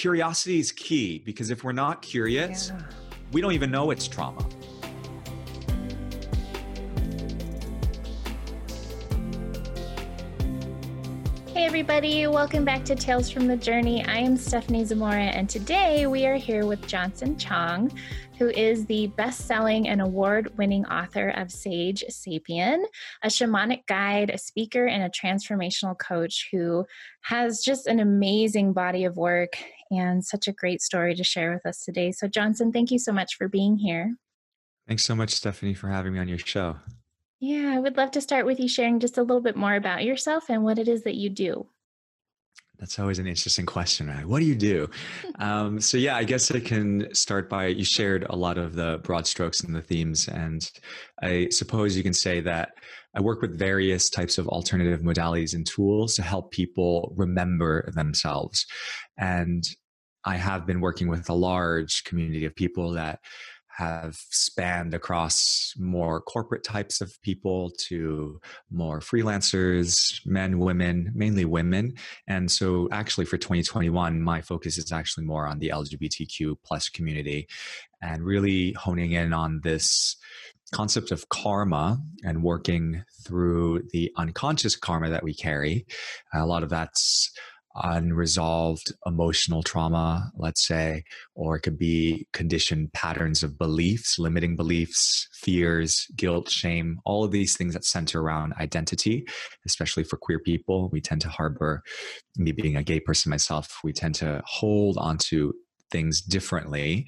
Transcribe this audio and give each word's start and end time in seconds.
curiosity 0.00 0.58
is 0.58 0.72
key 0.72 1.18
because 1.26 1.50
if 1.50 1.62
we're 1.62 1.72
not 1.72 2.00
curious, 2.00 2.70
yeah. 2.70 2.80
we 3.32 3.42
don't 3.42 3.52
even 3.52 3.70
know 3.70 3.90
it's 3.90 4.08
trauma. 4.08 4.42
Hey, 11.48 11.66
everybody, 11.66 12.26
welcome 12.28 12.64
back 12.64 12.82
to 12.86 12.94
Tales 12.94 13.28
from 13.28 13.46
the 13.46 13.58
Journey. 13.58 14.02
I 14.06 14.16
am 14.16 14.38
Stephanie 14.38 14.86
Zamora, 14.86 15.24
and 15.24 15.50
today 15.50 16.06
we 16.06 16.24
are 16.24 16.36
here 16.36 16.64
with 16.64 16.86
Johnson 16.86 17.36
Chong, 17.36 17.92
who 18.38 18.48
is 18.48 18.86
the 18.86 19.08
best 19.08 19.46
selling 19.46 19.86
and 19.86 20.00
award 20.00 20.56
winning 20.56 20.86
author 20.86 21.28
of 21.28 21.52
Sage 21.52 22.02
Sapien, 22.08 22.84
a 23.22 23.26
shamanic 23.26 23.84
guide, 23.84 24.30
a 24.30 24.38
speaker, 24.38 24.86
and 24.86 25.02
a 25.02 25.10
transformational 25.10 25.98
coach 25.98 26.48
who 26.50 26.86
has 27.20 27.60
just 27.60 27.86
an 27.86 28.00
amazing 28.00 28.72
body 28.72 29.04
of 29.04 29.18
work 29.18 29.58
and 29.90 30.24
such 30.24 30.48
a 30.48 30.52
great 30.52 30.80
story 30.80 31.14
to 31.14 31.24
share 31.24 31.52
with 31.52 31.66
us 31.66 31.84
today. 31.84 32.12
So, 32.12 32.28
Johnson, 32.28 32.72
thank 32.72 32.90
you 32.90 32.98
so 32.98 33.12
much 33.12 33.36
for 33.36 33.48
being 33.48 33.76
here. 33.76 34.16
Thanks 34.86 35.04
so 35.04 35.14
much, 35.14 35.30
Stephanie, 35.30 35.74
for 35.74 35.88
having 35.88 36.12
me 36.12 36.18
on 36.18 36.28
your 36.28 36.38
show. 36.38 36.76
Yeah, 37.40 37.72
I 37.74 37.78
would 37.78 37.96
love 37.96 38.10
to 38.12 38.20
start 38.20 38.44
with 38.44 38.60
you 38.60 38.68
sharing 38.68 39.00
just 39.00 39.18
a 39.18 39.22
little 39.22 39.40
bit 39.40 39.56
more 39.56 39.74
about 39.74 40.04
yourself 40.04 40.50
and 40.50 40.62
what 40.62 40.78
it 40.78 40.88
is 40.88 41.04
that 41.04 41.14
you 41.14 41.30
do. 41.30 41.66
That's 42.78 42.98
always 42.98 43.18
an 43.18 43.26
interesting 43.26 43.66
question, 43.66 44.08
right? 44.08 44.24
What 44.24 44.40
do 44.40 44.46
you 44.46 44.54
do? 44.54 44.88
um, 45.38 45.80
so, 45.80 45.96
yeah, 45.96 46.16
I 46.16 46.24
guess 46.24 46.50
I 46.50 46.60
can 46.60 47.14
start 47.14 47.48
by 47.48 47.66
you 47.66 47.84
shared 47.84 48.26
a 48.30 48.36
lot 48.36 48.58
of 48.58 48.74
the 48.74 49.00
broad 49.04 49.26
strokes 49.26 49.60
and 49.60 49.74
the 49.74 49.82
themes. 49.82 50.28
And 50.28 50.68
I 51.22 51.48
suppose 51.50 51.96
you 51.96 52.02
can 52.02 52.14
say 52.14 52.40
that 52.40 52.70
I 53.14 53.20
work 53.20 53.42
with 53.42 53.58
various 53.58 54.08
types 54.08 54.38
of 54.38 54.48
alternative 54.48 55.00
modalities 55.00 55.54
and 55.54 55.66
tools 55.66 56.14
to 56.14 56.22
help 56.22 56.52
people 56.52 57.12
remember 57.16 57.90
themselves. 57.92 58.66
And 59.18 59.64
I 60.24 60.36
have 60.36 60.66
been 60.66 60.80
working 60.80 61.08
with 61.08 61.28
a 61.28 61.34
large 61.34 62.04
community 62.04 62.44
of 62.44 62.54
people 62.54 62.92
that 62.92 63.20
have 63.80 64.16
spanned 64.30 64.92
across 64.92 65.72
more 65.78 66.20
corporate 66.20 66.62
types 66.62 67.00
of 67.00 67.16
people 67.22 67.70
to 67.88 68.38
more 68.70 69.00
freelancers, 69.00 70.20
men, 70.26 70.58
women, 70.58 71.10
mainly 71.14 71.46
women. 71.46 71.94
And 72.28 72.50
so 72.50 72.88
actually 72.92 73.24
for 73.24 73.38
2021, 73.38 74.20
my 74.20 74.42
focus 74.42 74.76
is 74.76 74.92
actually 74.92 75.24
more 75.24 75.46
on 75.46 75.60
the 75.60 75.68
LGBTQ 75.68 76.56
plus 76.62 76.90
community 76.90 77.48
and 78.02 78.22
really 78.22 78.72
honing 78.72 79.12
in 79.12 79.32
on 79.32 79.60
this 79.62 80.16
concept 80.72 81.10
of 81.10 81.28
karma 81.30 81.98
and 82.22 82.42
working 82.42 83.02
through 83.24 83.82
the 83.92 84.12
unconscious 84.16 84.76
karma 84.76 85.08
that 85.08 85.22
we 85.22 85.34
carry. 85.34 85.86
A 86.34 86.44
lot 86.44 86.62
of 86.62 86.68
that's 86.68 87.32
unresolved 87.82 88.92
emotional 89.06 89.62
trauma, 89.62 90.30
let's 90.36 90.66
say, 90.66 91.04
or 91.34 91.56
it 91.56 91.60
could 91.60 91.78
be 91.78 92.26
conditioned 92.32 92.92
patterns 92.92 93.42
of 93.42 93.58
beliefs, 93.58 94.18
limiting 94.18 94.56
beliefs, 94.56 95.28
fears, 95.32 96.06
guilt, 96.16 96.50
shame, 96.50 97.00
all 97.04 97.24
of 97.24 97.30
these 97.30 97.56
things 97.56 97.74
that 97.74 97.84
center 97.84 98.20
around 98.20 98.54
identity, 98.60 99.26
especially 99.66 100.04
for 100.04 100.16
queer 100.16 100.38
people. 100.38 100.88
We 100.90 101.00
tend 101.00 101.20
to 101.22 101.28
harbor, 101.28 101.82
me 102.36 102.52
being 102.52 102.76
a 102.76 102.82
gay 102.82 103.00
person 103.00 103.30
myself, 103.30 103.80
we 103.82 103.92
tend 103.92 104.14
to 104.16 104.42
hold 104.44 104.96
onto 104.98 105.52
things 105.90 106.20
differently 106.20 107.06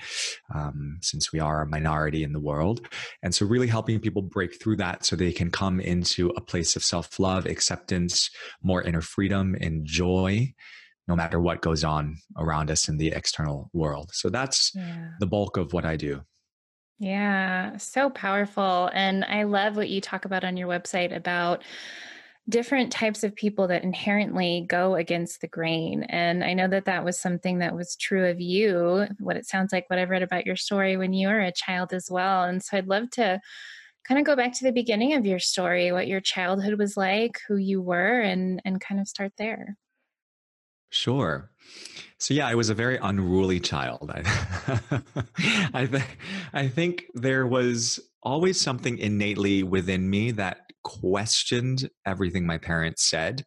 um, 0.55 0.99
since 1.01 1.33
we 1.33 1.41
are 1.41 1.63
a 1.63 1.69
minority 1.69 2.23
in 2.23 2.33
the 2.33 2.41
world. 2.41 2.87
And 3.23 3.35
so, 3.35 3.47
really 3.47 3.67
helping 3.69 4.01
people 4.01 4.23
break 4.23 4.61
through 4.61 4.77
that 4.77 5.05
so 5.05 5.17
they 5.17 5.33
can 5.33 5.51
come 5.51 5.81
into 5.81 6.29
a 6.37 6.41
place 6.41 6.77
of 6.77 6.85
self 6.85 7.19
love, 7.19 7.47
acceptance, 7.47 8.31
more 8.63 8.83
inner 8.83 9.03
freedom, 9.03 9.57
and 9.61 9.85
joy. 9.85 10.53
No 11.09 11.17
matter 11.17 11.41
what 11.41 11.63
goes 11.63 11.83
on 11.83 12.19
around 12.37 12.71
us 12.71 12.89
in 12.89 12.97
the 12.97 13.09
external 13.09 13.71
world. 13.73 14.11
So 14.13 14.31
that's 14.31 14.71
yeah. 14.73 15.09
the 15.19 15.27
bulk 15.27 15.57
of 15.57 15.73
what 15.73 15.85
I 15.85 15.97
do. 15.97 16.23
Yeah, 17.03 17.77
so 17.79 18.11
powerful. 18.11 18.89
And 18.95 19.25
I 19.25 19.43
love 19.43 19.75
what 19.75 19.89
you 19.89 20.01
talk 20.01 20.25
about 20.25 20.45
on 20.45 20.57
your 20.57 20.69
website 20.69 21.15
about 21.15 21.65
different 22.49 22.91
types 22.91 23.23
of 23.23 23.37
people 23.37 23.69
that 23.69 23.85
inherently 23.85 24.67
go 24.69 24.97
against 24.97 25.41
the 25.41 25.49
grain. 25.49 26.03
And 26.05 26.43
I 26.43 26.55
know 26.55 26.67
that 26.69 26.87
that 26.87 27.05
was 27.05 27.21
something 27.21 27.59
that 27.59 27.77
was 27.77 27.97
true 27.97 28.29
of 28.29 28.41
you, 28.41 29.07
what 29.21 29.37
it 29.37 29.47
sounds 29.47 29.73
like, 29.73 29.89
what 29.89 29.99
I've 29.99 30.11
read 30.11 30.23
about 30.23 30.47
your 30.47 30.57
story 30.57 30.97
when 30.97 31.13
you 31.13 31.29
were 31.29 31.41
a 31.41 31.53
child 31.53 31.93
as 31.93 32.09
well. 32.11 32.45
And 32.45 32.63
so 32.63 32.77
I'd 32.77 32.89
love 32.89 33.11
to 33.13 33.41
kind 34.05 34.19
of 34.19 34.27
go 34.27 34.35
back 34.35 34.53
to 34.55 34.65
the 34.65 34.73
beginning 34.73 35.15
of 35.15 35.25
your 35.25 35.39
story, 35.39 35.93
what 35.93 36.09
your 36.09 36.21
childhood 36.21 36.79
was 36.79 36.97
like, 36.97 37.39
who 37.47 37.57
you 37.57 37.81
were, 37.81 38.21
and, 38.21 38.61
and 38.65 38.81
kind 38.81 39.01
of 39.01 39.07
start 39.07 39.33
there. 39.39 39.77
Sure. 40.91 41.51
So 42.19 42.35
yeah, 42.35 42.47
I 42.49 42.57
was 42.57 42.71
a 42.71 42.75
very 42.75 42.99
unruly 43.01 43.61
child. 43.61 44.11
I, 44.13 45.01
I, 45.75 45.87
th- 45.87 46.03
I 46.53 46.69
think 46.69 47.07
there 47.15 47.47
was 47.47 48.01
always 48.23 48.61
something 48.61 48.99
innately 48.99 49.63
within 49.63 50.09
me 50.11 50.33
that 50.33 50.72
questioned 50.83 51.89
everything 52.07 52.47
my 52.47 52.59
parents 52.59 53.09
said 53.09 53.45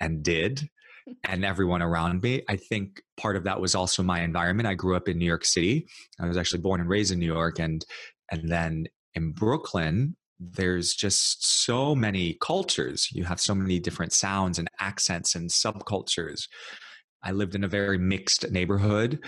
and 0.00 0.22
did 0.22 0.68
and 1.24 1.44
everyone 1.44 1.82
around 1.82 2.22
me. 2.22 2.42
I 2.48 2.56
think 2.56 3.00
part 3.16 3.36
of 3.36 3.44
that 3.44 3.60
was 3.60 3.74
also 3.74 4.02
my 4.02 4.22
environment. 4.22 4.66
I 4.68 4.74
grew 4.74 4.96
up 4.96 5.08
in 5.08 5.18
New 5.18 5.26
York 5.26 5.44
City. 5.44 5.86
I 6.20 6.26
was 6.26 6.36
actually 6.36 6.60
born 6.60 6.80
and 6.80 6.88
raised 6.88 7.12
in 7.12 7.18
New 7.18 7.26
York 7.26 7.58
and 7.58 7.84
and 8.30 8.48
then 8.50 8.86
in 9.14 9.32
Brooklyn 9.32 10.16
there's 10.38 10.94
just 10.94 11.64
so 11.64 11.94
many 11.94 12.36
cultures. 12.42 13.08
You 13.10 13.24
have 13.24 13.40
so 13.40 13.54
many 13.54 13.78
different 13.78 14.12
sounds 14.12 14.58
and 14.58 14.68
accents 14.80 15.34
and 15.34 15.48
subcultures. 15.48 16.48
I 17.22 17.32
lived 17.32 17.54
in 17.54 17.64
a 17.64 17.68
very 17.68 17.98
mixed 17.98 18.50
neighborhood, 18.50 19.18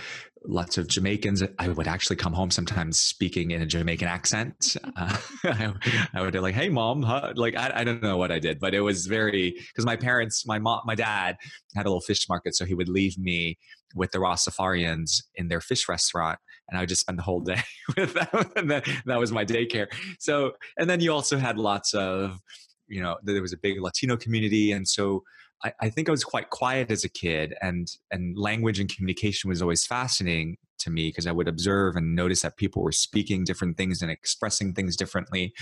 lots 0.44 0.78
of 0.78 0.88
Jamaicans. 0.88 1.42
I 1.58 1.68
would 1.68 1.88
actually 1.88 2.16
come 2.16 2.32
home 2.32 2.50
sometimes 2.50 2.98
speaking 2.98 3.50
in 3.50 3.62
a 3.62 3.66
Jamaican 3.66 4.08
accent. 4.08 4.76
Uh, 4.96 5.16
I, 5.44 5.72
I, 6.14 6.22
would 6.22 6.32
be 6.32 6.38
like, 6.38 6.54
"Hey, 6.54 6.68
mom," 6.68 7.02
huh? 7.02 7.32
like 7.36 7.56
I, 7.56 7.72
I, 7.74 7.84
don't 7.84 8.02
know 8.02 8.16
what 8.16 8.30
I 8.30 8.38
did, 8.38 8.60
but 8.60 8.74
it 8.74 8.80
was 8.80 9.06
very 9.06 9.50
because 9.50 9.84
my 9.84 9.96
parents, 9.96 10.46
my 10.46 10.58
mom, 10.58 10.82
my 10.84 10.94
dad 10.94 11.36
had 11.74 11.86
a 11.86 11.88
little 11.88 12.00
fish 12.00 12.28
market, 12.28 12.54
so 12.54 12.64
he 12.64 12.74
would 12.74 12.88
leave 12.88 13.18
me 13.18 13.58
with 13.94 14.12
the 14.12 14.18
Rastafarians 14.18 15.22
in 15.34 15.48
their 15.48 15.60
fish 15.60 15.88
restaurant, 15.88 16.38
and 16.68 16.78
I 16.78 16.82
would 16.82 16.88
just 16.88 17.02
spend 17.02 17.18
the 17.18 17.22
whole 17.22 17.40
day 17.40 17.62
with 17.96 18.14
them, 18.14 18.52
and 18.56 18.70
that, 18.70 18.88
that 19.06 19.18
was 19.18 19.32
my 19.32 19.44
daycare. 19.44 19.86
So, 20.18 20.52
and 20.76 20.88
then 20.88 21.00
you 21.00 21.12
also 21.12 21.38
had 21.38 21.58
lots 21.58 21.94
of, 21.94 22.38
you 22.86 23.02
know, 23.02 23.16
there 23.22 23.42
was 23.42 23.52
a 23.52 23.58
big 23.58 23.80
Latino 23.80 24.16
community, 24.16 24.72
and 24.72 24.86
so 24.86 25.22
I, 25.64 25.72
I, 25.80 25.90
think 25.90 26.08
I 26.08 26.12
was 26.12 26.24
quite 26.24 26.50
quiet 26.50 26.90
as 26.90 27.04
a 27.04 27.08
kid, 27.08 27.54
and 27.60 27.88
and 28.10 28.38
language 28.38 28.80
and 28.80 28.94
communication 28.94 29.48
was 29.48 29.62
always 29.62 29.86
fascinating 29.86 30.56
to 30.80 30.90
me 30.90 31.08
because 31.08 31.26
I 31.26 31.32
would 31.32 31.48
observe 31.48 31.96
and 31.96 32.14
notice 32.14 32.42
that 32.42 32.56
people 32.56 32.82
were 32.82 32.92
speaking 32.92 33.44
different 33.44 33.76
things 33.76 34.00
and 34.00 34.10
expressing 34.10 34.72
things 34.72 34.96
differently, 34.96 35.52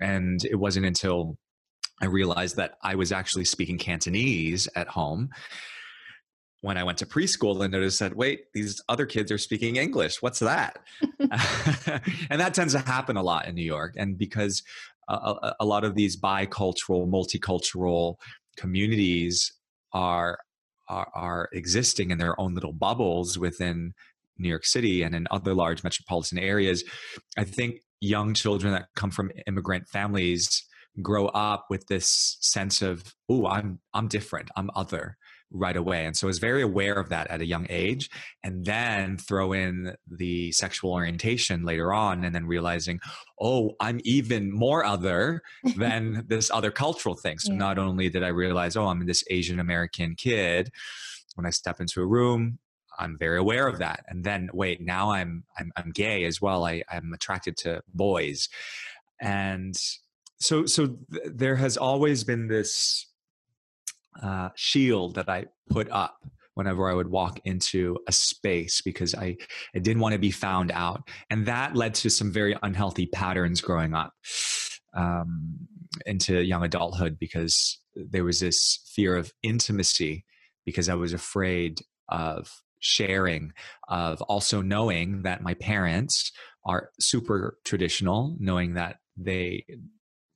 and 0.00 0.44
it 0.44 0.56
wasn't 0.56 0.86
until 0.86 1.36
I 2.00 2.06
realized 2.06 2.56
that 2.56 2.74
I 2.82 2.94
was 2.94 3.12
actually 3.12 3.44
speaking 3.44 3.78
Cantonese 3.78 4.68
at 4.74 4.88
home 4.88 5.30
when 6.62 6.78
I 6.78 6.84
went 6.84 6.98
to 6.98 7.06
preschool 7.06 7.60
and 7.62 7.72
noticed 7.72 7.98
that 8.00 8.16
wait, 8.16 8.44
these 8.54 8.80
other 8.88 9.04
kids 9.04 9.30
are 9.30 9.38
speaking 9.38 9.76
English. 9.76 10.22
What's 10.22 10.38
that? 10.38 10.78
and 11.20 12.40
that 12.40 12.54
tends 12.54 12.72
to 12.72 12.78
happen 12.78 13.16
a 13.16 13.22
lot 13.22 13.46
in 13.46 13.54
New 13.54 13.64
York, 13.64 13.94
and 13.96 14.16
because 14.16 14.62
a, 15.08 15.54
a 15.60 15.64
lot 15.64 15.84
of 15.84 15.94
these 15.94 16.16
bicultural, 16.16 17.08
multicultural 17.08 18.16
communities 18.56 19.52
are, 19.92 20.38
are, 20.88 21.08
are 21.14 21.48
existing 21.52 22.10
in 22.10 22.18
their 22.18 22.38
own 22.40 22.54
little 22.54 22.72
bubbles 22.72 23.38
within 23.38 23.92
New 24.38 24.48
York 24.48 24.64
City 24.64 25.02
and 25.02 25.14
in 25.14 25.26
other 25.30 25.54
large 25.54 25.84
metropolitan 25.84 26.38
areas. 26.38 26.84
I 27.36 27.44
think 27.44 27.80
young 28.00 28.34
children 28.34 28.72
that 28.72 28.88
come 28.96 29.10
from 29.10 29.30
immigrant 29.46 29.88
families 29.88 30.66
grow 31.00 31.28
up 31.28 31.66
with 31.70 31.86
this 31.86 32.36
sense 32.40 32.82
of, 32.82 33.14
oh, 33.28 33.46
I'm 33.46 33.78
I'm 33.94 34.08
different, 34.08 34.50
I'm 34.56 34.70
other 34.74 35.16
right 35.52 35.76
away. 35.76 36.06
And 36.06 36.16
so 36.16 36.26
I 36.26 36.28
was 36.28 36.38
very 36.38 36.62
aware 36.62 36.94
of 36.94 37.08
that 37.10 37.28
at 37.28 37.40
a 37.40 37.46
young 37.46 37.66
age. 37.68 38.10
And 38.42 38.64
then 38.64 39.18
throw 39.18 39.52
in 39.52 39.94
the 40.10 40.52
sexual 40.52 40.92
orientation 40.92 41.64
later 41.64 41.92
on, 41.92 42.24
and 42.24 42.34
then 42.34 42.46
realizing, 42.46 43.00
oh, 43.40 43.72
I'm 43.80 44.00
even 44.04 44.52
more 44.52 44.84
other 44.84 45.42
than 45.76 46.24
this 46.28 46.50
other 46.50 46.70
cultural 46.70 47.14
thing. 47.14 47.38
So 47.38 47.52
yeah. 47.52 47.58
not 47.58 47.78
only 47.78 48.08
did 48.08 48.22
I 48.22 48.28
realize, 48.28 48.76
oh, 48.76 48.86
I'm 48.86 49.06
this 49.06 49.24
Asian 49.30 49.60
American 49.60 50.14
kid, 50.14 50.70
when 51.34 51.46
I 51.46 51.50
step 51.50 51.80
into 51.80 52.00
a 52.02 52.06
room, 52.06 52.58
I'm 52.98 53.16
very 53.18 53.38
aware 53.38 53.66
of 53.66 53.78
that. 53.78 54.04
And 54.08 54.22
then 54.24 54.50
wait, 54.52 54.80
now 54.80 55.10
I'm 55.10 55.44
I'm, 55.58 55.72
I'm 55.76 55.90
gay 55.90 56.24
as 56.24 56.40
well. 56.40 56.64
I, 56.64 56.82
I'm 56.90 57.12
attracted 57.12 57.56
to 57.58 57.82
boys. 57.94 58.48
And 59.20 59.74
so 60.38 60.66
so 60.66 60.98
th- 61.12 61.24
there 61.26 61.56
has 61.56 61.76
always 61.76 62.24
been 62.24 62.48
this 62.48 63.06
uh, 64.20 64.50
shield 64.54 65.14
that 65.14 65.28
I 65.28 65.46
put 65.70 65.90
up 65.90 66.16
whenever 66.54 66.90
I 66.90 66.94
would 66.94 67.08
walk 67.08 67.40
into 67.44 67.96
a 68.06 68.12
space 68.12 68.82
because 68.82 69.14
I, 69.14 69.36
I 69.74 69.78
didn't 69.78 70.00
want 70.00 70.12
to 70.12 70.18
be 70.18 70.30
found 70.30 70.70
out. 70.70 71.08
And 71.30 71.46
that 71.46 71.74
led 71.74 71.94
to 71.96 72.10
some 72.10 72.32
very 72.32 72.56
unhealthy 72.62 73.06
patterns 73.06 73.60
growing 73.60 73.94
up 73.94 74.12
um, 74.94 75.56
into 76.04 76.42
young 76.42 76.62
adulthood 76.62 77.18
because 77.18 77.78
there 77.94 78.24
was 78.24 78.40
this 78.40 78.80
fear 78.94 79.16
of 79.16 79.32
intimacy 79.42 80.24
because 80.64 80.88
I 80.88 80.94
was 80.94 81.12
afraid 81.12 81.80
of 82.08 82.50
sharing 82.80 83.52
of 83.88 84.20
also 84.22 84.60
knowing 84.60 85.22
that 85.22 85.42
my 85.42 85.54
parents 85.54 86.32
are 86.64 86.90
super 87.00 87.58
traditional, 87.64 88.36
knowing 88.38 88.74
that 88.74 88.96
they 89.16 89.64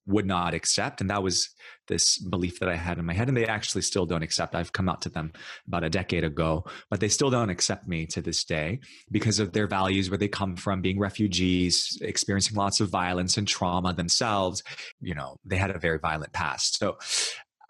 would 0.06 0.26
not 0.26 0.54
accept. 0.54 1.00
And 1.00 1.10
that 1.10 1.22
was 1.22 1.50
this 1.88 2.18
belief 2.18 2.60
that 2.60 2.68
I 2.68 2.76
had 2.76 2.98
in 2.98 3.04
my 3.04 3.12
head. 3.12 3.28
And 3.28 3.36
they 3.36 3.46
actually 3.46 3.82
still 3.82 4.06
don't 4.06 4.22
accept. 4.22 4.54
I've 4.54 4.72
come 4.72 4.88
out 4.88 5.02
to 5.02 5.08
them 5.08 5.32
about 5.66 5.84
a 5.84 5.90
decade 5.90 6.24
ago, 6.24 6.64
but 6.90 7.00
they 7.00 7.08
still 7.08 7.30
don't 7.30 7.50
accept 7.50 7.88
me 7.88 8.06
to 8.06 8.22
this 8.22 8.44
day 8.44 8.80
because 9.10 9.38
of 9.38 9.52
their 9.52 9.66
values, 9.66 10.10
where 10.10 10.18
they 10.18 10.28
come 10.28 10.56
from, 10.56 10.80
being 10.80 10.98
refugees, 10.98 11.98
experiencing 12.00 12.56
lots 12.56 12.80
of 12.80 12.88
violence 12.88 13.36
and 13.36 13.48
trauma 13.48 13.92
themselves. 13.92 14.62
You 15.00 15.14
know, 15.14 15.36
they 15.44 15.56
had 15.56 15.70
a 15.70 15.78
very 15.78 15.98
violent 15.98 16.32
past. 16.32 16.78
So, 16.78 16.98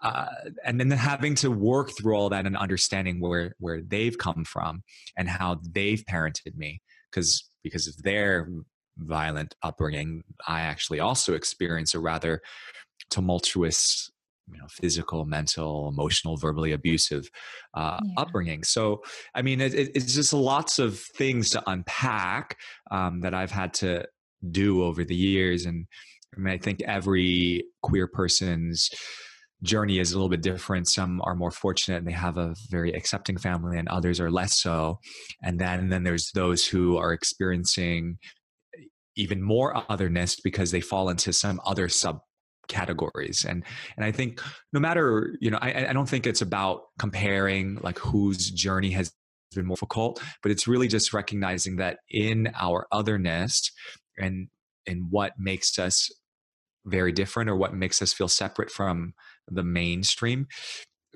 uh, 0.01 0.27
and 0.63 0.79
then 0.79 0.91
having 0.91 1.33
to 1.35 1.49
work 1.49 1.91
through 1.97 2.15
all 2.15 2.29
that 2.29 2.45
and 2.45 2.55
understanding 2.55 3.19
where 3.19 3.55
where 3.59 3.81
they've 3.81 4.17
come 4.17 4.43
from 4.45 4.83
and 5.17 5.27
how 5.27 5.59
they've 5.71 6.03
parented 6.05 6.55
me 6.55 6.81
because 7.09 7.49
because 7.63 7.87
of 7.87 8.01
their 8.03 8.47
violent 8.97 9.55
upbringing, 9.63 10.23
I 10.47 10.61
actually 10.61 10.99
also 10.99 11.33
experience 11.33 11.93
a 11.93 11.99
rather 11.99 12.41
tumultuous 13.09 14.09
you 14.49 14.57
know 14.57 14.67
physical 14.69 15.25
mental 15.25 15.89
emotional 15.89 16.37
verbally 16.37 16.71
abusive 16.71 17.29
uh, 17.73 17.99
yeah. 18.01 18.13
upbringing. 18.15 18.63
So 18.63 19.03
i 19.35 19.41
mean 19.41 19.59
it, 19.59 19.73
it's 19.73 20.15
just 20.15 20.31
lots 20.31 20.79
of 20.79 20.99
things 21.17 21.49
to 21.49 21.63
unpack 21.67 22.57
um, 22.89 23.19
that 23.21 23.33
i've 23.33 23.51
had 23.51 23.73
to 23.73 24.05
do 24.51 24.83
over 24.83 25.03
the 25.03 25.15
years. 25.15 25.65
And 25.65 25.87
I, 26.35 26.39
mean, 26.39 26.53
I 26.53 26.57
think 26.57 26.81
every 26.81 27.65
queer 27.81 28.07
person's 28.07 28.89
journey 29.63 29.99
is 29.99 30.11
a 30.11 30.15
little 30.15 30.29
bit 30.29 30.41
different. 30.41 30.87
Some 30.87 31.21
are 31.23 31.35
more 31.35 31.51
fortunate 31.51 31.97
and 31.97 32.07
they 32.07 32.11
have 32.11 32.37
a 32.37 32.55
very 32.69 32.91
accepting 32.93 33.37
family 33.37 33.79
and 33.79 33.87
others 33.87 34.19
are 34.19 34.31
less 34.31 34.61
so. 34.61 34.99
And 35.41 35.59
then 35.59 35.79
and 35.79 35.91
then 35.91 36.03
there's 36.03 36.31
those 36.33 36.65
who 36.65 36.97
are 36.97 37.13
experiencing 37.13 38.19
even 39.17 39.41
more 39.41 39.75
otherness 39.91 40.39
because 40.39 40.71
they 40.71 40.81
fall 40.81 41.09
into 41.09 41.33
some 41.33 41.59
other 41.65 41.89
sub 41.89 42.19
categories 42.67 43.45
and 43.47 43.63
and 43.95 44.05
i 44.05 44.11
think 44.11 44.41
no 44.73 44.79
matter 44.79 45.35
you 45.39 45.49
know 45.49 45.57
I, 45.61 45.87
I 45.87 45.93
don't 45.93 46.09
think 46.09 46.27
it's 46.27 46.41
about 46.41 46.81
comparing 46.99 47.75
like 47.81 47.97
whose 47.97 48.51
journey 48.51 48.91
has 48.91 49.13
been 49.55 49.65
more 49.65 49.75
difficult 49.75 50.21
but 50.43 50.51
it's 50.51 50.67
really 50.67 50.89
just 50.89 51.13
recognizing 51.13 51.77
that 51.77 51.99
in 52.09 52.51
our 52.59 52.85
otherness 52.91 53.71
and 54.17 54.49
in 54.85 55.07
what 55.09 55.33
makes 55.37 55.79
us 55.79 56.11
very 56.85 57.11
different 57.11 57.49
or 57.49 57.55
what 57.55 57.73
makes 57.73 58.01
us 58.01 58.13
feel 58.13 58.27
separate 58.27 58.71
from 58.71 59.13
the 59.49 59.63
mainstream 59.63 60.47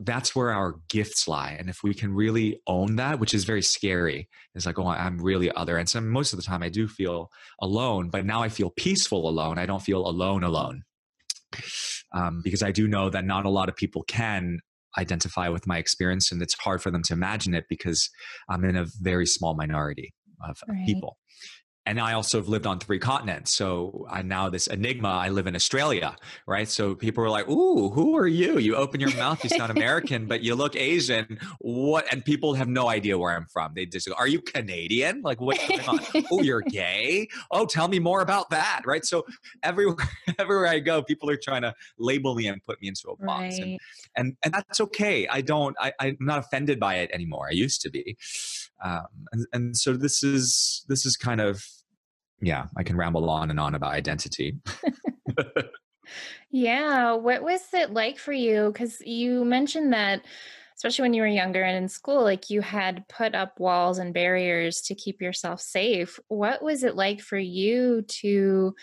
that's 0.03 0.36
where 0.36 0.51
our 0.51 0.75
gifts 0.89 1.27
lie. 1.27 1.56
And 1.59 1.69
if 1.69 1.83
we 1.83 1.94
can 1.94 2.13
really 2.13 2.59
own 2.68 2.95
that, 2.98 3.19
which 3.19 3.33
is 3.33 3.44
very 3.44 3.62
scary, 3.62 4.30
it's 4.56 4.65
like, 4.65 4.80
oh, 4.80 4.88
I'm 4.88 5.18
really 5.19 5.51
other. 5.51 5.77
And 5.77 5.88
so 5.88 6.01
most 6.01 6.33
of 6.33 6.38
the 6.38 6.44
time 6.44 6.63
I 6.63 6.69
do 6.69 6.88
feel 6.88 7.30
alone, 7.62 8.09
but 8.09 8.25
now 8.25 8.42
I 8.42 8.50
feel 8.50 8.71
peaceful 8.71 9.27
alone. 9.27 9.57
I 9.57 9.65
don't 9.65 9.81
feel 9.81 10.06
alone 10.06 10.44
alone. 10.44 10.83
Um, 12.13 12.42
because 12.44 12.63
I 12.63 12.71
do 12.71 12.88
know 12.88 13.09
that 13.09 13.25
not 13.25 13.45
a 13.45 13.50
lot 13.50 13.69
of 13.69 13.75
people 13.75 14.03
can 14.03 14.59
identify 14.98 15.48
with 15.48 15.68
my 15.68 15.77
experience 15.77 16.31
and 16.31 16.42
it's 16.42 16.56
hard 16.59 16.81
for 16.81 16.92
them 16.92 17.03
to 17.03 17.13
imagine 17.13 17.53
it 17.53 17.65
because 17.69 18.09
I'm 18.50 18.65
in 18.65 18.75
a 18.75 18.86
very 19.00 19.25
small 19.25 19.53
minority 19.56 20.13
of 20.44 20.57
right. 20.68 20.86
people 20.86 21.18
and 21.88 22.00
I 22.00 22.13
also 22.13 22.38
have 22.38 22.48
lived 22.48 22.68
on 22.68 22.80
three 22.80 23.00
continents. 23.00 23.54
So 23.56 24.06
I'm 24.10 24.28
now 24.28 24.50
this 24.50 24.68
enigma. 24.68 25.10
I 25.10 25.30
live 25.30 25.48
in 25.48 25.56
Australia, 25.56 26.16
right? 26.45 26.68
So 26.68 26.94
people 26.94 27.24
are 27.24 27.30
like, 27.30 27.50
"Ooh, 27.50 27.89
who 27.89 28.16
are 28.16 28.28
you? 28.28 28.60
You 28.60 28.75
open 28.75 29.00
your 29.00 29.13
mouth, 29.16 29.44
you 29.44 29.50
sound 29.50 29.72
American, 29.72 30.28
but 30.28 30.42
you 30.42 30.54
look 30.54 30.75
Asian. 30.75 31.39
What?" 31.60 32.06
And 32.12 32.24
people 32.24 32.54
have 32.54 32.68
no 32.68 32.88
idea 32.88 33.18
where 33.18 33.36
I'm 33.36 33.48
from. 33.48 33.74
They 33.74 33.88
just 33.88 34.07
go, 34.07 34.13
"Are 34.13 34.28
you 34.28 34.42
Canadian? 34.42 35.22
Like 35.24 35.42
what's 35.42 35.68
going 35.68 35.81
on? 35.81 36.00
oh, 36.31 36.42
you're 36.44 36.62
gay? 36.62 37.28
Oh, 37.50 37.66
tell 37.66 37.88
me 37.88 37.98
more 37.98 38.22
about 38.22 38.51
that." 38.51 38.81
Right? 38.86 39.04
So 39.04 39.25
everywhere, 39.63 40.07
everywhere 40.39 40.68
I 40.68 40.80
go, 40.80 41.01
people 41.01 41.31
are 41.31 41.38
trying 41.38 41.63
to 41.63 41.74
label 41.98 42.36
me 42.36 42.48
and 42.48 42.63
put 42.63 42.80
me 42.81 42.89
into 42.89 43.10
a 43.10 43.16
box, 43.16 43.60
right. 43.60 43.62
and, 43.62 43.80
and 44.16 44.38
and 44.44 44.54
that's 44.54 44.81
okay. 44.81 45.27
I 45.27 45.42
don't. 45.42 45.75
I, 45.80 45.94
I'm 46.00 46.18
not 46.19 46.38
offended 46.38 46.80
by 46.80 46.98
it 46.98 47.10
anymore. 47.12 47.48
I 47.50 47.54
used 47.54 47.81
to 47.81 47.89
be. 47.89 48.18
Um, 48.83 49.07
and, 49.31 49.45
and 49.54 49.78
so 49.78 49.94
this 49.94 50.24
is 50.24 50.86
this 50.88 51.06
is 51.06 51.16
kind 51.16 51.39
of 51.39 51.63
yeah 52.42 52.66
i 52.75 52.83
can 52.83 52.98
ramble 52.98 53.30
on 53.30 53.50
and 53.50 53.60
on 53.60 53.75
about 53.75 53.94
identity. 53.94 54.57
Yeah 56.51 57.13
what 57.13 57.44
was 57.44 57.62
it 57.74 57.92
like 57.92 58.18
for 58.18 58.33
you? 58.33 58.72
Because 58.72 59.00
you 59.01 59.45
mentioned 59.45 59.94
that 59.94 60.25
especially 60.75 61.04
when 61.04 61.13
you 61.13 61.22
were 61.22 61.28
younger 61.28 61.62
and 61.62 61.78
in 61.78 61.88
school 61.88 62.24
like 62.24 62.50
you 62.50 62.62
had 62.62 63.07
put 63.07 63.36
up 63.36 63.60
walls 63.60 64.00
and 64.00 64.13
barriers 64.13 64.81
to 64.81 64.95
keep 64.95 65.22
yourself 65.22 65.62
safe. 65.62 66.19
What 66.27 66.62
was 66.62 66.84
it 66.84 66.95
like 66.95 67.22
for 67.22 67.38
you 67.38 68.01
to 68.01 68.75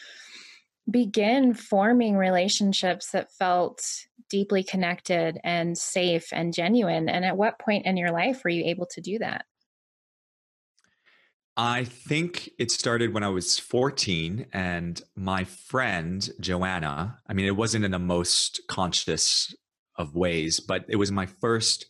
begin 0.90 1.54
forming 1.54 2.16
relationships 2.16 3.10
that 3.10 3.32
felt 3.32 3.84
deeply 4.30 4.62
connected 4.62 5.38
and 5.44 5.76
safe 5.76 6.28
and 6.32 6.54
genuine? 6.54 7.08
And 7.08 7.24
at 7.24 7.36
what 7.36 7.58
point 7.58 7.84
in 7.84 7.96
your 7.96 8.12
life 8.12 8.42
were 8.44 8.50
you 8.50 8.64
able 8.64 8.86
to 8.86 9.00
do 9.00 9.18
that 9.18 9.44
I 11.60 11.82
think 11.82 12.50
it 12.56 12.70
started 12.70 13.12
when 13.12 13.24
I 13.24 13.30
was 13.30 13.58
14, 13.58 14.46
and 14.52 15.02
my 15.16 15.42
friend 15.42 16.26
Joanna, 16.38 17.18
I 17.26 17.32
mean, 17.32 17.46
it 17.46 17.56
wasn't 17.56 17.84
in 17.84 17.90
the 17.90 17.98
most 17.98 18.60
conscious 18.68 19.52
of 19.96 20.14
ways, 20.14 20.60
but 20.60 20.84
it 20.88 20.94
was 20.94 21.10
my 21.10 21.26
first 21.26 21.86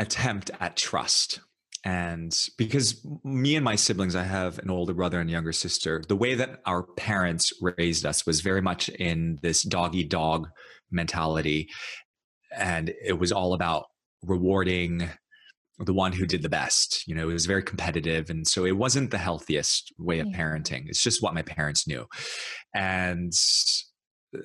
attempt 0.00 0.50
at 0.58 0.76
trust. 0.76 1.38
And 1.84 2.36
because 2.58 3.06
me 3.22 3.54
and 3.54 3.64
my 3.64 3.76
siblings, 3.76 4.16
I 4.16 4.24
have 4.24 4.58
an 4.58 4.68
older 4.68 4.92
brother 4.92 5.20
and 5.20 5.30
younger 5.30 5.52
sister, 5.52 6.02
the 6.08 6.16
way 6.16 6.34
that 6.34 6.62
our 6.66 6.82
parents 6.82 7.52
raised 7.62 8.04
us 8.04 8.26
was 8.26 8.40
very 8.40 8.60
much 8.60 8.88
in 8.88 9.38
this 9.42 9.62
doggy 9.62 10.02
dog 10.02 10.48
mentality. 10.90 11.68
And 12.50 12.92
it 13.00 13.20
was 13.20 13.30
all 13.30 13.54
about 13.54 13.84
rewarding 14.24 15.08
the 15.78 15.92
one 15.92 16.12
who 16.12 16.26
did 16.26 16.42
the 16.42 16.48
best. 16.48 17.06
You 17.06 17.14
know, 17.14 17.28
it 17.28 17.32
was 17.32 17.46
very 17.46 17.62
competitive. 17.62 18.30
And 18.30 18.46
so 18.46 18.64
it 18.64 18.76
wasn't 18.76 19.10
the 19.10 19.18
healthiest 19.18 19.92
way 19.98 20.20
of 20.20 20.28
parenting. 20.28 20.88
It's 20.88 21.02
just 21.02 21.22
what 21.22 21.34
my 21.34 21.42
parents 21.42 21.86
knew. 21.86 22.06
And 22.74 23.32
uh, 24.34 24.40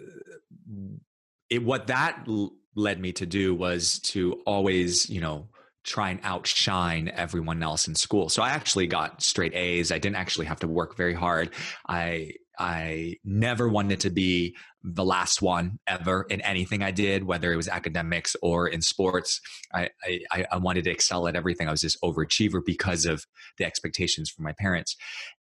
it, 1.50 1.63
what 1.63 1.88
that 1.88 2.28
led 2.75 3.00
me 3.00 3.12
to 3.13 3.25
do 3.25 3.56
was 3.56 4.00
to 4.00 4.42
always, 4.45 5.10
you 5.10 5.22
know, 5.22 5.48
try 5.83 6.12
and 6.12 6.19
outshine 6.24 7.12
everyone 7.16 7.63
else 7.63 7.88
in 7.88 7.95
school. 7.95 8.30
So 8.30 8.44
I 8.44 8.50
actually 8.50 8.88
got 8.88 9.24
straight 9.24 9.56
A's. 9.56 9.91
I 9.91 9.98
didn't 9.98 10.17
actually 10.17 10.46
have 10.46 10.60
to 10.60 10.67
work 10.67 10.96
very 10.96 11.13
hard. 11.13 11.51
I 11.88 12.34
I 12.62 13.15
never 13.24 13.68
wanted 13.68 14.01
to 14.01 14.12
be 14.12 14.56
the 14.84 15.03
last 15.03 15.41
one 15.41 15.80
ever 15.88 16.27
in 16.30 16.41
anything 16.41 16.84
I 16.84 16.91
did, 16.91 17.24
whether 17.24 17.51
it 17.51 17.56
was 17.56 17.68
academics 17.68 18.36
or 18.44 18.68
in 18.68 18.82
sports. 18.82 19.41
I, 19.74 19.89
I, 20.32 20.46
I 20.51 20.58
wanted 20.58 20.84
to 20.84 20.91
excel 20.91 21.27
at 21.27 21.36
everything. 21.36 21.68
I 21.68 21.72
was 21.72 21.82
this 21.82 21.98
overachiever 22.03 22.63
because 22.63 23.08
of 23.08 23.25
the 23.58 23.65
expectations 23.65 24.30
from 24.30 24.46
my 24.46 24.51
parents. 24.53 24.96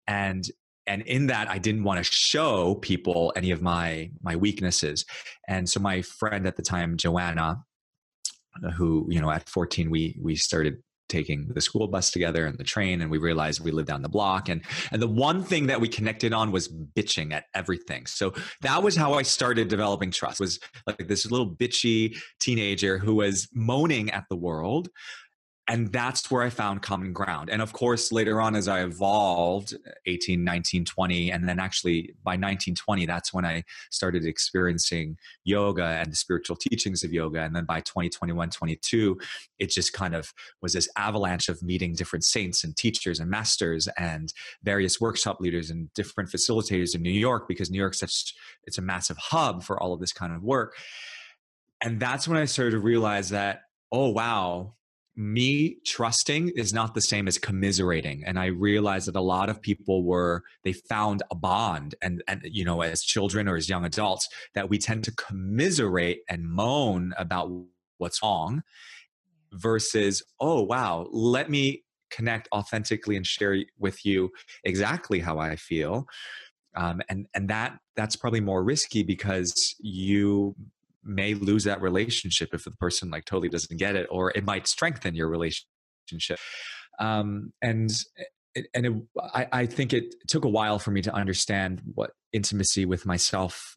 And 0.08 0.50
and 0.88 1.02
in 1.04 1.28
that 1.28 1.50
i 1.50 1.60
didn't 1.60 1.84
want 1.84 2.04
to 2.04 2.10
show 2.10 2.76
people 2.76 3.34
any 3.36 3.52
of 3.52 3.62
my 3.62 4.10
my 4.24 4.36
weaknesses 4.36 5.06
and 5.48 5.70
so 5.70 5.80
my 5.80 6.02
friend 6.02 6.48
at 6.48 6.56
the 6.56 6.64
time 6.64 6.96
joanna 6.96 7.58
who 8.76 9.06
you 9.10 9.22
know 9.22 9.30
at 9.30 9.48
14 9.50 9.92
we 9.92 10.18
we 10.20 10.36
started 10.36 10.82
taking 11.10 11.48
the 11.48 11.62
school 11.62 11.88
bus 11.88 12.12
together 12.12 12.46
and 12.46 12.58
the 12.58 12.64
train 12.64 13.02
and 13.02 13.12
we 13.12 13.18
realized 13.18 13.60
we 13.60 13.72
lived 13.72 13.88
down 13.88 14.02
the 14.02 14.10
block. 14.10 14.48
And 14.50 14.62
and 14.92 15.02
the 15.02 15.08
one 15.08 15.44
thing 15.44 15.68
that 15.68 15.82
we 15.82 15.88
connected 15.88 16.34
on 16.34 16.52
was 16.52 16.68
bitching 16.68 17.34
at 17.34 17.46
everything. 17.54 18.06
So 18.06 18.34
that 18.62 18.82
was 18.82 18.96
how 18.96 19.14
i 19.14 19.24
started 19.24 19.68
developing 19.68 20.12
trust 20.12 20.40
was 20.40 20.60
like 20.86 21.08
this 21.08 21.30
little 21.30 21.50
bitchy 21.50 22.18
teenager 22.40 22.98
who 22.98 23.16
was 23.16 23.48
moaning 23.54 24.10
at 24.12 24.26
the 24.30 24.36
world 24.36 24.90
and 25.70 25.92
that's 25.94 26.32
where 26.32 26.42
i 26.42 26.50
found 26.50 26.82
common 26.82 27.14
ground. 27.14 27.50
And 27.50 27.62
of 27.62 27.72
course 27.72 28.12
later 28.12 28.42
on 28.42 28.56
as 28.56 28.68
i 28.68 28.82
evolved 28.82 29.78
18 30.08 30.44
19 30.44 30.84
20 30.84 31.32
and 31.32 31.48
then 31.48 31.60
actually 31.60 32.16
by 32.24 32.32
1920 32.32 33.06
that's 33.06 33.34
when 33.34 33.46
i 33.46 33.64
started 33.92 34.26
experiencing 34.26 35.18
yoga 35.46 35.86
and 35.86 36.12
the 36.12 36.16
spiritual 36.16 36.58
teachings 36.58 37.04
of 37.04 37.14
yoga. 37.14 37.42
And 37.42 37.56
then 37.56 37.66
by 37.66 37.82
2021 37.82 38.50
22 38.50 39.18
it 39.60 39.70
just 39.70 39.94
kind 39.94 40.16
of 40.16 40.34
was 40.62 40.74
this 40.74 40.90
avalanche 40.98 41.48
of 41.48 41.62
meeting 41.62 41.94
different 41.94 42.26
saints 42.26 42.64
and 42.64 42.76
teachers 42.76 43.20
and 43.20 43.30
masters 43.30 43.88
and 43.98 44.34
various 44.64 45.00
workshop 45.00 45.40
leaders 45.40 45.70
and 45.70 45.94
different 45.94 46.30
facilitators 46.30 46.96
in 46.96 47.04
new 47.04 47.12
york 47.12 47.48
because 47.48 47.70
new 47.70 47.78
york's 47.78 48.00
such 48.00 48.34
it's 48.66 48.80
a 48.80 48.82
massive 48.82 49.18
hub 49.18 49.64
for 49.64 49.82
all 49.82 49.94
of 49.94 50.00
this 50.00 50.14
kind 50.14 50.34
of 50.34 50.44
work. 50.44 50.76
And 51.84 52.00
that's 52.00 52.28
when 52.28 52.40
i 52.40 52.46
started 52.46 52.72
to 52.72 52.80
realize 52.80 53.30
that 53.30 53.62
oh 53.92 54.10
wow 54.10 54.74
me 55.20 55.76
trusting 55.86 56.50
is 56.56 56.74
not 56.74 56.94
the 56.94 57.02
same 57.02 57.28
as 57.28 57.38
commiserating 57.38 58.24
and 58.26 58.40
i 58.40 58.46
realized 58.46 59.06
that 59.06 59.18
a 59.18 59.22
lot 59.22 59.50
of 59.50 59.62
people 59.62 60.04
were 60.04 60.42
they 60.64 60.72
found 60.72 61.22
a 61.30 61.36
bond 61.36 61.94
and 62.02 62.24
and 62.30 62.42
you 62.46 62.64
know 62.64 62.82
as 62.82 63.02
children 63.04 63.48
or 63.48 63.58
as 63.58 63.68
young 63.68 63.84
adults 63.84 64.30
that 64.56 64.70
we 64.70 64.78
tend 64.78 65.04
to 65.04 65.12
commiserate 65.12 66.22
and 66.30 66.50
moan 66.50 67.14
about 67.18 67.52
what's 67.98 68.24
wrong 68.24 68.64
versus, 69.52 70.24
oh, 70.40 70.62
wow, 70.64 71.08
let 71.12 71.50
me 71.50 71.84
connect 72.12 72.48
authentically 72.52 73.16
and 73.16 73.26
share 73.26 73.58
with 73.78 74.06
you 74.06 74.32
exactly 74.64 75.20
how 75.20 75.38
I 75.38 75.56
feel. 75.56 76.08
Um, 76.76 77.02
and 77.10 77.28
and 77.34 77.50
that 77.50 77.78
that's 77.96 78.16
probably 78.16 78.42
more 78.42 78.64
risky 78.64 79.04
because 79.04 79.76
you 79.80 80.56
may 81.10 81.34
lose 81.34 81.64
that 81.66 81.82
relationship 81.82 82.54
if 82.54 82.64
the 82.64 82.72
person 82.72 83.10
like 83.10 83.26
totally 83.26 83.50
doesn't 83.50 83.78
get 83.78 83.96
it, 83.96 84.08
or 84.10 84.32
it 84.32 84.46
might 84.46 84.68
strengthen 84.68 85.16
your 85.16 85.30
relationship. 85.30 86.40
Um, 87.00 87.52
and 87.62 87.90
and 88.74 88.86
it, 88.86 88.94
I, 89.34 89.48
I 89.52 89.66
think 89.66 89.94
it 89.94 90.16
took 90.28 90.44
a 90.44 90.50
while 90.50 90.80
for 90.80 90.92
me 90.92 91.02
to 91.04 91.14
understand 91.14 91.82
what 91.94 92.12
intimacy 92.34 92.86
with 92.86 93.06
myself 93.06 93.76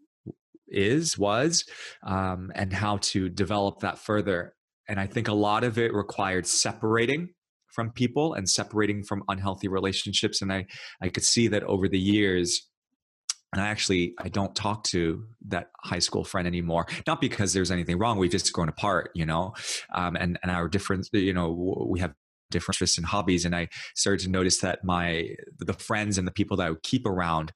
is 0.72 1.18
was 1.18 1.64
um, 2.02 2.50
and 2.54 2.72
how 2.72 2.96
to 2.98 3.28
develop 3.28 3.80
that 3.80 3.98
further 3.98 4.54
and 4.88 4.98
i 4.98 5.06
think 5.06 5.28
a 5.28 5.34
lot 5.34 5.64
of 5.64 5.78
it 5.78 5.92
required 5.92 6.46
separating 6.46 7.28
from 7.66 7.90
people 7.90 8.34
and 8.34 8.48
separating 8.48 9.02
from 9.02 9.22
unhealthy 9.28 9.68
relationships 9.68 10.40
and 10.40 10.52
i 10.52 10.64
i 11.00 11.08
could 11.08 11.24
see 11.24 11.46
that 11.46 11.62
over 11.64 11.88
the 11.88 11.98
years 11.98 12.68
and 13.52 13.60
I 13.60 13.68
actually 13.68 14.14
I 14.18 14.28
don't 14.28 14.54
talk 14.54 14.84
to 14.84 15.26
that 15.48 15.70
high 15.82 15.98
school 15.98 16.24
friend 16.24 16.46
anymore. 16.46 16.86
Not 17.06 17.20
because 17.20 17.52
there's 17.52 17.70
anything 17.70 17.98
wrong. 17.98 18.18
We've 18.18 18.30
just 18.30 18.52
grown 18.52 18.68
apart, 18.68 19.10
you 19.14 19.26
know, 19.26 19.54
um, 19.94 20.16
and 20.16 20.38
and 20.42 20.50
our 20.50 20.68
different, 20.68 21.08
you 21.12 21.34
know, 21.34 21.50
we 21.86 22.00
have 22.00 22.14
different 22.50 22.76
interests 22.76 22.98
and 22.98 23.06
hobbies. 23.06 23.44
And 23.44 23.54
I 23.54 23.68
started 23.94 24.24
to 24.24 24.30
notice 24.30 24.58
that 24.58 24.84
my 24.84 25.30
the 25.58 25.74
friends 25.74 26.18
and 26.18 26.26
the 26.26 26.32
people 26.32 26.56
that 26.58 26.66
I 26.66 26.70
would 26.70 26.82
keep 26.82 27.06
around 27.06 27.52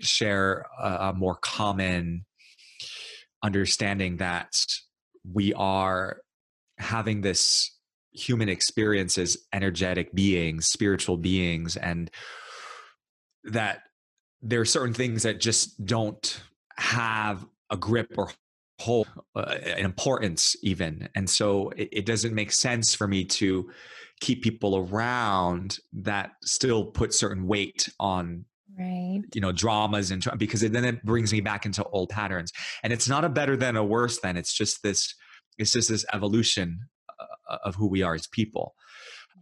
share 0.00 0.66
a, 0.80 1.08
a 1.08 1.12
more 1.14 1.36
common 1.36 2.24
understanding 3.42 4.18
that 4.18 4.52
we 5.30 5.54
are 5.54 6.20
having 6.78 7.22
this 7.22 7.74
human 8.12 8.48
experience 8.48 9.16
as 9.16 9.36
energetic 9.52 10.14
beings, 10.14 10.66
spiritual 10.66 11.16
beings, 11.16 11.76
and 11.76 12.10
that 13.44 13.82
there 14.42 14.60
are 14.60 14.66
certain 14.66 14.94
things 14.94 15.22
that 15.24 15.40
just 15.40 15.84
don't 15.84 16.42
have 16.76 17.44
a 17.70 17.76
grip 17.76 18.12
or 18.16 18.30
hold 18.80 19.08
uh, 19.34 19.56
an 19.64 19.84
importance 19.84 20.56
even. 20.62 21.08
And 21.14 21.28
so 21.28 21.70
it, 21.70 21.88
it, 21.92 22.06
doesn't 22.06 22.32
make 22.34 22.52
sense 22.52 22.94
for 22.94 23.08
me 23.08 23.24
to 23.24 23.68
keep 24.20 24.42
people 24.42 24.76
around 24.76 25.78
that 25.92 26.32
still 26.44 26.84
put 26.84 27.12
certain 27.12 27.46
weight 27.48 27.88
on 27.98 28.44
right. 28.78 29.22
you 29.34 29.40
know 29.40 29.50
dramas 29.50 30.12
and 30.12 30.24
because 30.38 30.62
it, 30.62 30.72
then 30.72 30.84
it 30.84 31.04
brings 31.04 31.32
me 31.32 31.40
back 31.40 31.66
into 31.66 31.84
old 31.84 32.10
patterns. 32.10 32.52
And 32.84 32.92
it's 32.92 33.08
not 33.08 33.24
a 33.24 33.28
better 33.28 33.56
than 33.56 33.76
a 33.76 33.84
worse 33.84 34.20
than 34.20 34.36
it's 34.36 34.52
just 34.52 34.82
this 34.82 35.14
it's 35.58 35.72
just 35.72 35.88
this 35.88 36.06
evolution 36.12 36.78
uh, 37.18 37.58
of 37.64 37.74
who 37.74 37.88
we 37.88 38.02
are 38.02 38.14
as 38.14 38.28
people. 38.28 38.74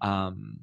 Um 0.01 0.61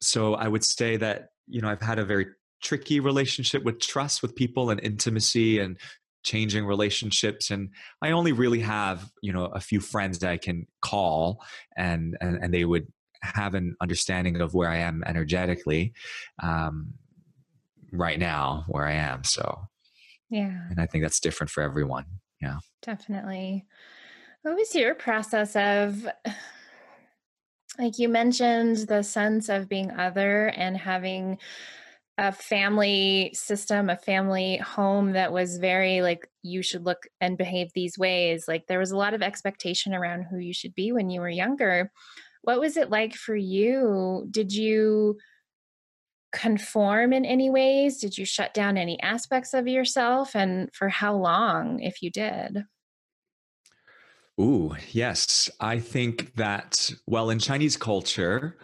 so 0.00 0.34
i 0.34 0.46
would 0.46 0.64
say 0.64 0.96
that 0.96 1.30
you 1.46 1.60
know 1.60 1.68
i've 1.68 1.82
had 1.82 1.98
a 1.98 2.04
very 2.04 2.26
tricky 2.62 3.00
relationship 3.00 3.64
with 3.64 3.80
trust 3.80 4.22
with 4.22 4.34
people 4.34 4.70
and 4.70 4.80
intimacy 4.80 5.58
and 5.58 5.78
changing 6.24 6.66
relationships 6.66 7.50
and 7.50 7.70
i 8.02 8.10
only 8.10 8.32
really 8.32 8.58
have 8.58 9.08
you 9.22 9.32
know 9.32 9.44
a 9.46 9.60
few 9.60 9.78
friends 9.78 10.18
that 10.18 10.30
i 10.30 10.36
can 10.36 10.66
call 10.82 11.40
and 11.76 12.16
and, 12.20 12.42
and 12.42 12.52
they 12.52 12.64
would 12.64 12.86
have 13.22 13.54
an 13.54 13.76
understanding 13.80 14.40
of 14.40 14.52
where 14.52 14.68
i 14.68 14.76
am 14.76 15.04
energetically 15.06 15.92
um, 16.42 16.92
right 17.92 18.18
now 18.18 18.64
where 18.68 18.86
i 18.86 18.92
am 18.92 19.22
so. 19.22 19.68
Yeah. 20.28 20.58
And 20.70 20.80
i 20.80 20.86
think 20.86 21.04
that's 21.04 21.20
different 21.20 21.50
for 21.50 21.62
everyone 21.62 22.06
yeah. 22.40 22.58
Definitely. 22.82 23.64
What 24.42 24.56
was 24.56 24.74
your 24.74 24.94
process 24.94 25.56
of 25.56 26.06
like 27.78 27.98
you 27.98 28.08
mentioned 28.08 28.76
the 28.88 29.02
sense 29.02 29.48
of 29.48 29.68
being 29.68 29.90
other 29.90 30.48
and 30.48 30.76
having 30.76 31.38
a 32.18 32.32
family 32.32 33.30
system, 33.34 33.90
a 33.90 33.96
family 33.96 34.56
home 34.56 35.12
that 35.12 35.32
was 35.32 35.58
very 35.58 36.00
like, 36.00 36.28
you 36.42 36.62
should 36.62 36.84
look 36.84 37.06
and 37.20 37.36
behave 37.36 37.72
these 37.74 37.98
ways. 37.98 38.46
Like, 38.48 38.66
there 38.66 38.78
was 38.78 38.90
a 38.90 38.96
lot 38.96 39.12
of 39.12 39.22
expectation 39.22 39.94
around 39.94 40.22
who 40.22 40.38
you 40.38 40.54
should 40.54 40.74
be 40.74 40.92
when 40.92 41.10
you 41.10 41.20
were 41.20 41.28
younger. 41.28 41.92
What 42.42 42.60
was 42.60 42.76
it 42.76 42.90
like 42.90 43.14
for 43.14 43.36
you? 43.36 44.26
Did 44.30 44.52
you 44.52 45.18
conform 46.32 47.12
in 47.12 47.24
any 47.24 47.50
ways? 47.50 47.98
Did 47.98 48.16
you 48.16 48.24
shut 48.24 48.54
down 48.54 48.76
any 48.76 49.00
aspects 49.02 49.52
of 49.52 49.68
yourself? 49.68 50.34
And 50.34 50.70
for 50.72 50.88
how 50.88 51.16
long, 51.16 51.80
if 51.80 52.02
you 52.02 52.10
did? 52.10 52.64
Ooh, 54.40 54.76
yes. 54.90 55.50
I 55.60 55.80
think 55.80 56.34
that, 56.36 56.92
well, 57.06 57.30
in 57.30 57.38
Chinese 57.38 57.76
culture, 57.76 58.56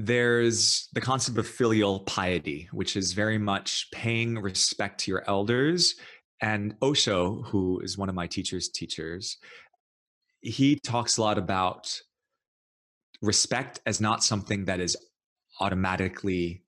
there's 0.00 0.88
the 0.92 1.00
concept 1.00 1.36
of 1.38 1.46
filial 1.48 1.98
piety, 2.00 2.68
which 2.70 2.96
is 2.96 3.14
very 3.14 3.36
much 3.36 3.88
paying 3.90 4.38
respect 4.38 5.00
to 5.00 5.10
your 5.10 5.24
elders. 5.28 5.96
And 6.40 6.76
Osho, 6.80 7.42
who 7.42 7.80
is 7.80 7.98
one 7.98 8.08
of 8.08 8.14
my 8.14 8.28
teacher's 8.28 8.68
teachers, 8.68 9.38
he 10.40 10.78
talks 10.78 11.16
a 11.16 11.20
lot 11.20 11.36
about 11.36 12.00
respect 13.22 13.80
as 13.86 14.00
not 14.00 14.22
something 14.22 14.66
that 14.66 14.78
is 14.78 14.96
automatically 15.60 16.62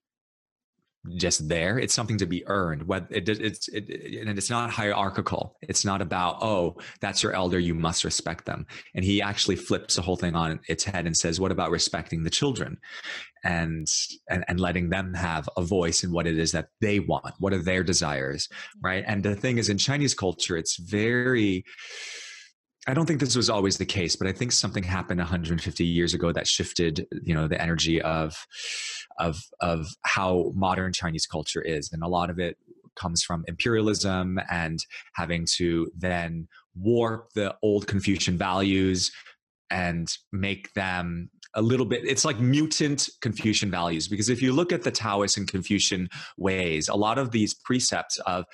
just 1.15 1.47
there. 1.47 1.79
It's 1.79 1.93
something 1.93 2.17
to 2.19 2.25
be 2.25 2.45
earned. 2.47 2.83
What 2.83 3.07
it, 3.09 3.27
it's 3.27 3.67
it, 3.69 3.89
and 4.19 4.37
it's 4.37 4.49
not 4.49 4.69
hierarchical. 4.69 5.57
It's 5.61 5.83
not 5.83 6.01
about 6.01 6.37
oh 6.41 6.77
that's 6.99 7.23
your 7.23 7.33
elder, 7.33 7.59
you 7.59 7.73
must 7.73 8.03
respect 8.03 8.45
them. 8.45 8.65
And 8.93 9.03
he 9.03 9.21
actually 9.21 9.55
flips 9.55 9.95
the 9.95 10.01
whole 10.01 10.15
thing 10.15 10.35
on 10.35 10.59
its 10.67 10.83
head 10.83 11.05
and 11.05 11.17
says, 11.17 11.39
what 11.39 11.51
about 11.51 11.71
respecting 11.71 12.23
the 12.23 12.29
children, 12.29 12.77
and 13.43 13.87
and 14.29 14.45
and 14.47 14.59
letting 14.59 14.89
them 14.89 15.13
have 15.13 15.49
a 15.57 15.63
voice 15.63 16.03
in 16.03 16.11
what 16.11 16.27
it 16.27 16.37
is 16.37 16.51
that 16.51 16.69
they 16.81 16.99
want. 16.99 17.33
What 17.39 17.53
are 17.53 17.63
their 17.63 17.83
desires, 17.83 18.47
mm. 18.47 18.83
right? 18.83 19.03
And 19.07 19.23
the 19.23 19.35
thing 19.35 19.57
is, 19.57 19.69
in 19.69 19.77
Chinese 19.77 20.13
culture, 20.13 20.57
it's 20.57 20.77
very 20.77 21.65
I 22.87 22.95
don't 22.95 23.05
think 23.05 23.19
this 23.19 23.35
was 23.35 23.49
always 23.49 23.77
the 23.77 23.85
case, 23.85 24.15
but 24.15 24.27
I 24.27 24.31
think 24.31 24.51
something 24.51 24.83
happened 24.83 25.19
150 25.19 25.85
years 25.85 26.15
ago 26.15 26.31
that 26.31 26.47
shifted, 26.47 27.05
you 27.21 27.35
know, 27.35 27.47
the 27.47 27.61
energy 27.61 28.01
of 28.01 28.35
of 29.21 29.41
of 29.61 29.87
how 30.01 30.51
modern 30.55 30.91
Chinese 30.91 31.25
culture 31.25 31.61
is, 31.61 31.91
and 31.93 32.03
a 32.03 32.07
lot 32.07 32.29
of 32.29 32.39
it 32.39 32.57
comes 32.95 33.23
from 33.23 33.45
imperialism 33.47 34.39
and 34.51 34.79
having 35.13 35.47
to 35.57 35.89
then 35.95 36.47
warp 36.75 37.31
the 37.33 37.55
old 37.61 37.87
Confucian 37.87 38.37
values 38.37 39.11
and 39.69 40.09
make 40.33 40.73
them 40.73 41.29
a 41.53 41.61
little 41.61 41.85
bit 41.85 42.03
it's 42.05 42.25
like 42.25 42.39
mutant 42.39 43.09
confucian 43.21 43.71
values. 43.71 44.07
Because 44.07 44.29
if 44.29 44.41
you 44.41 44.53
look 44.53 44.71
at 44.71 44.83
the 44.83 44.91
taoist 44.91 45.37
and 45.37 45.47
confucian 45.47 46.09
ways 46.37 46.87
a 46.87 46.95
lot 46.95 47.17
of 47.17 47.31
these 47.31 47.53
precepts 47.53 48.17
of 48.19 48.45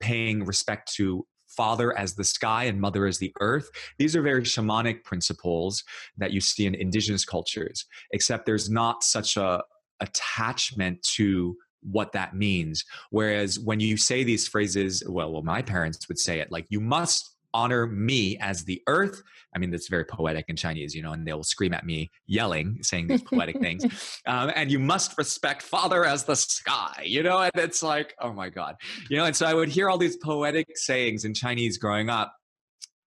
paying 0.00 0.44
respect 0.44 0.92
to 0.94 1.26
father 1.56 1.96
as 1.98 2.14
the 2.14 2.24
sky 2.24 2.64
and 2.64 2.80
mother 2.80 3.06
as 3.06 3.18
the 3.18 3.32
earth. 3.40 3.70
These 3.98 4.16
are 4.16 4.22
very 4.22 4.42
shamanic 4.42 5.04
principles 5.04 5.82
that 6.16 6.32
you 6.32 6.40
see 6.40 6.66
in 6.66 6.74
indigenous 6.74 7.24
cultures, 7.24 7.86
except 8.12 8.46
there's 8.46 8.70
not 8.70 9.02
such 9.02 9.36
a 9.36 9.62
attachment 10.00 11.02
to 11.16 11.56
what 11.82 12.12
that 12.12 12.34
means. 12.34 12.84
Whereas 13.10 13.58
when 13.58 13.80
you 13.80 13.96
say 13.96 14.24
these 14.24 14.48
phrases, 14.48 15.02
well, 15.06 15.32
well, 15.32 15.42
my 15.42 15.62
parents 15.62 16.08
would 16.08 16.18
say 16.18 16.40
it 16.40 16.50
like, 16.50 16.66
you 16.70 16.80
must 16.80 17.33
honor 17.54 17.86
me 17.86 18.36
as 18.38 18.64
the 18.64 18.82
earth. 18.88 19.22
I 19.54 19.58
mean, 19.58 19.70
that's 19.70 19.88
very 19.88 20.04
poetic 20.04 20.46
in 20.48 20.56
Chinese, 20.56 20.94
you 20.94 21.02
know, 21.02 21.12
and 21.12 21.26
they'll 21.26 21.44
scream 21.44 21.72
at 21.72 21.86
me 21.86 22.10
yelling, 22.26 22.78
saying 22.82 23.06
these 23.06 23.22
poetic 23.22 23.58
things. 23.60 23.84
Um, 24.26 24.50
and 24.54 24.70
you 24.70 24.78
must 24.78 25.16
respect 25.18 25.62
father 25.62 26.04
as 26.04 26.24
the 26.24 26.34
sky, 26.34 27.02
you 27.04 27.22
know, 27.22 27.38
and 27.40 27.52
it's 27.56 27.82
like, 27.82 28.14
oh 28.20 28.32
my 28.32 28.48
God, 28.48 28.76
you 29.10 29.16
know, 29.16 29.26
and 29.26 29.36
so 29.36 29.46
I 29.46 29.52
would 29.52 29.68
hear 29.68 29.90
all 29.90 29.98
these 29.98 30.16
poetic 30.16 30.76
sayings 30.76 31.24
in 31.24 31.34
Chinese 31.34 31.76
growing 31.76 32.08
up. 32.08 32.34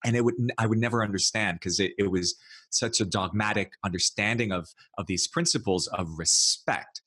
And 0.05 0.15
it 0.15 0.23
would, 0.23 0.35
I 0.59 0.67
would 0.67 0.79
never 0.79 1.03
understand 1.03 1.59
because 1.59 1.81
it, 1.81 1.93
it 1.99 2.11
was 2.11 2.37
such 2.71 3.00
a 3.00 3.07
dogmatic 3.07 3.73
understanding 3.83 4.53
of, 4.53 4.69
of 4.99 5.07
these 5.07 5.26
principles 5.26 5.87
of 5.88 6.19
respect. 6.19 7.00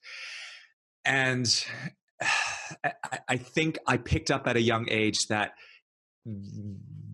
And 1.06 1.66
I 3.28 3.38
think 3.38 3.78
I 3.88 3.98
picked 3.98 4.32
up 4.32 4.48
at 4.48 4.58
a 4.58 4.62
young 4.62 4.88
age 4.90 5.28
that 5.28 5.54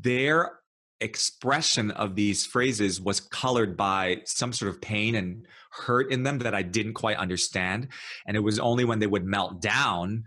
their 0.01 0.59
expression 1.01 1.91
of 1.91 2.15
these 2.15 2.45
phrases 2.45 3.01
was 3.01 3.19
colored 3.19 3.75
by 3.75 4.21
some 4.25 4.53
sort 4.53 4.69
of 4.69 4.81
pain 4.81 5.15
and 5.15 5.45
hurt 5.71 6.11
in 6.11 6.23
them 6.23 6.39
that 6.39 6.55
I 6.55 6.61
didn't 6.61 6.93
quite 6.93 7.17
understand. 7.17 7.89
And 8.25 8.37
it 8.37 8.41
was 8.41 8.59
only 8.59 8.85
when 8.85 8.99
they 8.99 9.07
would 9.07 9.25
melt 9.25 9.61
down 9.61 10.23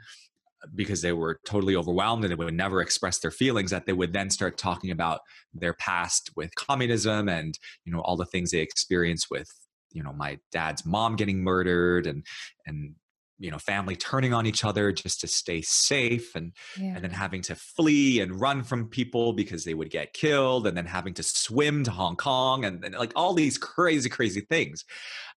because 0.75 1.02
they 1.02 1.12
were 1.12 1.40
totally 1.47 1.76
overwhelmed 1.76 2.25
and 2.25 2.30
they 2.30 2.37
would 2.37 2.54
never 2.54 2.80
express 2.80 3.18
their 3.18 3.30
feelings 3.30 3.71
that 3.71 3.87
they 3.87 3.92
would 3.92 4.12
then 4.12 4.30
start 4.30 4.59
talking 4.59 4.90
about 4.90 5.21
their 5.54 5.73
past 5.75 6.30
with 6.37 6.54
communism 6.57 7.28
and 7.28 7.59
you 7.85 7.92
know 7.92 8.00
all 8.00 8.16
the 8.16 8.26
things 8.26 8.50
they 8.50 8.59
experienced 8.59 9.28
with 9.30 9.49
you 9.92 10.02
know 10.02 10.12
my 10.12 10.37
dad's 10.50 10.85
mom 10.85 11.14
getting 11.14 11.45
murdered 11.45 12.07
and 12.07 12.25
and 12.66 12.95
you 13.38 13.50
know 13.50 13.59
family 13.59 13.95
turning 13.97 14.35
on 14.35 14.47
each 14.47 14.64
other 14.64 14.90
just 14.92 15.21
to 15.21 15.26
stay 15.28 15.62
safe 15.62 16.35
and 16.35 16.52
Yeah. 16.76 16.95
and 16.97 17.04
then 17.04 17.11
having 17.12 17.42
to 17.42 17.54
flee 17.54 18.21
and 18.21 18.40
run 18.40 18.64
from 18.64 18.88
people 18.88 19.33
because 19.33 19.64
they 19.64 19.75
would 19.75 19.90
get 19.90 20.12
killed 20.12 20.66
and 20.66 20.76
then 20.76 20.87
having 20.87 21.14
to 21.14 21.23
swim 21.23 21.85
to 21.85 21.90
hong 21.90 22.16
kong 22.16 22.64
and, 22.64 22.85
and 22.85 22.95
like 22.97 23.12
all 23.14 23.35
these 23.35 23.57
crazy 23.59 24.09
crazy 24.09 24.40
things. 24.40 24.85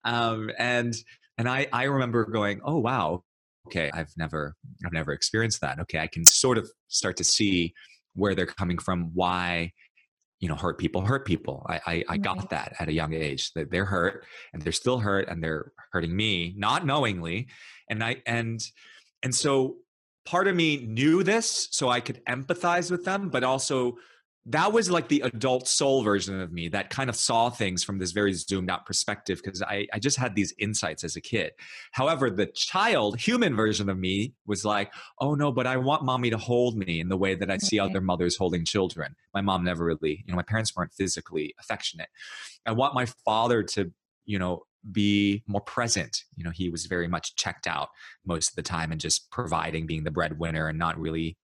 Um, 0.03 0.49
and 0.57 0.95
and 1.37 1.47
i 1.47 1.67
i 1.71 1.83
remember 1.83 2.25
going 2.25 2.59
oh 2.65 2.79
wow. 2.79 3.23
Okay 3.67 3.91
i've 3.93 4.11
never 4.17 4.55
i've 4.85 4.91
never 4.93 5.11
experienced 5.11 5.61
that. 5.61 5.79
Okay 5.79 5.99
i 5.99 6.07
can 6.07 6.25
sort 6.25 6.57
of 6.57 6.69
start 6.87 7.17
to 7.17 7.23
see 7.23 7.73
where 8.15 8.33
they're 8.35 8.45
coming 8.47 8.77
from 8.79 9.11
why 9.13 9.71
you 10.41 10.49
know 10.49 10.55
hurt 10.55 10.77
people 10.77 11.01
hurt 11.01 11.25
people. 11.25 11.65
I 11.69 11.79
i, 11.85 12.03
I 12.09 12.17
got 12.17 12.37
mm-hmm. 12.37 12.47
that 12.49 12.75
at 12.79 12.89
a 12.89 12.93
young 12.93 13.13
age 13.13 13.53
that 13.53 13.71
they're 13.71 13.85
hurt 13.85 14.25
and 14.51 14.61
they're 14.61 14.73
still 14.73 14.99
hurt 14.99 15.29
and 15.29 15.41
they're 15.41 15.71
hurting 15.93 16.13
me 16.13 16.53
not 16.57 16.85
knowingly. 16.85 17.47
And 17.89 18.03
i 18.03 18.17
and 18.25 18.59
and 19.23 19.33
so 19.33 19.77
part 20.25 20.47
of 20.47 20.55
me 20.55 20.85
knew 20.85 21.23
this 21.23 21.67
so 21.71 21.89
i 21.89 21.99
could 21.99 22.23
empathize 22.25 22.91
with 22.91 23.05
them 23.05 23.29
but 23.29 23.43
also 23.43 23.97
that 24.47 24.73
was 24.73 24.89
like 24.89 25.07
the 25.07 25.21
adult 25.21 25.67
soul 25.67 26.01
version 26.01 26.41
of 26.41 26.51
me 26.51 26.67
that 26.69 26.89
kind 26.89 27.09
of 27.11 27.15
saw 27.15 27.49
things 27.51 27.83
from 27.83 27.99
this 27.99 28.11
very 28.11 28.33
zoomed 28.33 28.71
out 28.71 28.85
perspective 28.87 29.39
because 29.43 29.61
I, 29.61 29.85
I 29.93 29.99
just 29.99 30.17
had 30.17 30.33
these 30.33 30.51
insights 30.57 31.03
as 31.03 31.15
a 31.15 31.21
kid. 31.21 31.51
However 31.91 32.29
the 32.31 32.47
child 32.47 33.19
human 33.19 33.55
version 33.55 33.87
of 33.89 33.99
me 33.99 34.33
was 34.47 34.65
like 34.65 34.91
oh 35.19 35.35
no 35.35 35.51
but 35.51 35.67
i 35.67 35.77
want 35.77 36.03
mommy 36.03 36.31
to 36.31 36.37
hold 36.37 36.75
me 36.75 36.99
in 36.99 37.09
the 37.09 37.17
way 37.17 37.35
that 37.35 37.51
i 37.51 37.57
see 37.57 37.79
Right. 37.79 37.89
other 37.89 38.01
mothers 38.01 38.35
holding 38.35 38.65
children. 38.65 39.15
My 39.33 39.41
mom 39.41 39.63
never 39.63 39.85
really 39.85 40.23
you 40.25 40.31
know 40.31 40.35
my 40.37 40.43
parents 40.43 40.75
weren't 40.75 40.93
physically 40.93 41.53
affectionate. 41.59 42.09
I 42.65 42.71
want 42.71 42.95
my 42.95 43.05
father 43.25 43.61
to 43.63 43.91
you 44.25 44.39
know 44.39 44.63
be 44.91 45.43
more 45.47 45.61
present. 45.61 46.23
You 46.35 46.43
know 46.43 46.49
he 46.51 46.69
was 46.69 46.87
very 46.87 47.07
much 47.07 47.35
checked 47.35 47.67
out 47.67 47.89
most 48.25 48.49
of 48.49 48.55
the 48.55 48.63
time 48.63 48.91
and 48.91 48.99
just 48.99 49.29
providing 49.29 49.85
being 49.85 50.03
the 50.03 50.11
breadwinner 50.11 50.67
and 50.67 50.79
not 50.79 50.99
really 50.99 51.37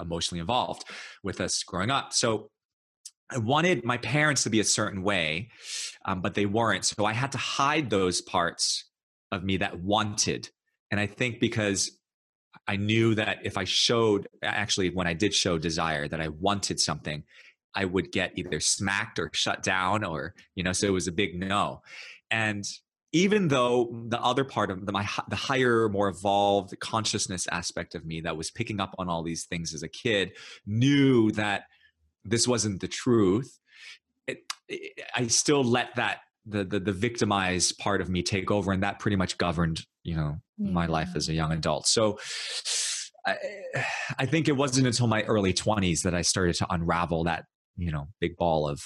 emotionally 0.00 0.40
involved 0.40 0.84
with 1.22 1.40
us 1.40 1.62
growing 1.62 1.90
up. 1.90 2.12
So 2.12 2.50
i 3.32 3.38
wanted 3.38 3.84
my 3.84 3.96
parents 3.96 4.42
to 4.42 4.50
be 4.50 4.58
a 4.58 4.64
certain 4.64 5.04
way 5.04 5.50
um, 6.04 6.20
but 6.20 6.34
they 6.34 6.46
weren't. 6.46 6.84
So 6.84 7.04
i 7.04 7.12
had 7.12 7.32
to 7.32 7.38
hide 7.38 7.90
those 7.90 8.20
parts 8.20 8.90
of 9.30 9.44
me 9.44 9.58
that 9.58 9.80
wanted. 9.80 10.48
And 10.90 10.98
i 10.98 11.06
think 11.06 11.38
because 11.40 11.98
i 12.66 12.76
knew 12.76 13.14
that 13.14 13.38
if 13.44 13.56
i 13.56 13.64
showed 13.64 14.28
actually 14.42 14.90
when 14.90 15.06
i 15.06 15.14
did 15.14 15.32
show 15.32 15.58
desire 15.58 16.08
that 16.08 16.20
i 16.20 16.28
wanted 16.28 16.80
something 16.80 17.22
i 17.74 17.84
would 17.84 18.10
get 18.12 18.32
either 18.36 18.60
smacked 18.60 19.18
or 19.18 19.30
shut 19.32 19.62
down 19.62 20.04
or 20.04 20.34
you 20.56 20.64
know 20.64 20.72
so 20.72 20.86
it 20.86 20.92
was 20.92 21.06
a 21.06 21.12
big 21.12 21.38
no. 21.38 21.82
And 22.30 22.64
even 23.12 23.48
though 23.48 23.90
the 24.08 24.20
other 24.20 24.44
part 24.44 24.70
of 24.70 24.86
the, 24.86 24.92
my 24.92 25.08
the 25.28 25.36
higher 25.36 25.88
more 25.88 26.08
evolved 26.08 26.78
consciousness 26.80 27.46
aspect 27.50 27.94
of 27.94 28.04
me 28.04 28.20
that 28.20 28.36
was 28.36 28.50
picking 28.50 28.80
up 28.80 28.94
on 28.98 29.08
all 29.08 29.22
these 29.22 29.44
things 29.44 29.74
as 29.74 29.82
a 29.82 29.88
kid 29.88 30.32
knew 30.66 31.30
that 31.32 31.64
this 32.24 32.46
wasn't 32.46 32.80
the 32.80 32.88
truth 32.88 33.58
it, 34.26 34.38
it, 34.68 35.00
i 35.16 35.26
still 35.26 35.64
let 35.64 35.94
that 35.96 36.20
the, 36.46 36.64
the 36.64 36.80
the 36.80 36.92
victimized 36.92 37.78
part 37.78 38.00
of 38.00 38.08
me 38.08 38.22
take 38.22 38.50
over 38.50 38.72
and 38.72 38.82
that 38.82 38.98
pretty 38.98 39.16
much 39.16 39.38
governed 39.38 39.84
you 40.02 40.16
know 40.16 40.40
my 40.60 40.86
life 40.86 41.10
as 41.16 41.28
a 41.28 41.32
young 41.32 41.52
adult. 41.52 41.86
So 41.86 42.18
I, 43.26 43.36
I 44.18 44.26
think 44.26 44.48
it 44.48 44.56
wasn't 44.56 44.86
until 44.86 45.06
my 45.06 45.22
early 45.22 45.52
20s 45.52 46.02
that 46.02 46.14
i 46.14 46.22
started 46.22 46.54
to 46.56 46.66
unravel 46.70 47.24
that 47.24 47.44
you 47.76 47.90
know 47.90 48.08
big 48.20 48.36
ball 48.36 48.68
of 48.68 48.82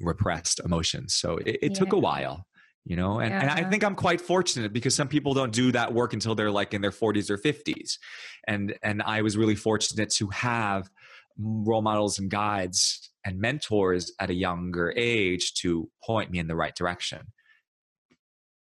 repressed 0.00 0.60
emotions. 0.60 1.14
So 1.14 1.38
it, 1.38 1.58
it 1.62 1.74
took 1.74 1.92
a 1.92 1.98
while 1.98 2.46
you 2.86 2.96
know? 2.96 3.20
And, 3.20 3.34
and 3.34 3.50
i 3.50 3.68
think 3.68 3.84
i'm 3.84 3.94
quite 3.94 4.20
fortunate 4.20 4.72
because 4.72 4.94
some 4.94 5.08
people 5.08 5.34
don't 5.34 5.52
do 5.52 5.72
that 5.72 5.92
work 5.92 6.14
until 6.14 6.34
they're 6.34 6.50
like 6.50 6.72
in 6.72 6.80
their 6.80 6.90
40s 6.90 7.28
or 7.28 7.36
50s 7.36 7.98
and 8.46 8.74
and 8.82 9.02
i 9.02 9.20
was 9.20 9.36
really 9.36 9.56
fortunate 9.56 10.10
to 10.10 10.28
have 10.28 10.88
role 11.38 11.82
models 11.82 12.18
and 12.18 12.30
guides 12.30 13.10
and 13.24 13.40
mentors 13.40 14.12
at 14.20 14.30
a 14.30 14.34
younger 14.34 14.92
age 14.96 15.54
to 15.54 15.90
point 16.02 16.30
me 16.30 16.38
in 16.38 16.46
the 16.46 16.56
right 16.56 16.74
direction. 16.74 17.20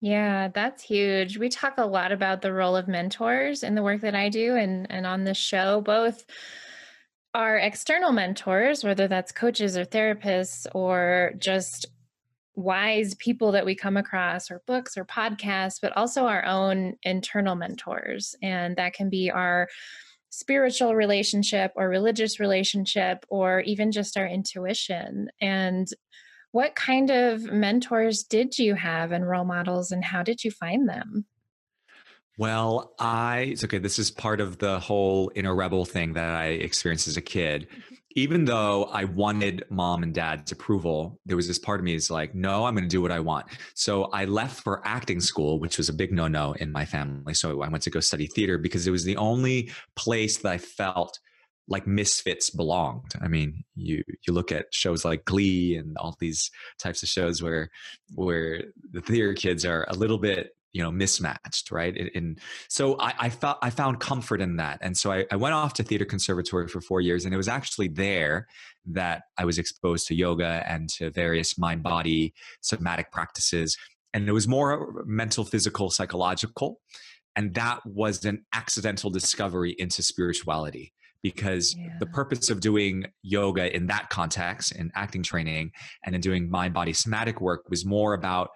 Yeah, 0.01 0.49
that's 0.49 0.83
huge. 0.83 1.37
We 1.37 1.49
talk 1.49 1.75
a 1.77 1.85
lot 1.85 2.11
about 2.11 2.41
the 2.41 2.53
role 2.53 2.75
of 2.75 2.87
mentors 2.87 3.63
in 3.63 3.73
the 3.73 3.81
work 3.81 4.01
that 4.01 4.15
I 4.15 4.29
do 4.29 4.55
and 4.55 4.85
and 4.91 5.07
on 5.07 5.23
this 5.23 5.37
show, 5.37 5.81
both 5.81 6.23
our 7.33 7.57
external 7.57 8.11
mentors, 8.11 8.83
whether 8.83 9.07
that's 9.07 9.31
coaches 9.31 9.77
or 9.77 9.85
therapists 9.85 10.67
or 10.73 11.33
just 11.37 11.87
wise 12.57 13.13
people 13.15 13.53
that 13.53 13.65
we 13.65 13.75
come 13.75 13.95
across 13.95 14.51
or 14.51 14.63
books 14.65 14.97
or 14.97 15.05
podcasts, 15.05 15.79
but 15.81 15.95
also 15.95 16.25
our 16.25 16.43
own 16.43 16.95
internal 17.03 17.55
mentors. 17.55 18.35
And 18.41 18.75
that 18.75 18.93
can 18.93 19.09
be 19.09 19.31
our 19.31 19.69
spiritual 20.29 20.95
relationship 20.95 21.71
or 21.75 21.87
religious 21.87 22.39
relationship 22.39 23.25
or 23.29 23.61
even 23.61 23.91
just 23.91 24.17
our 24.17 24.27
intuition. 24.27 25.29
And 25.39 25.87
what 26.51 26.75
kind 26.75 27.11
of 27.11 27.43
mentors 27.43 28.23
did 28.23 28.57
you 28.57 28.73
have 28.73 29.11
and 29.11 29.27
role 29.27 29.45
models, 29.45 29.91
and 29.91 30.03
how 30.03 30.23
did 30.23 30.43
you 30.43 30.49
find 30.49 30.89
them? 30.89 31.25
Well, 32.39 32.93
I 32.99 33.49
it's 33.51 33.63
okay. 33.63 33.77
This 33.77 33.99
is 33.99 34.11
part 34.11 34.41
of 34.41 34.57
the 34.57 34.79
whole 34.79 35.31
inner 35.35 35.53
rebel 35.53 35.85
thing 35.85 36.13
that 36.13 36.29
I 36.29 36.47
experienced 36.47 37.07
as 37.07 37.17
a 37.17 37.21
kid. 37.21 37.67
Mm-hmm. 37.69 37.95
Even 38.17 38.45
though 38.45 38.85
I 38.85 39.03
wanted 39.03 39.63
mom 39.69 40.01
and 40.01 40.11
dad's 40.11 40.51
approval, 40.51 41.19
there 41.27 41.37
was 41.37 41.47
this 41.47 41.59
part 41.59 41.79
of 41.79 41.83
me 41.83 41.93
is 41.93 42.09
like, 42.09 42.33
no, 42.33 42.65
I'm 42.65 42.73
going 42.73 42.83
to 42.83 42.89
do 42.89 42.99
what 42.99 43.11
I 43.11 43.19
want. 43.19 43.45
So 43.75 44.05
I 44.05 44.25
left 44.25 44.63
for 44.63 44.81
acting 44.83 45.19
school, 45.19 45.59
which 45.59 45.77
was 45.77 45.87
a 45.87 45.93
big 45.93 46.11
no-no 46.11 46.53
in 46.53 46.71
my 46.71 46.83
family. 46.83 47.35
So 47.35 47.61
I 47.61 47.69
went 47.69 47.83
to 47.83 47.91
go 47.91 47.99
study 47.99 48.25
theater 48.25 48.57
because 48.57 48.87
it 48.87 48.91
was 48.91 49.03
the 49.03 49.17
only 49.17 49.69
place 49.95 50.37
that 50.37 50.51
I 50.51 50.57
felt 50.57 51.19
like 51.67 51.85
misfits 51.85 52.49
belonged. 52.49 53.13
I 53.21 53.27
mean, 53.27 53.63
you 53.75 54.03
you 54.25 54.33
look 54.33 54.51
at 54.51 54.73
shows 54.73 55.05
like 55.05 55.25
Glee 55.25 55.75
and 55.75 55.95
all 55.97 56.15
these 56.19 56.49
types 56.79 57.03
of 57.03 57.09
shows 57.09 57.43
where 57.43 57.69
where 58.15 58.63
the 58.91 59.01
theater 59.01 59.35
kids 59.35 59.63
are 59.63 59.85
a 59.89 59.93
little 59.93 60.17
bit 60.17 60.56
you 60.77 60.83
know 60.83 60.91
mismatched 60.91 61.71
right? 61.71 61.97
And, 61.97 62.11
and 62.13 62.39
so 62.69 62.99
I, 62.99 63.13
I 63.19 63.29
felt 63.29 63.57
i 63.63 63.71
found 63.71 63.99
comfort 63.99 64.41
in 64.41 64.57
that. 64.57 64.77
And 64.81 64.95
so 64.95 65.11
I, 65.11 65.25
I 65.31 65.35
went 65.35 65.55
off 65.55 65.73
to 65.73 65.83
theater 65.83 66.05
conservatory 66.05 66.67
for 66.67 66.81
four 66.81 67.01
years 67.01 67.25
and 67.25 67.33
it 67.33 67.37
was 67.37 67.47
actually 67.47 67.87
there 67.87 68.47
that 68.85 69.23
i 69.37 69.43
was 69.43 69.57
exposed 69.57 70.07
to 70.07 70.15
yoga 70.15 70.63
and 70.67 70.87
to 70.89 71.09
various 71.09 71.57
mind 71.57 71.81
body 71.81 72.33
somatic 72.61 73.11
practices. 73.11 73.75
And 74.13 74.29
it 74.29 74.33
was 74.33 74.47
more 74.47 75.03
mental 75.05 75.45
physical 75.45 75.89
psychological. 75.89 76.79
And 77.35 77.53
that 77.55 77.79
was 77.85 78.23
an 78.25 78.45
accidental 78.53 79.09
discovery 79.09 79.75
into 79.77 80.01
spirituality 80.03 80.93
because 81.23 81.75
the 81.99 82.05
purpose 82.05 82.49
of 82.49 82.59
doing 82.59 83.05
yoga 83.23 83.75
in 83.75 83.87
that 83.87 84.09
context 84.09 84.71
in 84.71 84.91
acting 84.95 85.23
training 85.23 85.71
and 86.05 86.15
in 86.15 86.21
doing 86.21 86.49
mind 86.49 86.73
body 86.73 86.93
somatic 86.93 87.41
work 87.41 87.63
was 87.69 87.85
more 87.85 88.13
about 88.13 88.51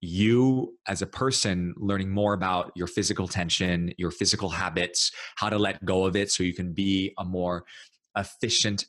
you 0.00 0.74
as 0.86 1.02
a 1.02 1.06
person 1.06 1.74
learning 1.76 2.10
more 2.10 2.32
about 2.32 2.72
your 2.74 2.86
physical 2.86 3.28
tension, 3.28 3.92
your 3.98 4.10
physical 4.10 4.48
habits, 4.48 5.12
how 5.36 5.50
to 5.50 5.58
let 5.58 5.84
go 5.84 6.06
of 6.06 6.16
it 6.16 6.30
so 6.30 6.42
you 6.42 6.54
can 6.54 6.72
be 6.72 7.12
a 7.18 7.24
more 7.24 7.64
efficient, 8.16 8.86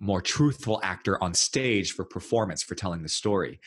more 0.00 0.20
truthful 0.20 0.80
actor 0.82 1.22
on 1.22 1.32
stage 1.32 1.92
for 1.92 2.04
performance, 2.04 2.62
for 2.62 2.74
telling 2.74 3.02
the 3.02 3.08
story. 3.08 3.60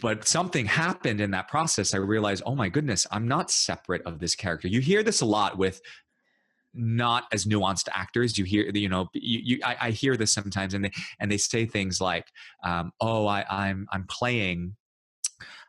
But 0.00 0.26
something 0.26 0.66
happened 0.66 1.20
in 1.20 1.30
that 1.32 1.48
process. 1.48 1.94
I 1.94 1.98
realized, 1.98 2.42
oh 2.46 2.54
my 2.54 2.68
goodness, 2.68 3.06
I'm 3.10 3.28
not 3.28 3.50
separate 3.50 4.02
of 4.02 4.18
this 4.18 4.34
character. 4.34 4.68
You 4.68 4.80
hear 4.80 5.02
this 5.02 5.20
a 5.20 5.26
lot 5.26 5.58
with 5.58 5.80
not 6.78 7.24
as 7.32 7.46
nuanced 7.46 7.88
actors 7.94 8.36
you 8.36 8.44
hear 8.44 8.70
you 8.74 8.88
know 8.88 9.08
you, 9.14 9.40
you 9.42 9.58
I, 9.64 9.76
I 9.80 9.90
hear 9.92 10.14
this 10.14 10.30
sometimes 10.30 10.74
and 10.74 10.84
they 10.84 10.90
and 11.18 11.32
they 11.32 11.38
say 11.38 11.64
things 11.64 12.02
like 12.02 12.26
um, 12.62 12.92
oh 13.00 13.26
I, 13.26 13.46
i'm 13.48 13.86
i'm 13.90 14.04
playing 14.04 14.76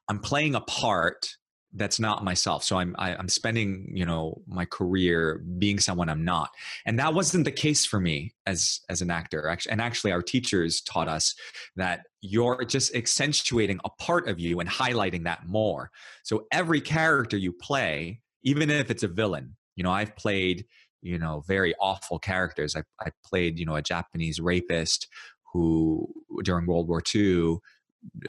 i'm 0.10 0.20
playing 0.20 0.56
a 0.56 0.62
part 0.62 1.38
that's 1.74 2.00
not 2.00 2.24
myself. 2.24 2.64
So 2.64 2.78
i'm 2.78 2.96
I, 2.98 3.16
i'm 3.16 3.30
spending 3.30 3.92
you 3.94 4.06
know 4.06 4.42
my 4.48 4.66
career 4.66 5.44
being 5.60 5.80
someone 5.80 6.10
i'm 6.10 6.24
not. 6.24 6.50
And 6.86 6.98
that 7.00 7.14
wasn't 7.14 7.46
the 7.46 7.52
case 7.52 7.86
for 7.86 8.00
me 8.00 8.32
as 8.46 8.80
as 8.90 9.02
an 9.02 9.12
actor. 9.12 9.48
Actually 9.48 9.74
and 9.74 9.82
actually 9.82 10.12
our 10.12 10.22
teachers 10.22 10.82
taught 10.82 11.08
us 11.08 11.36
that 11.76 12.06
you're 12.22 12.64
just 12.66 12.96
accentuating 12.96 13.80
a 13.86 13.90
part 13.90 14.28
of 14.28 14.40
you 14.40 14.60
and 14.60 14.70
highlighting 14.70 15.26
that 15.26 15.46
more. 15.46 15.92
So 16.24 16.46
every 16.52 16.82
character 16.82 17.38
you 17.38 17.52
play 17.52 18.22
even 18.44 18.70
if 18.70 18.90
it's 18.90 19.04
a 19.04 19.08
villain 19.08 19.56
you 19.76 19.84
know 19.84 19.92
i've 19.92 20.16
played 20.16 20.66
you 21.02 21.20
know 21.20 21.44
very 21.48 21.74
awful 21.80 22.20
characters. 22.20 22.76
I, 22.76 22.84
I 23.00 23.12
played 23.26 23.60
you 23.60 23.66
know 23.66 23.76
a 23.76 23.82
japanese 23.82 24.40
rapist 24.40 25.08
who 25.54 26.08
during 26.44 26.66
world 26.66 26.88
war 26.88 27.02
ii 27.16 27.58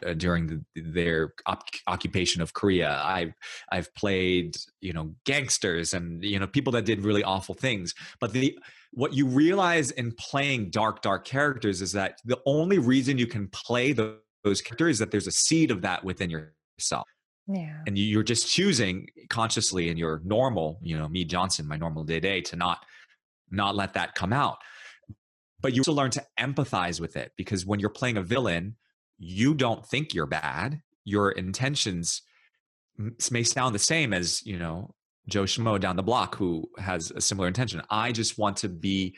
uh, 0.05 0.15
during 0.15 0.47
the, 0.47 0.63
their 0.81 1.35
op- 1.47 1.69
occupation 1.87 2.43
of 2.43 2.55
Korea. 2.55 3.01
I've 3.05 3.35
I've 3.71 3.95
played 3.95 4.57
you 4.81 4.93
know 4.93 5.15
gangsters 5.25 5.95
and 5.95 6.23
you 6.23 6.39
know 6.39 6.47
people 6.47 6.73
that 6.73 6.85
did 6.85 7.03
really 7.03 7.23
awful 7.23 7.55
things. 7.55 7.95
But 8.21 8.33
the 8.33 8.59
what 8.93 9.13
you 9.13 9.27
realize 9.27 9.91
in 9.91 10.13
playing 10.13 10.71
dark 10.71 11.03
dark 11.03 11.25
characters 11.25 11.83
is 11.83 11.93
that 11.93 12.21
the 12.25 12.41
only 12.47 12.79
reason 12.79 13.19
you 13.19 13.27
can 13.27 13.49
play 13.49 13.93
those, 13.93 14.17
those 14.45 14.61
characters 14.63 14.97
is 14.97 14.99
that 15.01 15.11
there's 15.11 15.27
a 15.27 15.33
seed 15.33 15.71
of 15.71 15.83
that 15.83 16.05
within 16.05 16.31
yourself. 16.31 17.05
Yeah. 17.47 17.79
And 17.87 17.99
you're 17.99 18.23
just 18.23 18.51
choosing 18.51 19.09
consciously 19.31 19.89
in 19.89 19.97
your 19.97 20.21
normal, 20.25 20.79
you 20.83 20.99
know, 20.99 21.09
me 21.09 21.25
Johnson, 21.25 21.67
my 21.67 21.77
normal 21.77 22.05
day 22.05 22.21
day 22.21 22.41
to 22.43 22.57
not 22.57 22.85
not 23.51 23.75
let 23.75 23.95
that 23.95 24.15
come 24.15 24.33
out. 24.33 24.59
But 25.61 25.75
you 25.75 25.81
also 25.81 25.93
learn 25.93 26.11
to 26.13 26.25
empathize 26.39 27.01
with 27.01 27.17
it 27.17 27.33
because 27.37 27.67
when 27.67 27.81
you're 27.81 27.91
playing 27.91 28.17
a 28.17 28.23
villain, 28.23 28.77
you 29.19 29.55
don't 29.55 29.85
think 29.87 30.15
you're 30.15 30.27
bad. 30.27 30.81
Your 31.05 31.33
intentions 31.33 32.23
may 33.31 33.43
sound 33.43 33.75
the 33.75 33.81
same 33.81 34.13
as, 34.13 34.45
you 34.45 34.59
know, 34.59 34.95
Joe 35.29 35.45
Schmo 35.45 35.79
down 35.79 35.97
the 35.97 36.03
block 36.03 36.37
who 36.37 36.69
has 36.79 37.11
a 37.11 37.21
similar 37.21 37.49
intention. 37.49 37.83
I 37.91 38.13
just 38.13 38.39
want 38.39 38.57
to 38.59 38.69
be 38.69 39.17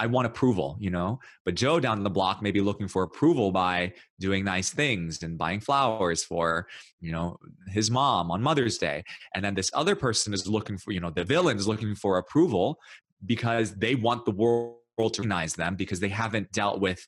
I 0.00 0.06
want 0.06 0.26
approval, 0.26 0.76
you 0.78 0.90
know. 0.90 1.18
But 1.44 1.56
Joe 1.56 1.80
down 1.80 2.02
the 2.04 2.10
block 2.10 2.40
may 2.40 2.52
be 2.52 2.60
looking 2.60 2.86
for 2.86 3.02
approval 3.02 3.50
by 3.50 3.92
doing 4.20 4.44
nice 4.44 4.70
things 4.70 5.22
and 5.22 5.36
buying 5.36 5.60
flowers 5.60 6.22
for, 6.22 6.68
you 7.00 7.10
know, 7.10 7.36
his 7.68 7.90
mom 7.90 8.30
on 8.30 8.42
Mother's 8.42 8.78
Day. 8.78 9.02
And 9.34 9.44
then 9.44 9.54
this 9.54 9.70
other 9.74 9.96
person 9.96 10.32
is 10.32 10.46
looking 10.46 10.78
for, 10.78 10.92
you 10.92 11.00
know, 11.00 11.10
the 11.10 11.24
villain 11.24 11.56
is 11.56 11.66
looking 11.66 11.96
for 11.96 12.18
approval 12.18 12.78
because 13.26 13.74
they 13.74 13.96
want 13.96 14.24
the 14.24 14.30
world 14.30 14.76
to 14.98 15.04
recognize 15.04 15.54
them 15.54 15.74
because 15.74 16.00
they 16.00 16.08
haven't 16.08 16.52
dealt 16.52 16.80
with 16.80 17.04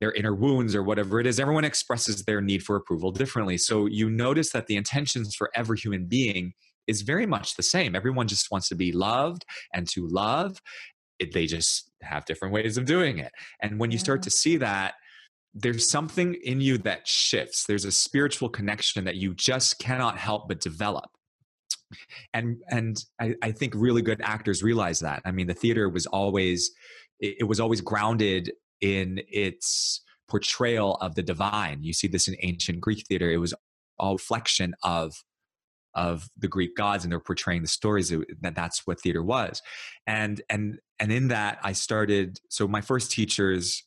their 0.00 0.12
inner 0.12 0.34
wounds 0.34 0.74
or 0.74 0.82
whatever 0.82 1.20
it 1.20 1.26
is. 1.26 1.40
Everyone 1.40 1.64
expresses 1.64 2.24
their 2.24 2.40
need 2.40 2.62
for 2.62 2.76
approval 2.76 3.10
differently. 3.12 3.56
So 3.56 3.86
you 3.86 4.10
notice 4.10 4.50
that 4.50 4.66
the 4.66 4.76
intentions 4.76 5.34
for 5.34 5.50
every 5.54 5.78
human 5.78 6.06
being 6.06 6.52
is 6.86 7.02
very 7.02 7.26
much 7.26 7.56
the 7.56 7.62
same. 7.62 7.96
Everyone 7.96 8.28
just 8.28 8.50
wants 8.50 8.68
to 8.68 8.74
be 8.74 8.92
loved 8.92 9.44
and 9.72 9.88
to 9.88 10.06
love 10.06 10.60
it, 11.18 11.32
they 11.32 11.46
just 11.46 11.90
have 12.02 12.24
different 12.24 12.52
ways 12.52 12.76
of 12.76 12.84
doing 12.84 13.18
it. 13.18 13.32
And 13.60 13.78
when 13.78 13.90
you 13.90 13.98
start 13.98 14.22
to 14.22 14.30
see 14.30 14.56
that, 14.58 14.94
there's 15.54 15.90
something 15.90 16.34
in 16.44 16.60
you 16.60 16.76
that 16.78 17.08
shifts. 17.08 17.64
There's 17.64 17.86
a 17.86 17.92
spiritual 17.92 18.50
connection 18.50 19.04
that 19.04 19.16
you 19.16 19.34
just 19.34 19.78
cannot 19.78 20.18
help 20.18 20.48
but 20.48 20.60
develop. 20.60 21.08
And 22.34 22.58
and 22.68 23.02
I, 23.20 23.34
I 23.42 23.52
think 23.52 23.72
really 23.74 24.02
good 24.02 24.20
actors 24.22 24.62
realize 24.62 25.00
that. 25.00 25.22
I 25.24 25.30
mean, 25.30 25.46
the 25.46 25.54
theater 25.54 25.88
was 25.88 26.04
always 26.06 26.72
it, 27.20 27.36
it 27.40 27.44
was 27.44 27.60
always 27.60 27.80
grounded 27.80 28.52
in 28.80 29.20
its 29.28 30.02
portrayal 30.28 30.96
of 30.96 31.14
the 31.14 31.22
divine. 31.22 31.82
You 31.82 31.92
see 31.92 32.08
this 32.08 32.28
in 32.28 32.36
ancient 32.42 32.80
Greek 32.80 33.06
theater. 33.06 33.30
It 33.30 33.38
was 33.38 33.54
all 33.98 34.14
reflection 34.14 34.74
of 34.82 35.22
of 35.94 36.28
the 36.36 36.46
Greek 36.48 36.76
gods 36.76 37.04
and 37.04 37.10
they're 37.10 37.18
portraying 37.18 37.62
the 37.62 37.68
stories 37.68 38.10
that 38.42 38.54
that's 38.54 38.86
what 38.86 39.00
theater 39.00 39.22
was. 39.22 39.62
And 40.06 40.42
and 40.50 40.78
and 41.00 41.10
in 41.10 41.28
that 41.28 41.58
I 41.62 41.72
started 41.72 42.38
so 42.50 42.68
my 42.68 42.82
first 42.82 43.10
teachers 43.10 43.82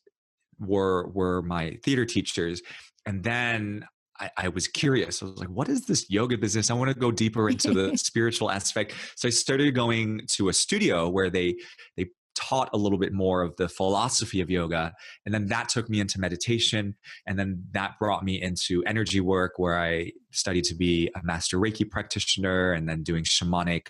were 0.58 1.08
were 1.08 1.40
my 1.42 1.78
theater 1.84 2.04
teachers 2.04 2.62
and 3.06 3.22
then 3.22 3.86
I, 4.18 4.30
I, 4.36 4.48
was 4.48 4.68
curious. 4.68 5.22
I 5.22 5.26
was 5.26 5.38
like, 5.38 5.48
what 5.48 5.70
is 5.70 5.86
this 5.86 6.10
yoga 6.10 6.36
business? 6.36 6.70
I 6.70 6.74
want 6.74 6.90
to 6.90 6.94
go 6.94 7.10
deeper 7.10 7.48
into 7.48 7.72
the 7.72 7.96
spiritual 7.96 8.50
aspect. 8.50 8.92
So 9.16 9.26
I 9.26 9.30
started 9.30 9.74
going 9.74 10.26
to 10.32 10.50
a 10.50 10.52
studio 10.52 11.08
where 11.08 11.30
they 11.30 11.56
they 11.96 12.10
taught 12.34 12.70
a 12.72 12.78
little 12.78 12.98
bit 12.98 13.12
more 13.12 13.42
of 13.42 13.56
the 13.56 13.68
philosophy 13.68 14.40
of 14.40 14.50
yoga. 14.50 14.92
And 15.24 15.34
then 15.34 15.46
that 15.46 15.68
took 15.68 15.88
me 15.88 16.00
into 16.00 16.20
meditation. 16.20 16.96
And 17.26 17.38
then 17.38 17.64
that 17.72 17.98
brought 17.98 18.24
me 18.24 18.40
into 18.40 18.82
energy 18.84 19.20
work, 19.20 19.54
where 19.58 19.78
I 19.78 20.12
studied 20.32 20.64
to 20.64 20.74
be 20.74 21.10
a 21.14 21.22
master 21.22 21.58
Reiki 21.58 21.88
practitioner 21.88 22.72
and 22.72 22.88
then 22.88 23.02
doing 23.02 23.24
shamanic 23.24 23.88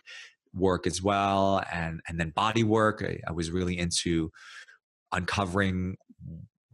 work 0.54 0.86
as 0.86 1.02
well. 1.02 1.62
And, 1.72 2.00
and 2.08 2.18
then 2.18 2.30
body 2.30 2.64
work. 2.64 3.02
I, 3.06 3.20
I 3.28 3.32
was 3.32 3.50
really 3.50 3.78
into 3.78 4.30
uncovering 5.12 5.96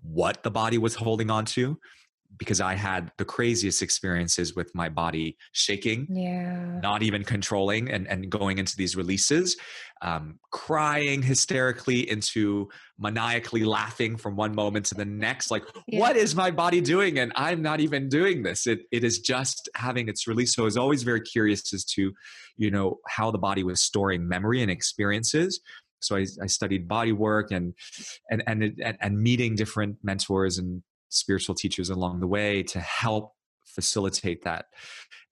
what 0.02 0.42
the 0.42 0.50
body 0.50 0.78
was 0.78 0.94
holding 0.94 1.30
on 1.30 1.44
to 1.46 1.78
because 2.38 2.60
I 2.60 2.74
had 2.74 3.10
the 3.18 3.24
craziest 3.24 3.82
experiences 3.82 4.54
with 4.54 4.74
my 4.74 4.88
body 4.88 5.36
shaking, 5.52 6.06
yeah, 6.10 6.80
not 6.80 7.02
even 7.02 7.24
controlling, 7.24 7.90
and 7.90 8.06
and 8.08 8.30
going 8.30 8.58
into 8.58 8.76
these 8.76 8.96
releases, 8.96 9.56
um, 10.02 10.38
crying 10.50 11.22
hysterically 11.22 12.08
into 12.08 12.68
maniacally 12.98 13.64
laughing 13.64 14.16
from 14.16 14.36
one 14.36 14.54
moment 14.54 14.86
to 14.86 14.94
the 14.94 15.04
next. 15.04 15.50
Like, 15.50 15.64
yeah. 15.86 16.00
what 16.00 16.16
is 16.16 16.34
my 16.34 16.50
body 16.50 16.80
doing? 16.80 17.18
And 17.18 17.32
I'm 17.36 17.62
not 17.62 17.80
even 17.80 18.08
doing 18.08 18.42
this. 18.42 18.66
It 18.66 18.80
it 18.90 19.04
is 19.04 19.20
just 19.20 19.68
having 19.74 20.08
its 20.08 20.26
release. 20.26 20.54
So 20.54 20.62
I 20.62 20.64
was 20.64 20.76
always 20.76 21.02
very 21.02 21.20
curious 21.20 21.72
as 21.72 21.84
to, 21.84 22.12
you 22.56 22.70
know, 22.70 22.98
how 23.08 23.30
the 23.30 23.38
body 23.38 23.62
was 23.62 23.82
storing 23.82 24.26
memory 24.26 24.62
and 24.62 24.70
experiences 24.70 25.60
so 26.00 26.16
I, 26.16 26.26
I, 26.42 26.46
studied 26.46 26.86
body 26.86 27.12
work 27.12 27.50
and 27.50 27.74
and 28.30 28.42
and 28.46 28.96
and 29.00 29.18
meeting 29.18 29.56
different 29.56 29.96
mentors 30.02 30.58
and 30.58 30.82
spiritual 31.16 31.54
teachers 31.54 31.90
along 31.90 32.20
the 32.20 32.26
way 32.26 32.62
to 32.64 32.80
help 32.80 33.32
facilitate 33.64 34.44
that. 34.44 34.66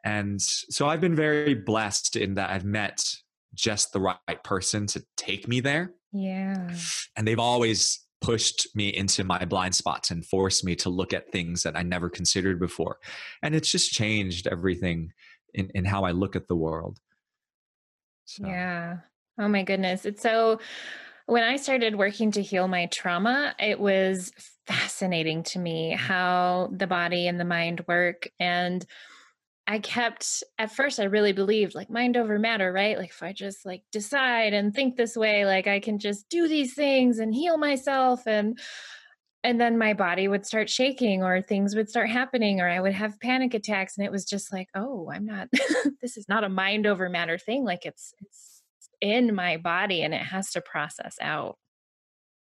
And 0.04 0.40
so 0.40 0.88
I've 0.88 1.00
been 1.00 1.16
very 1.16 1.54
blessed 1.54 2.16
in 2.16 2.34
that 2.34 2.50
I've 2.50 2.64
met 2.64 3.02
just 3.54 3.92
the 3.92 4.00
right 4.00 4.42
person 4.42 4.86
to 4.88 5.04
take 5.16 5.48
me 5.48 5.60
there. 5.60 5.92
Yeah. 6.12 6.70
And 7.16 7.26
they've 7.26 7.38
always 7.38 8.00
pushed 8.20 8.68
me 8.74 8.88
into 8.88 9.24
my 9.24 9.44
blind 9.44 9.74
spots 9.74 10.10
and 10.10 10.24
forced 10.24 10.64
me 10.64 10.74
to 10.76 10.88
look 10.88 11.12
at 11.12 11.30
things 11.30 11.62
that 11.62 11.76
I 11.76 11.82
never 11.82 12.08
considered 12.08 12.58
before. 12.58 12.96
And 13.42 13.54
it's 13.54 13.70
just 13.70 13.92
changed 13.92 14.46
everything 14.46 15.12
in, 15.52 15.70
in 15.74 15.84
how 15.84 16.04
I 16.04 16.12
look 16.12 16.36
at 16.36 16.48
the 16.48 16.56
world. 16.56 16.98
So. 18.24 18.46
Yeah. 18.46 18.98
Oh 19.38 19.48
my 19.48 19.62
goodness. 19.62 20.04
It's 20.06 20.22
so 20.22 20.58
when 21.26 21.42
I 21.42 21.56
started 21.56 21.96
working 21.96 22.32
to 22.32 22.42
heal 22.42 22.68
my 22.68 22.86
trauma, 22.86 23.54
it 23.58 23.80
was 23.80 24.32
fascinating 24.66 25.42
to 25.42 25.58
me 25.58 25.90
how 25.92 26.70
the 26.72 26.86
body 26.86 27.26
and 27.26 27.40
the 27.40 27.44
mind 27.44 27.84
work. 27.86 28.28
And 28.38 28.84
I 29.66 29.78
kept, 29.78 30.42
at 30.58 30.72
first, 30.72 31.00
I 31.00 31.04
really 31.04 31.32
believed 31.32 31.74
like 31.74 31.88
mind 31.88 32.18
over 32.18 32.38
matter, 32.38 32.70
right? 32.70 32.98
Like 32.98 33.10
if 33.10 33.22
I 33.22 33.32
just 33.32 33.64
like 33.64 33.82
decide 33.90 34.52
and 34.52 34.74
think 34.74 34.96
this 34.96 35.16
way, 35.16 35.46
like 35.46 35.66
I 35.66 35.80
can 35.80 35.98
just 35.98 36.28
do 36.28 36.46
these 36.46 36.74
things 36.74 37.18
and 37.18 37.34
heal 37.34 37.56
myself. 37.56 38.26
And, 38.26 38.58
and 39.42 39.58
then 39.58 39.78
my 39.78 39.94
body 39.94 40.28
would 40.28 40.44
start 40.44 40.68
shaking 40.68 41.22
or 41.22 41.40
things 41.40 41.74
would 41.74 41.88
start 41.88 42.10
happening 42.10 42.60
or 42.60 42.68
I 42.68 42.80
would 42.80 42.92
have 42.92 43.20
panic 43.20 43.54
attacks. 43.54 43.96
And 43.96 44.04
it 44.04 44.12
was 44.12 44.26
just 44.26 44.52
like, 44.52 44.68
oh, 44.74 45.10
I'm 45.10 45.24
not, 45.24 45.48
this 46.02 46.18
is 46.18 46.28
not 46.28 46.44
a 46.44 46.50
mind 46.50 46.86
over 46.86 47.08
matter 47.08 47.38
thing. 47.38 47.64
Like 47.64 47.86
it's, 47.86 48.12
it's, 48.20 48.53
in 49.04 49.34
my 49.34 49.58
body 49.58 50.02
and 50.02 50.14
it 50.14 50.22
has 50.22 50.50
to 50.52 50.62
process 50.62 51.16
out. 51.20 51.58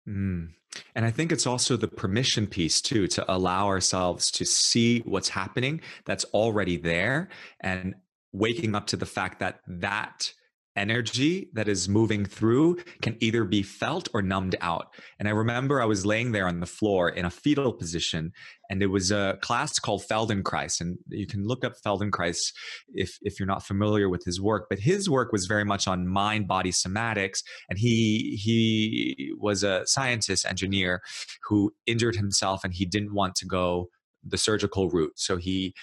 Mm. 0.08 0.54
And 0.96 1.06
I 1.06 1.12
think 1.12 1.34
it's 1.34 1.46
also 1.46 1.76
the 1.76 1.90
permission 1.90 2.48
piece 2.48 2.82
too, 2.82 3.08
to 3.08 3.26
allow 3.32 3.68
ourselves 3.68 4.32
to 4.32 4.46
see 4.46 5.00
what's 5.00 5.30
happening 5.30 5.82
that's 6.06 6.24
already 6.26 6.78
there 6.78 7.28
and 7.60 7.96
waking 8.32 8.76
up 8.76 8.88
to 8.88 8.98
the 8.98 9.06
fact 9.06 9.40
that 9.40 9.60
that 9.68 10.32
energy 10.78 11.50
that 11.54 11.68
is 11.68 11.90
moving 11.90 12.26
through 12.26 12.78
can 13.02 13.18
either 13.20 13.44
be 13.44 13.64
felt 13.64 14.08
or 14.14 14.22
numbed 14.22 14.56
out. 14.62 14.94
And 15.20 15.28
I 15.28 15.32
remember 15.32 15.82
I 15.82 15.86
was 15.86 16.06
laying 16.06 16.32
there 16.32 16.48
on 16.48 16.60
the 16.60 16.66
floor 16.66 17.10
in 17.10 17.26
a 17.26 17.30
fetal 17.30 17.74
position, 17.74 18.32
and 18.70 18.82
it 18.84 18.88
was 18.88 19.12
a 19.12 19.38
class 19.42 19.80
called 19.80 20.04
Feldenkrais. 20.10 20.80
And 20.80 20.98
you 21.10 21.28
can 21.28 21.46
look 21.46 21.66
up 21.66 21.74
Feldenkrais 21.86 22.54
if, 22.94 23.18
if 23.22 23.40
you're 23.40 23.48
not 23.48 23.66
familiar 23.66 24.10
with 24.10 24.24
his 24.24 24.40
work. 24.40 24.68
But 24.70 24.80
his 24.80 25.10
work 25.10 25.32
was 25.32 25.46
very 25.46 25.66
much 25.66 25.88
on 25.88 26.08
mind 26.08 26.48
body 26.48 26.72
somatics. 26.72 27.44
And 27.70 27.80
he, 27.80 28.40
he 28.42 29.34
was 29.38 29.64
a 29.64 29.86
scientist, 29.86 30.46
engineer 30.46 31.02
who 31.48 31.74
injured 31.86 32.16
himself 32.16 32.64
and 32.64 32.74
he 32.74 32.86
didn't 32.86 33.14
want 33.14 33.36
to 33.36 33.46
go 33.46 33.90
the 34.24 34.38
surgical 34.38 34.90
route. 34.90 35.14
So 35.16 35.38
he 35.38 35.74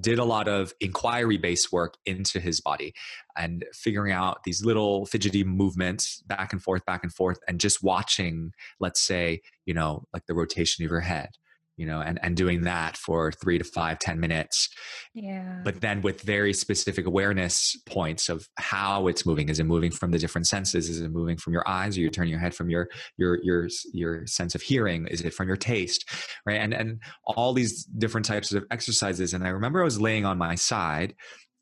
did 0.00 0.18
a 0.18 0.24
lot 0.24 0.48
of 0.48 0.72
inquiry 0.80 1.36
based 1.36 1.72
work 1.72 1.96
into 2.06 2.40
his 2.40 2.60
body 2.60 2.94
and 3.36 3.64
figuring 3.72 4.12
out 4.12 4.42
these 4.44 4.64
little 4.64 5.06
fidgety 5.06 5.44
movements 5.44 6.22
back 6.22 6.52
and 6.52 6.62
forth, 6.62 6.84
back 6.84 7.02
and 7.02 7.12
forth, 7.12 7.38
and 7.48 7.60
just 7.60 7.82
watching, 7.82 8.52
let's 8.80 9.00
say, 9.00 9.40
you 9.66 9.74
know, 9.74 10.04
like 10.12 10.26
the 10.26 10.34
rotation 10.34 10.84
of 10.84 10.90
your 10.90 11.00
head 11.00 11.30
you 11.76 11.86
know 11.86 12.00
and 12.00 12.18
and 12.22 12.36
doing 12.36 12.62
that 12.62 12.96
for 12.96 13.32
three 13.32 13.58
to 13.58 13.64
five 13.64 13.98
ten 13.98 14.20
minutes. 14.20 14.68
Yeah. 15.14 15.60
But 15.64 15.80
then 15.80 16.02
with 16.02 16.22
very 16.22 16.52
specific 16.52 17.06
awareness 17.06 17.76
points 17.86 18.28
of 18.28 18.48
how 18.56 19.06
it's 19.08 19.26
moving. 19.26 19.48
Is 19.48 19.60
it 19.60 19.64
moving 19.64 19.90
from 19.90 20.10
the 20.10 20.18
different 20.18 20.46
senses? 20.46 20.88
Is 20.88 21.00
it 21.00 21.10
moving 21.10 21.36
from 21.36 21.52
your 21.52 21.66
eyes? 21.68 21.96
Or 21.96 22.00
you're 22.00 22.10
turning 22.10 22.30
your 22.30 22.40
head 22.40 22.54
from 22.54 22.70
your 22.70 22.88
your 23.16 23.42
your 23.42 23.68
your 23.92 24.26
sense 24.26 24.54
of 24.54 24.62
hearing? 24.62 25.06
Is 25.08 25.20
it 25.20 25.34
from 25.34 25.48
your 25.48 25.56
taste? 25.56 26.08
Right? 26.46 26.60
And 26.60 26.74
and 26.74 27.00
all 27.24 27.52
these 27.52 27.84
different 27.84 28.26
types 28.26 28.52
of 28.52 28.64
exercises. 28.70 29.34
And 29.34 29.44
i 29.44 29.48
remember 29.48 29.80
i 29.80 29.84
was 29.84 30.00
laying 30.00 30.24
on 30.24 30.38
my 30.38 30.54
side 30.54 31.14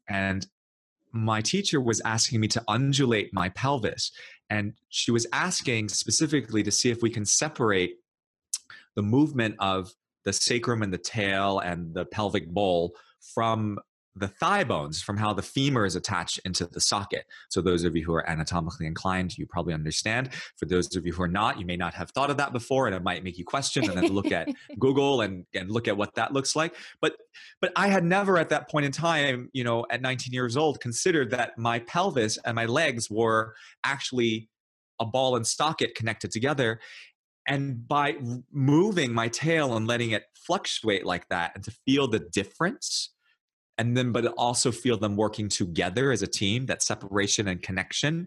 and 0.09 0.47
my 1.13 1.41
teacher 1.41 1.81
was 1.81 2.01
asking 2.05 2.41
me 2.41 2.49
to 2.49 2.65
undulate 2.69 3.33
my 3.33 3.51
pelvis. 3.51 4.11
And 4.49 4.75
she 4.89 5.11
was 5.11 5.27
asking 5.33 5.89
specifically 5.91 6.63
to 6.63 6.71
see 6.71 6.91
if 6.91 7.03
we 7.03 7.11
can 7.11 7.25
separate 7.25 7.97
the 8.97 9.03
movement 9.03 9.57
of 9.59 9.93
the 10.25 10.33
sacrum 10.33 10.83
and 10.83 10.93
the 10.93 10.99
tail 10.99 11.59
and 11.61 11.95
the 11.95 12.05
pelvic 12.05 12.49
bowl 12.49 12.95
from 13.35 13.79
the 14.15 14.29
thigh 14.29 14.63
bones 14.63 15.01
from 15.01 15.17
how 15.17 15.33
the 15.33 15.43
femur 15.43 15.87
is 15.87 15.97
attached 15.97 16.39
into 16.45 16.67
the 16.67 16.81
socket. 16.81 17.25
So, 17.49 17.63
those 17.63 17.85
of 17.85 17.97
you 17.97 18.05
who 18.05 18.13
are 18.13 18.29
anatomically 18.29 18.87
inclined, 18.87 19.39
you 19.39 19.47
probably 19.47 19.73
understand. 19.73 20.31
For 20.57 20.67
those 20.67 20.95
of 20.97 21.07
you 21.07 21.13
who 21.13 21.23
are 21.23 21.29
not, 21.29 21.59
you 21.59 21.65
may 21.65 21.77
not 21.77 21.95
have 21.95 22.11
thought 22.11 22.31
of 22.31 22.37
that 22.37 22.53
before, 22.53 22.87
and 22.87 22.95
it 22.95 23.03
might 23.03 23.25
make 23.25 23.39
you 23.39 23.45
question 23.45 23.85
and 23.89 23.95
then 23.95 24.13
look 24.13 24.31
at 24.31 24.49
Google 24.79 25.23
and, 25.23 25.47
and 25.55 25.71
look 25.71 25.89
at 25.89 25.97
what 25.97 26.15
that 26.17 26.33
looks 26.33 26.55
like. 26.55 26.75
But, 27.01 27.17
but 27.61 27.73
I 27.75 27.89
had 27.89 28.05
never 28.05 28.39
at 28.39 28.51
that 28.51 28.69
point 28.69 28.87
in 28.87 28.93
time, 28.93 29.49
you 29.53 29.65
know, 29.65 29.87
at 29.91 30.03
19 30.03 30.33
years 30.33 30.57
old, 30.57 30.81
considered 30.81 31.31
that 31.31 31.57
my 31.57 31.79
pelvis 31.79 32.39
and 32.45 32.55
my 32.55 32.67
legs 32.67 33.11
were 33.11 33.55
actually 33.85 34.51
a 35.01 35.07
ball 35.07 35.37
and 35.37 35.47
socket 35.47 35.95
connected 35.95 36.31
together 36.31 36.81
and 37.47 37.87
by 37.87 38.17
moving 38.53 39.13
my 39.13 39.29
tail 39.29 39.77
and 39.77 39.87
letting 39.87 40.13
it 40.13 40.25
fluctuate 40.35 41.05
like 41.05 41.29
that 41.29 41.53
and 41.55 41.65
to 41.65 41.71
feel 41.87 42.09
the 42.09 42.21
difference 42.21 43.11
and 43.79 43.97
then 43.97 44.13
but 44.13 44.27
also 44.39 44.71
feel 44.71 44.97
them 44.97 45.17
working 45.17 45.49
together 45.49 46.13
as 46.13 46.23
a 46.23 46.27
team 46.27 46.67
that 46.67 46.83
separation 46.83 47.49
and 47.49 47.63
connection 47.63 48.27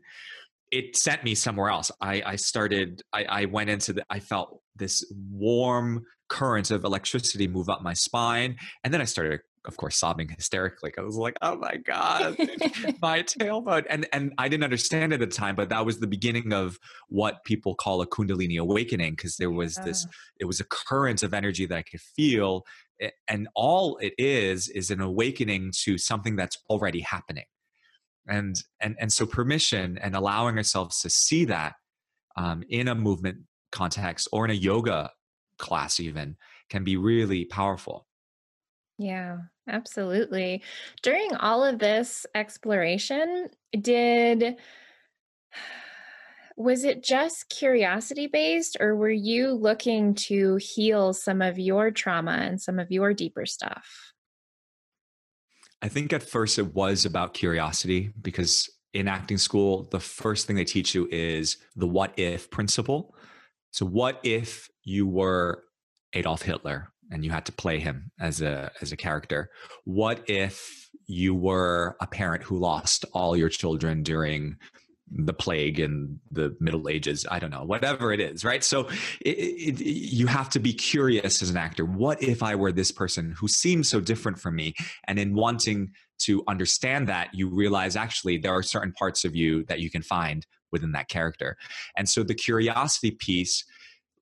it 0.71 0.95
sent 0.95 1.23
me 1.23 1.35
somewhere 1.35 1.69
else. 1.69 1.91
I, 2.01 2.23
I 2.25 2.35
started 2.35 3.01
I, 3.13 3.23
I 3.25 3.45
went 3.45 3.69
into 3.69 3.93
the 3.93 4.05
i 4.09 4.19
felt 4.19 4.61
this 4.75 5.05
warm 5.31 6.05
current 6.27 6.71
of 6.71 6.83
electricity 6.83 7.47
move 7.47 7.69
up 7.69 7.81
my 7.81 7.93
spine 7.93 8.57
and 8.83 8.93
then 8.93 8.99
i 8.99 9.05
started 9.05 9.41
of 9.67 9.77
course 9.77 9.95
sobbing 9.97 10.29
hysterically 10.29 10.91
i 10.97 11.01
was 11.01 11.15
like 11.15 11.35
oh 11.41 11.55
my 11.55 11.75
god 11.77 12.37
my 13.01 13.21
tailbone 13.23 13.85
and 13.89 14.07
and 14.13 14.33
i 14.37 14.47
didn't 14.47 14.63
understand 14.63 15.13
at 15.13 15.19
the 15.19 15.27
time 15.27 15.55
but 15.55 15.69
that 15.69 15.85
was 15.85 15.99
the 15.99 16.07
beginning 16.07 16.53
of 16.53 16.79
what 17.09 17.43
people 17.43 17.75
call 17.75 18.01
a 18.01 18.07
kundalini 18.07 18.59
awakening 18.59 19.11
because 19.11 19.37
there 19.37 19.51
was 19.51 19.75
this 19.77 20.07
it 20.39 20.45
was 20.45 20.59
a 20.59 20.65
current 20.65 21.23
of 21.23 21.33
energy 21.33 21.65
that 21.65 21.77
i 21.77 21.81
could 21.81 22.01
feel 22.01 22.65
and 23.27 23.47
all 23.55 23.97
it 23.97 24.13
is 24.17 24.69
is 24.69 24.91
an 24.91 25.01
awakening 25.01 25.71
to 25.83 25.97
something 25.97 26.35
that's 26.35 26.57
already 26.69 27.01
happening. 27.01 27.45
And 28.27 28.55
and 28.79 28.95
and 28.99 29.13
so 29.13 29.25
permission 29.25 29.99
and 29.99 30.15
allowing 30.15 30.57
ourselves 30.57 30.99
to 31.01 31.09
see 31.09 31.45
that 31.45 31.75
um, 32.35 32.63
in 32.69 32.87
a 32.87 32.95
movement 32.95 33.39
context 33.71 34.27
or 34.31 34.45
in 34.45 34.51
a 34.51 34.55
yoga 34.55 35.11
class 35.59 35.99
even 35.99 36.35
can 36.69 36.83
be 36.83 36.97
really 36.97 37.45
powerful 37.45 38.04
yeah 38.97 39.37
absolutely 39.67 40.63
during 41.01 41.33
all 41.35 41.63
of 41.63 41.79
this 41.79 42.25
exploration 42.35 43.49
did 43.79 44.57
was 46.57 46.85
it 46.85 47.03
just 47.03 47.49
curiosity 47.49 48.27
based, 48.27 48.77
or 48.79 48.95
were 48.95 49.09
you 49.09 49.51
looking 49.51 50.15
to 50.15 50.55
heal 50.55 51.13
some 51.13 51.41
of 51.41 51.59
your 51.59 51.91
trauma 51.91 52.31
and 52.31 52.61
some 52.61 52.79
of 52.79 52.91
your 52.91 53.13
deeper 53.13 53.45
stuff? 53.45 54.13
I 55.81 55.89
think 55.89 56.13
at 56.13 56.23
first 56.23 56.57
it 56.57 56.73
was 56.73 57.05
about 57.05 57.33
curiosity 57.33 58.11
because 58.21 58.69
in 58.93 59.09
acting 59.09 59.37
school, 59.37 59.89
the 59.91 59.99
first 59.99 60.47
thing 60.47 60.55
they 60.55 60.63
teach 60.63 60.95
you 60.95 61.07
is 61.11 61.57
the 61.75 61.87
what 61.87 62.13
if 62.17 62.49
principle. 62.49 63.13
So, 63.71 63.85
what 63.85 64.21
if 64.23 64.69
you 64.83 65.05
were 65.05 65.63
Adolf 66.13 66.41
Hitler 66.41 66.93
and 67.11 67.23
you 67.23 67.31
had 67.31 67.45
to 67.45 67.51
play 67.51 67.79
him 67.79 68.11
as 68.19 68.41
a 68.41 68.71
as 68.81 68.91
a 68.91 68.97
character? 68.97 69.49
What 69.83 70.29
if 70.29 70.89
you 71.07 71.35
were 71.35 71.95
a 72.01 72.07
parent 72.07 72.43
who 72.43 72.57
lost 72.57 73.05
all 73.13 73.37
your 73.37 73.49
children 73.49 74.03
during 74.03 74.57
the 75.11 75.33
plague 75.33 75.79
in 75.79 76.19
the 76.31 76.55
middle 76.59 76.89
ages? 76.89 77.25
I 77.29 77.39
don't 77.39 77.51
know 77.51 77.63
whatever 77.63 78.11
it 78.11 78.19
is 78.19 78.43
right? 78.43 78.63
So 78.63 78.87
it, 79.21 79.37
it, 79.37 79.81
you 79.81 80.27
have 80.27 80.49
to 80.51 80.59
be 80.59 80.73
curious 80.73 81.41
as 81.41 81.49
an 81.49 81.57
actor. 81.57 81.85
What 81.85 82.21
if 82.23 82.41
i 82.41 82.55
were 82.55 82.71
this 82.71 82.91
person 82.91 83.35
who 83.37 83.47
seems 83.47 83.87
so 83.89 83.99
different 83.99 84.39
from 84.39 84.55
me? 84.55 84.73
And 85.07 85.19
in 85.19 85.35
wanting 85.35 85.91
to 86.17 86.43
understand 86.47 87.07
that 87.07 87.29
you 87.33 87.49
realize 87.49 87.95
actually 87.95 88.37
there 88.37 88.53
are 88.53 88.63
certain 88.63 88.93
parts 88.93 89.25
of 89.25 89.35
you 89.35 89.63
that 89.65 89.79
you 89.79 89.91
can 89.91 90.01
find 90.01 90.45
within 90.71 90.91
that 90.93 91.07
character. 91.07 91.57
And 91.95 92.09
so 92.09 92.23
the 92.23 92.33
curiosity 92.33 93.11
piece 93.11 93.63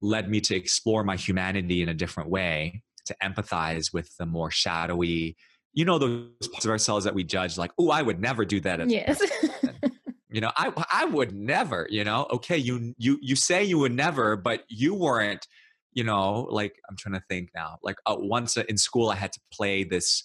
led 0.04 0.30
me 0.30 0.42
to 0.42 0.56
explore 0.56 1.04
my 1.04 1.16
humanity 1.16 1.82
in 1.82 1.89
a 1.89 1.94
different 1.94 2.30
way 2.30 2.84
to 3.06 3.16
empathize 3.24 3.94
with 3.94 4.16
the 4.18 4.26
more 4.26 4.52
shadowy 4.52 5.36
you 5.74 5.86
know 5.86 5.98
those 5.98 6.48
parts 6.52 6.66
of 6.66 6.72
ourselves 6.72 7.06
that 7.06 7.16
we 7.16 7.24
judge 7.24 7.58
like 7.58 7.72
oh 7.80 7.89
i 7.89 8.02
would 8.02 8.20
never 8.20 8.46
do 8.46 8.60
that 8.60 8.88
yes. 8.89 9.20
you 10.30 10.42
know 10.42 10.52
i 10.58 10.72
i 10.92 11.06
would 11.06 11.34
never 11.34 11.88
you 11.89 12.04
know? 12.04 12.28
Okay 12.32 12.58
you 12.58 12.94
you 12.98 13.18
you 13.22 13.36
say 13.36 13.63
you 13.63 13.80
would 13.80 13.94
never 13.94 14.36
but 14.36 14.63
you 14.68 14.94
weren't 14.94 15.48
you 15.96 16.04
know? 16.04 16.48
Like 16.50 16.76
i'm 16.89 16.98
trying 16.98 17.13
to 17.13 17.24
think 17.30 17.50
now 17.56 17.78
like 17.82 17.98
uh, 18.06 18.16
once 18.18 18.58
in 18.58 18.78
school 18.78 19.10
i 19.10 19.16
had 19.16 19.32
to 19.32 19.39
play 19.52 19.84
this 19.84 20.24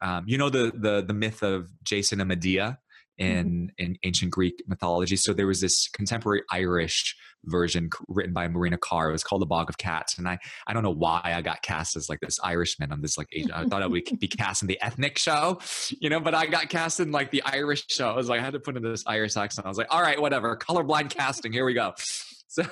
um, 0.00 0.24
you 0.26 0.38
know 0.38 0.48
the 0.48 0.72
the 0.74 1.02
the 1.04 1.14
myth 1.14 1.42
of 1.42 1.68
jason 1.82 2.20
and 2.20 2.28
medea. 2.28 2.78
In 3.18 3.46
mm-hmm. 3.46 3.84
in 3.84 3.96
ancient 4.04 4.30
Greek 4.30 4.62
mythology. 4.66 5.16
So 5.16 5.32
there 5.32 5.46
was 5.46 5.60
this 5.60 5.88
contemporary 5.88 6.42
Irish 6.50 7.16
version 7.44 7.90
written 8.08 8.32
by 8.32 8.48
Marina 8.48 8.78
Carr. 8.78 9.08
It 9.08 9.12
was 9.12 9.24
called 9.24 9.42
The 9.42 9.46
Bog 9.46 9.68
of 9.68 9.78
Cats, 9.78 10.18
and 10.18 10.28
I 10.28 10.38
I 10.66 10.72
don't 10.72 10.82
know 10.82 10.94
why 10.94 11.20
I 11.24 11.42
got 11.42 11.62
cast 11.62 11.96
as 11.96 12.08
like 12.08 12.20
this 12.20 12.38
Irishman 12.42 12.92
on 12.92 13.02
this 13.02 13.18
like 13.18 13.28
I 13.52 13.64
thought 13.66 13.82
I 13.82 13.86
would 13.86 14.04
be 14.18 14.28
cast 14.28 14.62
in 14.62 14.68
the 14.68 14.80
ethnic 14.80 15.18
show, 15.18 15.60
you 16.00 16.08
know, 16.08 16.20
but 16.20 16.34
I 16.34 16.46
got 16.46 16.68
cast 16.68 17.00
in 17.00 17.10
like 17.10 17.30
the 17.30 17.42
Irish 17.44 17.84
show. 17.88 18.10
I 18.10 18.16
was 18.16 18.28
like 18.28 18.40
I 18.40 18.44
had 18.44 18.54
to 18.54 18.60
put 18.60 18.76
in 18.76 18.82
this 18.82 19.04
Irish 19.06 19.36
accent. 19.36 19.66
I 19.66 19.68
was 19.68 19.78
like, 19.78 19.88
all 19.90 20.02
right, 20.02 20.20
whatever, 20.20 20.56
colorblind 20.56 21.10
casting. 21.10 21.52
Here 21.52 21.64
we 21.64 21.74
go. 21.74 21.94
So 22.50 22.64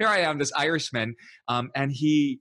here 0.00 0.08
I 0.08 0.22
am, 0.22 0.38
this 0.38 0.50
Irishman, 0.52 1.14
um, 1.46 1.70
and 1.76 1.92
he 1.92 2.40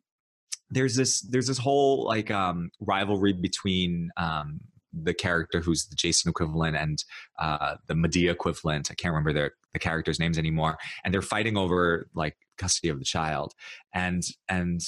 there's 0.71 0.95
this 0.95 1.21
there's 1.21 1.47
this 1.47 1.59
whole 1.59 2.05
like 2.05 2.31
um, 2.31 2.71
rivalry 2.79 3.33
between 3.33 4.09
um, 4.17 4.61
the 4.93 5.13
character 5.13 5.61
who's 5.61 5.85
the 5.85 5.95
Jason 5.95 6.29
equivalent 6.29 6.75
and 6.75 7.03
uh, 7.39 7.75
the 7.87 7.95
Medea 7.95 8.31
equivalent. 8.31 8.89
I 8.91 8.95
can't 8.95 9.11
remember 9.11 9.33
their 9.33 9.51
the 9.73 9.79
characters' 9.79 10.19
names 10.19 10.37
anymore, 10.37 10.77
and 11.03 11.13
they're 11.13 11.21
fighting 11.21 11.57
over 11.57 12.07
like 12.13 12.35
custody 12.57 12.89
of 12.89 12.99
the 12.99 13.05
child, 13.05 13.53
and 13.93 14.23
and 14.49 14.81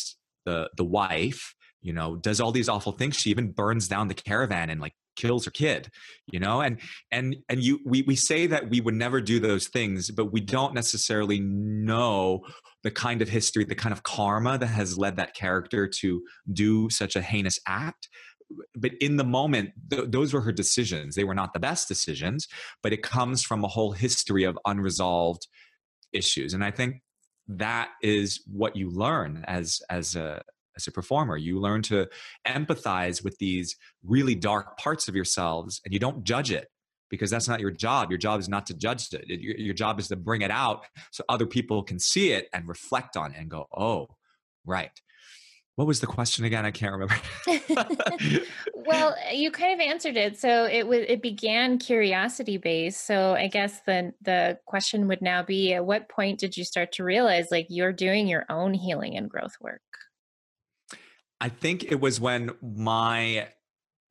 the 0.46 0.70
the 0.78 0.86
wife, 0.86 1.56
you 1.82 1.94
know, 1.94 2.16
does 2.16 2.42
all 2.42 2.52
these 2.52 2.70
awful 2.70 2.92
things. 2.92 3.16
She 3.16 3.30
even 3.30 3.52
burns 3.52 3.88
down 3.88 4.08
the 4.08 4.14
caravan 4.14 4.70
and 4.70 4.82
like 4.82 4.94
kills 5.16 5.46
her 5.46 5.52
kid 5.52 5.90
you 6.32 6.40
know 6.40 6.62
and 6.62 6.80
and 7.12 7.36
and 7.50 7.64
you 7.64 7.80
we 7.86 8.02
we 8.04 8.16
say 8.16 8.48
that 8.48 8.70
we 8.70 8.82
would 8.82 8.96
never 8.96 9.22
do 9.22 9.40
those 9.40 9.68
things 9.68 10.10
but 10.12 10.32
we 10.32 10.42
don't 10.42 10.74
necessarily 10.74 11.40
know 11.40 12.42
the 12.84 12.92
kind 12.92 13.22
of 13.22 13.30
history 13.30 13.64
the 13.64 13.76
kind 13.76 13.94
of 13.94 14.04
karma 14.04 14.58
that 14.58 14.68
has 14.68 14.98
led 14.98 15.16
that 15.16 15.36
character 15.36 15.88
to 15.88 16.24
do 16.52 16.90
such 16.90 17.16
a 17.16 17.22
heinous 17.22 17.60
act 17.68 18.10
but 18.76 18.92
in 19.00 19.18
the 19.18 19.24
moment 19.24 19.72
th- 19.90 20.10
those 20.10 20.34
were 20.34 20.42
her 20.42 20.52
decisions. 20.52 21.16
They 21.16 21.24
were 21.24 21.36
not 21.36 21.54
the 21.54 21.60
best 21.60 21.88
decisions 21.88 22.48
but 22.82 22.94
it 22.94 23.02
comes 23.04 23.44
from 23.44 23.64
a 23.64 23.68
whole 23.68 23.92
history 23.92 24.44
of 24.44 24.58
unresolved 24.66 25.48
issues. 26.12 26.54
And 26.54 26.64
i 26.64 26.72
think 26.72 27.02
that 27.48 27.90
is 28.02 28.42
what 28.48 28.76
you 28.76 28.90
learn 28.90 29.44
as 29.48 29.82
as 29.90 30.16
a 30.16 30.42
as 30.76 30.88
a 30.88 30.92
performer. 30.92 31.38
You 31.38 31.60
learn 31.60 31.82
to 31.84 32.08
empathize 32.48 33.24
with 33.24 33.38
these 33.38 33.76
really 34.04 34.36
dark 34.36 34.78
parts 34.78 35.08
of 35.08 35.16
yourselves 35.16 35.82
and 35.86 35.94
you 35.94 36.00
don't 36.00 36.24
judge 36.24 36.52
it 36.52 36.68
because 37.10 37.30
that's 37.30 37.48
not 37.48 37.60
your 37.60 37.72
job. 37.72 38.10
Your 38.10 38.18
job 38.18 38.40
is 38.40 38.50
not 38.50 38.66
to 38.68 38.74
judge 38.74 39.14
it. 39.14 39.26
Your, 39.28 39.56
your 39.56 39.74
job 39.74 40.00
is 40.00 40.08
to 40.08 40.16
bring 40.16 40.42
it 40.42 40.50
out 40.50 40.86
so 41.12 41.24
other 41.30 41.46
people 41.46 41.84
can 41.84 42.00
see 42.00 42.32
it 42.32 42.48
and 42.54 42.68
reflect 42.68 43.16
on 43.16 43.34
it 43.34 43.38
and 43.38 43.50
go 43.50 43.68
oh 43.76 44.08
right 44.66 45.02
what 45.76 45.88
was 45.88 46.00
the 46.00 46.08
question 46.08 46.46
again? 46.46 46.66
I 46.66 46.72
can't 46.72 46.92
remember. 46.92 47.16
well, 48.76 49.16
eh, 49.24 49.34
you 49.34 49.50
kind 49.50 49.74
of 49.74 49.80
answered 49.80 50.18
it. 50.18 50.38
So 50.38 50.66
it 50.66 50.88
was 50.88 51.06
it 51.08 51.22
began 51.22 51.80
curiosity 51.80 52.58
based. 52.58 53.08
So 53.08 53.34
I 53.34 53.48
guess 53.48 53.82
the 53.86 54.14
the 54.22 54.60
question 54.66 55.08
would 55.08 55.22
now 55.22 55.42
be 55.44 55.74
at 55.74 55.86
what 55.86 56.10
point 56.10 56.40
did 56.40 56.58
you 56.58 56.64
start 56.64 56.92
to 56.94 57.04
realize 57.04 57.48
like 57.50 57.68
you're 57.70 57.94
doing 57.94 58.28
your 58.28 58.46
own 58.50 58.74
healing 58.74 59.18
and 59.18 59.30
growth 59.30 59.56
work? 59.60 59.82
I 61.42 61.50
think 61.50 61.92
it 61.92 62.00
was 62.00 62.22
when 62.22 62.52
my 62.62 63.48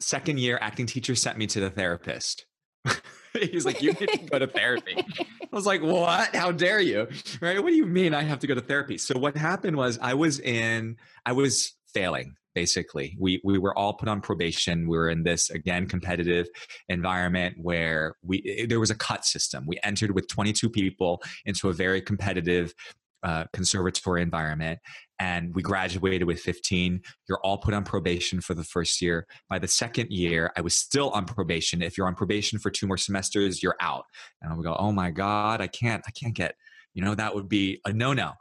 second 0.01 0.40
year 0.40 0.59
acting 0.61 0.87
teacher 0.87 1.14
sent 1.14 1.38
me 1.38 1.46
to 1.46 1.61
the 1.61 1.70
therapist. 1.70 2.46
He's 3.51 3.64
like, 3.64 3.83
you 3.83 3.92
need 3.92 4.09
to 4.09 4.18
go 4.18 4.38
to 4.38 4.47
therapy. 4.47 4.97
I 5.18 5.57
was 5.57 5.66
like, 5.66 5.83
what? 5.83 6.35
How 6.35 6.53
dare 6.53 6.81
you? 6.81 7.09
Right? 7.40 7.62
What 7.62 7.71
do 7.71 7.77
you 7.77 7.87
mean 7.87 8.14
I 8.14 8.23
have 8.23 8.38
to 8.40 8.47
go 8.47 8.55
to 8.55 8.61
therapy? 8.61 8.99
So 8.99 9.18
what 9.18 9.37
happened 9.37 9.77
was 9.77 9.99
I 10.01 10.14
was 10.14 10.40
in, 10.40 10.97
I 11.27 11.33
was 11.33 11.75
failing 11.92 12.35
basically. 12.55 13.16
We 13.18 13.40
we 13.45 13.59
were 13.59 13.77
all 13.77 13.95
put 13.95 14.09
on 14.09 14.21
probation. 14.21 14.87
We 14.87 14.97
were 14.97 15.09
in 15.09 15.23
this 15.23 15.51
again 15.51 15.87
competitive 15.87 16.49
environment 16.88 17.57
where 17.59 18.16
we 18.23 18.66
there 18.68 18.81
was 18.81 18.90
a 18.90 18.95
cut 18.95 19.25
system. 19.25 19.64
We 19.66 19.79
entered 19.83 20.11
with 20.14 20.29
22 20.29 20.68
people 20.68 21.23
into 21.47 21.68
a 21.68 21.73
very 21.73 22.03
competitive 22.03 22.75
uh, 23.23 23.45
conservatory 23.53 24.21
environment 24.21 24.81
and 25.23 25.55
we 25.55 25.63
graduated 25.63 26.27
with 26.27 26.41
15 26.41 27.01
you're 27.29 27.39
all 27.45 27.59
put 27.59 27.73
on 27.73 27.85
probation 27.85 28.41
for 28.41 28.55
the 28.55 28.65
first 28.65 29.01
year 29.01 29.27
by 29.49 29.59
the 29.59 29.69
second 29.69 30.11
year 30.11 30.53
i 30.57 30.61
was 30.61 30.77
still 30.77 31.11
on 31.11 31.25
probation 31.25 31.81
if 31.81 31.97
you're 31.97 32.09
on 32.09 32.15
probation 32.17 32.59
for 32.59 32.71
two 32.71 32.89
more 32.89 32.97
semesters 32.97 33.63
you're 33.63 33.77
out 33.81 34.05
and 34.41 34.53
i 34.53 34.57
would 34.57 34.65
go 34.65 34.75
oh 34.79 34.91
my 34.91 35.11
god 35.11 35.61
i 35.61 35.69
can't 35.69 36.03
i 36.09 36.11
can't 36.11 36.35
get 36.35 36.57
you 36.93 37.03
know 37.03 37.15
that 37.15 37.35
would 37.35 37.49
be 37.49 37.81
a 37.87 37.93
no-no 37.93 38.33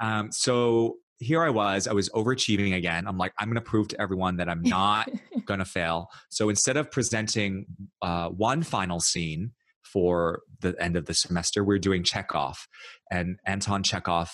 um, 0.00 0.30
so 0.30 0.98
here 1.20 1.42
I 1.42 1.50
was, 1.50 1.88
I 1.88 1.92
was 1.92 2.08
overachieving 2.10 2.76
again. 2.76 3.08
I'm 3.08 3.18
like, 3.18 3.32
I'm 3.38 3.48
going 3.48 3.56
to 3.56 3.60
prove 3.60 3.88
to 3.88 4.00
everyone 4.00 4.36
that 4.36 4.48
I'm 4.48 4.62
not 4.62 5.08
going 5.46 5.58
to 5.58 5.64
fail. 5.64 6.10
So 6.28 6.48
instead 6.48 6.76
of 6.76 6.92
presenting 6.92 7.66
uh, 8.02 8.28
one 8.28 8.62
final 8.62 9.00
scene 9.00 9.50
for 9.82 10.42
the 10.60 10.80
end 10.80 10.96
of 10.96 11.06
the 11.06 11.14
semester, 11.14 11.64
we're 11.64 11.80
doing 11.80 12.04
Chekhov. 12.04 12.68
And 13.10 13.40
Anton 13.44 13.82
Chekhov 13.82 14.30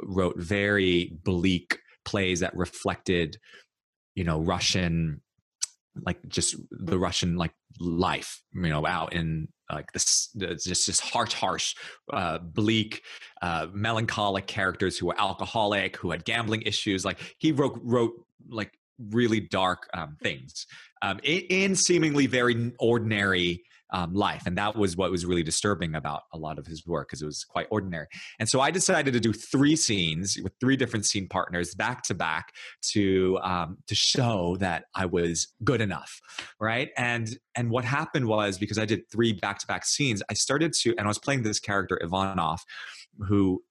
wrote 0.00 0.38
very 0.38 1.18
bleak 1.24 1.78
plays 2.04 2.40
that 2.40 2.56
reflected, 2.56 3.38
you 4.14 4.24
know, 4.24 4.40
Russian, 4.40 5.20
like 6.06 6.18
just 6.28 6.56
the 6.70 6.98
Russian 6.98 7.36
like 7.36 7.52
life, 7.78 8.42
you 8.54 8.68
know, 8.68 8.86
out 8.86 9.12
in 9.12 9.48
like 9.70 9.90
this, 9.92 10.28
just 10.36 10.86
just 10.86 11.00
harsh, 11.00 11.32
harsh, 11.32 11.74
uh, 12.12 12.38
bleak, 12.38 13.02
uh, 13.40 13.68
melancholic 13.72 14.46
characters 14.46 14.98
who 14.98 15.06
were 15.06 15.20
alcoholic, 15.20 15.96
who 15.96 16.10
had 16.10 16.24
gambling 16.24 16.62
issues. 16.62 17.04
Like 17.04 17.20
he 17.38 17.52
wrote 17.52 17.78
wrote 17.82 18.12
like 18.48 18.72
really 19.10 19.40
dark 19.40 19.88
um, 19.94 20.16
things 20.22 20.66
um, 21.02 21.18
in, 21.22 21.40
in, 21.50 21.76
seemingly 21.76 22.26
very 22.26 22.72
ordinary 22.78 23.62
um, 23.92 24.14
life. 24.14 24.42
And 24.46 24.56
that 24.58 24.76
was 24.76 24.96
what 24.96 25.10
was 25.10 25.24
really 25.24 25.42
disturbing 25.42 25.94
about 25.94 26.22
a 26.32 26.38
lot 26.38 26.58
of 26.58 26.66
his 26.66 26.86
work 26.86 27.08
because 27.08 27.22
it 27.22 27.26
was 27.26 27.44
quite 27.44 27.66
ordinary. 27.70 28.06
And 28.38 28.48
so 28.48 28.60
I 28.60 28.70
decided 28.70 29.12
to 29.14 29.20
do 29.20 29.32
three 29.32 29.76
scenes 29.76 30.38
with 30.42 30.52
three 30.60 30.76
different 30.76 31.04
scene 31.06 31.28
partners 31.28 31.74
back 31.74 32.02
to 32.04 32.14
back 32.14 32.52
to 32.92 33.38
um, 33.42 33.78
to 33.86 33.94
show 33.94 34.56
that 34.60 34.84
I 34.94 35.06
was 35.06 35.48
good 35.62 35.80
enough, 35.80 36.20
right? 36.60 36.90
And 36.96 37.38
and 37.54 37.70
what 37.70 37.84
happened 37.84 38.26
was 38.26 38.58
because 38.58 38.78
I 38.78 38.86
did 38.86 39.10
three 39.10 39.32
back 39.32 39.58
to 39.58 39.66
back 39.66 39.84
scenes, 39.84 40.22
I 40.30 40.34
started 40.34 40.72
to 40.80 40.94
and 40.96 41.06
I 41.06 41.08
was 41.08 41.18
playing 41.18 41.42
this 41.42 41.60
character 41.60 41.98
Ivanov, 42.02 42.60
who 43.28 43.62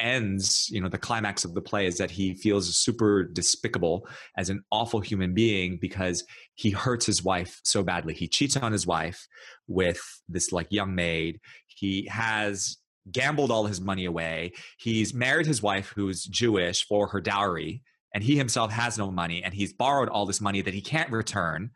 ends, 0.00 0.68
you 0.70 0.80
know, 0.80 0.88
the 0.88 0.98
climax 0.98 1.44
of 1.44 1.54
the 1.54 1.60
play 1.60 1.86
is 1.86 1.98
that 1.98 2.10
he 2.10 2.34
feels 2.34 2.76
super 2.76 3.24
despicable 3.24 4.06
as 4.36 4.50
an 4.50 4.62
awful 4.70 5.00
human 5.00 5.34
being 5.34 5.78
because 5.80 6.24
he 6.54 6.70
hurts 6.70 7.06
his 7.06 7.22
wife 7.22 7.60
so 7.64 7.82
badly. 7.82 8.14
He 8.14 8.28
cheats 8.28 8.56
on 8.56 8.72
his 8.72 8.86
wife 8.86 9.26
with 9.66 10.00
this 10.28 10.52
like 10.52 10.68
young 10.70 10.94
maid. 10.94 11.40
He 11.66 12.06
has 12.10 12.78
gambled 13.10 13.50
all 13.50 13.66
his 13.66 13.80
money 13.80 14.04
away. 14.04 14.52
He's 14.78 15.14
married 15.14 15.46
his 15.46 15.62
wife 15.62 15.92
who's 15.94 16.24
Jewish 16.24 16.86
for 16.86 17.08
her 17.08 17.20
dowry 17.20 17.82
and 18.14 18.24
he 18.24 18.36
himself 18.36 18.72
has 18.72 18.98
no 18.98 19.10
money 19.10 19.42
and 19.42 19.52
he's 19.54 19.72
borrowed 19.72 20.08
all 20.08 20.26
this 20.26 20.40
money 20.40 20.62
that 20.62 20.74
he 20.74 20.80
can't 20.80 21.10
return. 21.10 21.70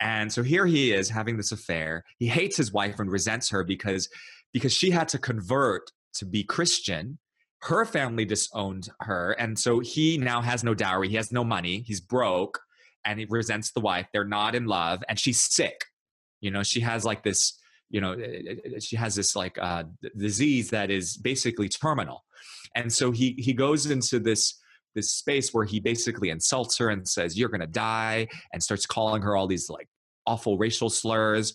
And 0.00 0.32
so 0.32 0.42
here 0.42 0.66
he 0.66 0.92
is 0.92 1.10
having 1.10 1.36
this 1.36 1.52
affair. 1.52 2.04
He 2.18 2.26
hates 2.26 2.56
his 2.56 2.72
wife 2.72 2.98
and 2.98 3.10
resents 3.10 3.50
her 3.50 3.64
because 3.64 4.08
because 4.52 4.72
she 4.72 4.90
had 4.90 5.08
to 5.08 5.18
convert 5.18 5.90
to 6.14 6.24
be 6.24 6.42
Christian 6.42 7.18
her 7.62 7.84
family 7.84 8.24
disowned 8.24 8.88
her 9.00 9.32
and 9.32 9.58
so 9.58 9.80
he 9.80 10.16
now 10.16 10.40
has 10.40 10.64
no 10.64 10.74
dowry 10.74 11.08
he 11.08 11.16
has 11.16 11.30
no 11.30 11.44
money 11.44 11.84
he's 11.86 12.00
broke 12.00 12.58
and 13.04 13.18
he 13.18 13.26
resents 13.28 13.72
the 13.72 13.80
wife 13.80 14.06
they're 14.12 14.24
not 14.24 14.54
in 14.54 14.66
love 14.66 15.02
and 15.08 15.18
she's 15.18 15.40
sick. 15.40 15.84
You 16.40 16.50
know 16.50 16.62
she 16.62 16.80
has 16.80 17.04
like 17.04 17.22
this 17.22 17.58
you 17.90 18.00
know 18.00 18.12
eh, 18.12 18.54
eh, 18.64 18.78
she 18.78 18.96
has 18.96 19.14
this 19.14 19.36
like 19.36 19.58
uh, 19.60 19.84
disease 20.16 20.70
that 20.70 20.90
is 20.90 21.16
basically 21.16 21.68
terminal. 21.68 22.24
And 22.74 22.92
so 22.92 23.10
he 23.10 23.34
he 23.38 23.52
goes 23.52 23.90
into 23.90 24.20
this 24.20 24.58
this 24.94 25.10
space 25.10 25.52
where 25.52 25.64
he 25.64 25.80
basically 25.80 26.30
insults 26.30 26.78
her 26.78 26.90
and 26.90 27.06
says 27.06 27.38
you're 27.38 27.48
gonna 27.48 27.66
die 27.66 28.28
and 28.52 28.62
starts 28.62 28.86
calling 28.86 29.22
her 29.22 29.36
all 29.36 29.46
these 29.46 29.68
like 29.68 29.88
awful 30.26 30.56
racial 30.58 30.90
slurs 30.90 31.52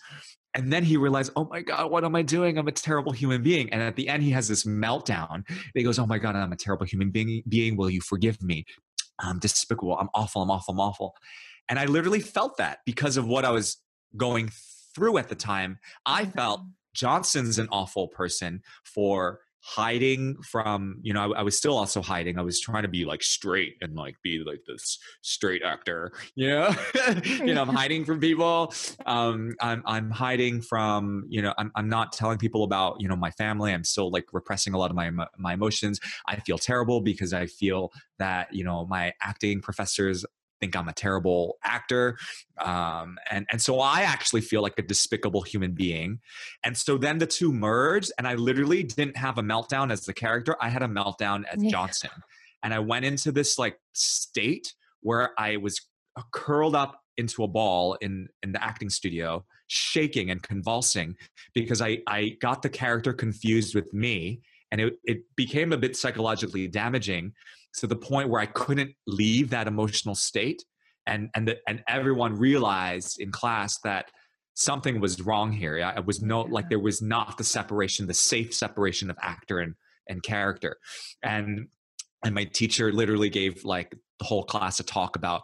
and 0.56 0.72
then 0.72 0.84
he 0.84 0.96
realized, 0.96 1.34
oh 1.36 1.46
my 1.46 1.62
God, 1.62 1.92
what 1.92 2.06
am 2.06 2.16
I 2.16 2.22
doing? 2.22 2.58
I'm 2.58 2.68
a 2.68 2.72
terrible 2.72 3.12
human 3.12 3.44
being. 3.44 3.72
And 3.72 3.82
at 3.82 3.98
the 3.98 4.08
end, 4.08 4.24
he 4.24 4.32
has 4.32 4.48
this 4.48 4.64
meltdown. 4.64 5.44
He 5.74 5.84
goes, 5.84 6.00
oh 6.00 6.06
my 6.06 6.18
God, 6.18 6.36
I'm 6.36 6.54
a 6.54 6.56
terrible 6.56 6.86
human 6.86 7.12
being. 7.12 7.44
being. 7.48 7.76
Will 7.76 7.90
you 7.90 8.00
forgive 8.02 8.42
me? 8.42 8.66
I'm 9.20 9.38
despicable. 9.38 9.98
I'm 9.98 10.10
awful. 10.14 10.42
I'm 10.42 10.50
awful. 10.50 10.74
I'm 10.74 10.80
awful. 10.80 11.16
And 11.68 11.78
I 11.78 11.86
literally 11.86 12.22
felt 12.22 12.58
that 12.58 12.80
because 12.86 13.18
of 13.18 13.28
what 13.28 13.44
I 13.44 13.52
was 13.52 13.78
going 14.16 14.50
through 14.96 15.18
at 15.18 15.28
the 15.28 15.36
time. 15.36 15.78
I 16.06 16.26
felt 16.26 16.62
mm-hmm. 16.62 16.70
Johnson's 16.94 17.60
an 17.60 17.68
awful 17.72 18.08
person 18.08 18.62
for 18.86 19.42
hiding 19.68 20.36
from 20.44 21.00
you 21.02 21.12
know 21.12 21.34
I, 21.34 21.40
I, 21.40 21.42
was 21.42 21.58
still 21.58 21.76
also 21.76 22.00
hiding. 22.00 22.38
I 22.38 22.44
was 22.44 22.60
trying 22.60 22.84
to 22.84 22.88
be 22.88 23.04
like 23.04 23.24
straight 23.24 23.78
and 23.82 23.96
like 23.96 24.16
be 24.22 24.44
like 24.46 24.62
this 24.68 25.00
straight 25.24 25.64
actor 25.64 26.12
you 26.36 26.50
know? 26.50 26.76
You 27.26 27.56
know 27.56 27.64
i'm 27.64 27.70
hiding 27.76 28.06
from 28.06 28.20
people. 28.20 28.72
Um 29.08 29.56
i'm 29.62 29.82
i'm 29.88 30.12
hiding 30.12 30.62
from 30.62 31.26
you 31.30 31.42
know 31.42 31.54
I'm, 31.58 31.72
I'm 31.76 31.90
not 31.90 32.14
telling 32.14 32.38
people 32.38 32.64
about 32.64 33.02
you 33.02 33.08
know 33.08 33.16
my 33.16 33.32
family. 33.32 33.74
I'm 33.74 33.84
still 33.84 34.12
like 34.12 34.26
repressing 34.34 34.76
a 34.76 34.78
lot 34.78 34.92
of 34.92 34.96
my 34.96 35.10
my 35.38 35.54
emotions. 35.56 36.00
I 36.28 36.36
feel 36.36 36.60
terrible 36.60 37.02
because 37.02 37.34
i 37.34 37.48
feel 37.48 37.92
that 38.20 38.54
you 38.54 38.64
know 38.64 38.86
my 38.86 39.14
acting 39.22 39.62
professors 39.62 40.26
think 40.60 40.76
I'm 40.76 40.88
a 40.88 40.94
terrible 40.94 41.58
actor. 41.64 42.18
Um, 42.60 43.18
and, 43.30 43.46
and 43.52 43.62
so 43.62 43.80
I 43.80 44.02
actually 44.02 44.42
feel 44.42 44.62
like 44.62 44.78
a 44.78 44.82
despicable 44.82 45.42
human 45.42 45.74
being. 45.74 46.20
And 46.64 46.78
so 46.78 46.98
then 46.98 47.18
the 47.18 47.28
two 47.28 47.52
merged, 47.52 48.12
and 48.18 48.28
I 48.28 48.36
literally 48.36 48.84
didn't 48.84 49.18
have 49.18 49.38
a 49.38 49.42
meltdown 49.42 49.92
as 49.92 50.06
the 50.06 50.14
character. 50.14 50.56
I 50.62 50.70
had 50.70 50.84
a 50.84 50.88
meltdown 50.88 51.44
as 51.52 51.64
yeah. 51.64 51.70
Johnson. 51.70 52.12
And 52.64 52.74
I 52.74 52.80
went 52.80 53.06
into 53.06 53.32
this 53.32 53.60
like 53.60 53.80
state 53.94 54.74
where 55.02 55.32
I 55.38 55.58
was 55.58 55.80
curled 56.32 56.76
up 56.76 57.02
into 57.18 57.44
a 57.44 57.48
ball 57.48 57.94
in, 58.02 58.28
in 58.44 58.52
the 58.52 58.64
acting 58.64 58.90
studio, 58.90 59.46
shaking 59.68 60.32
and 60.32 60.42
convulsing 60.42 61.16
because 61.54 61.82
I, 61.82 62.00
I 62.08 62.38
got 62.42 62.62
the 62.62 62.70
character 62.70 63.14
confused 63.14 63.76
with 63.76 63.94
me. 63.94 64.42
And 64.72 64.82
it, 64.82 64.94
it 65.04 65.20
became 65.36 65.72
a 65.72 65.78
bit 65.78 65.96
psychologically 65.96 66.68
damaging 66.68 67.34
to 67.78 67.88
the 67.88 67.96
point 67.96 68.30
where 68.30 68.42
I 68.42 68.46
couldn't 68.46 68.92
leave 69.08 69.50
that 69.50 69.68
emotional 69.68 70.16
state. 70.16 70.64
And, 71.08 71.30
and, 71.36 71.48
the, 71.48 71.58
and 71.68 71.84
everyone 71.88 72.38
realized 72.38 73.20
in 73.20 73.32
class 73.32 73.80
that 73.84 74.10
something 74.56 75.00
was 75.00 75.22
wrong 75.22 75.52
here. 75.52 75.84
I 75.84 76.00
was 76.00 76.22
no, 76.22 76.42
like 76.42 76.70
there 76.70 76.80
was 76.80 77.02
not 77.02 77.38
the 77.38 77.44
separation, 77.44 78.08
the 78.08 78.14
safe 78.14 78.54
separation 78.54 79.10
of 79.10 79.18
actor 79.22 79.60
and, 79.60 79.76
and 80.08 80.24
character. 80.24 80.78
And, 81.22 81.68
and 82.24 82.34
my 82.34 82.46
teacher 82.46 82.92
literally 82.92 83.30
gave 83.30 83.66
like 83.66 83.96
the 84.20 84.26
whole 84.26 84.44
class 84.44 84.80
a 84.80 84.84
talk 84.84 85.16
about 85.16 85.44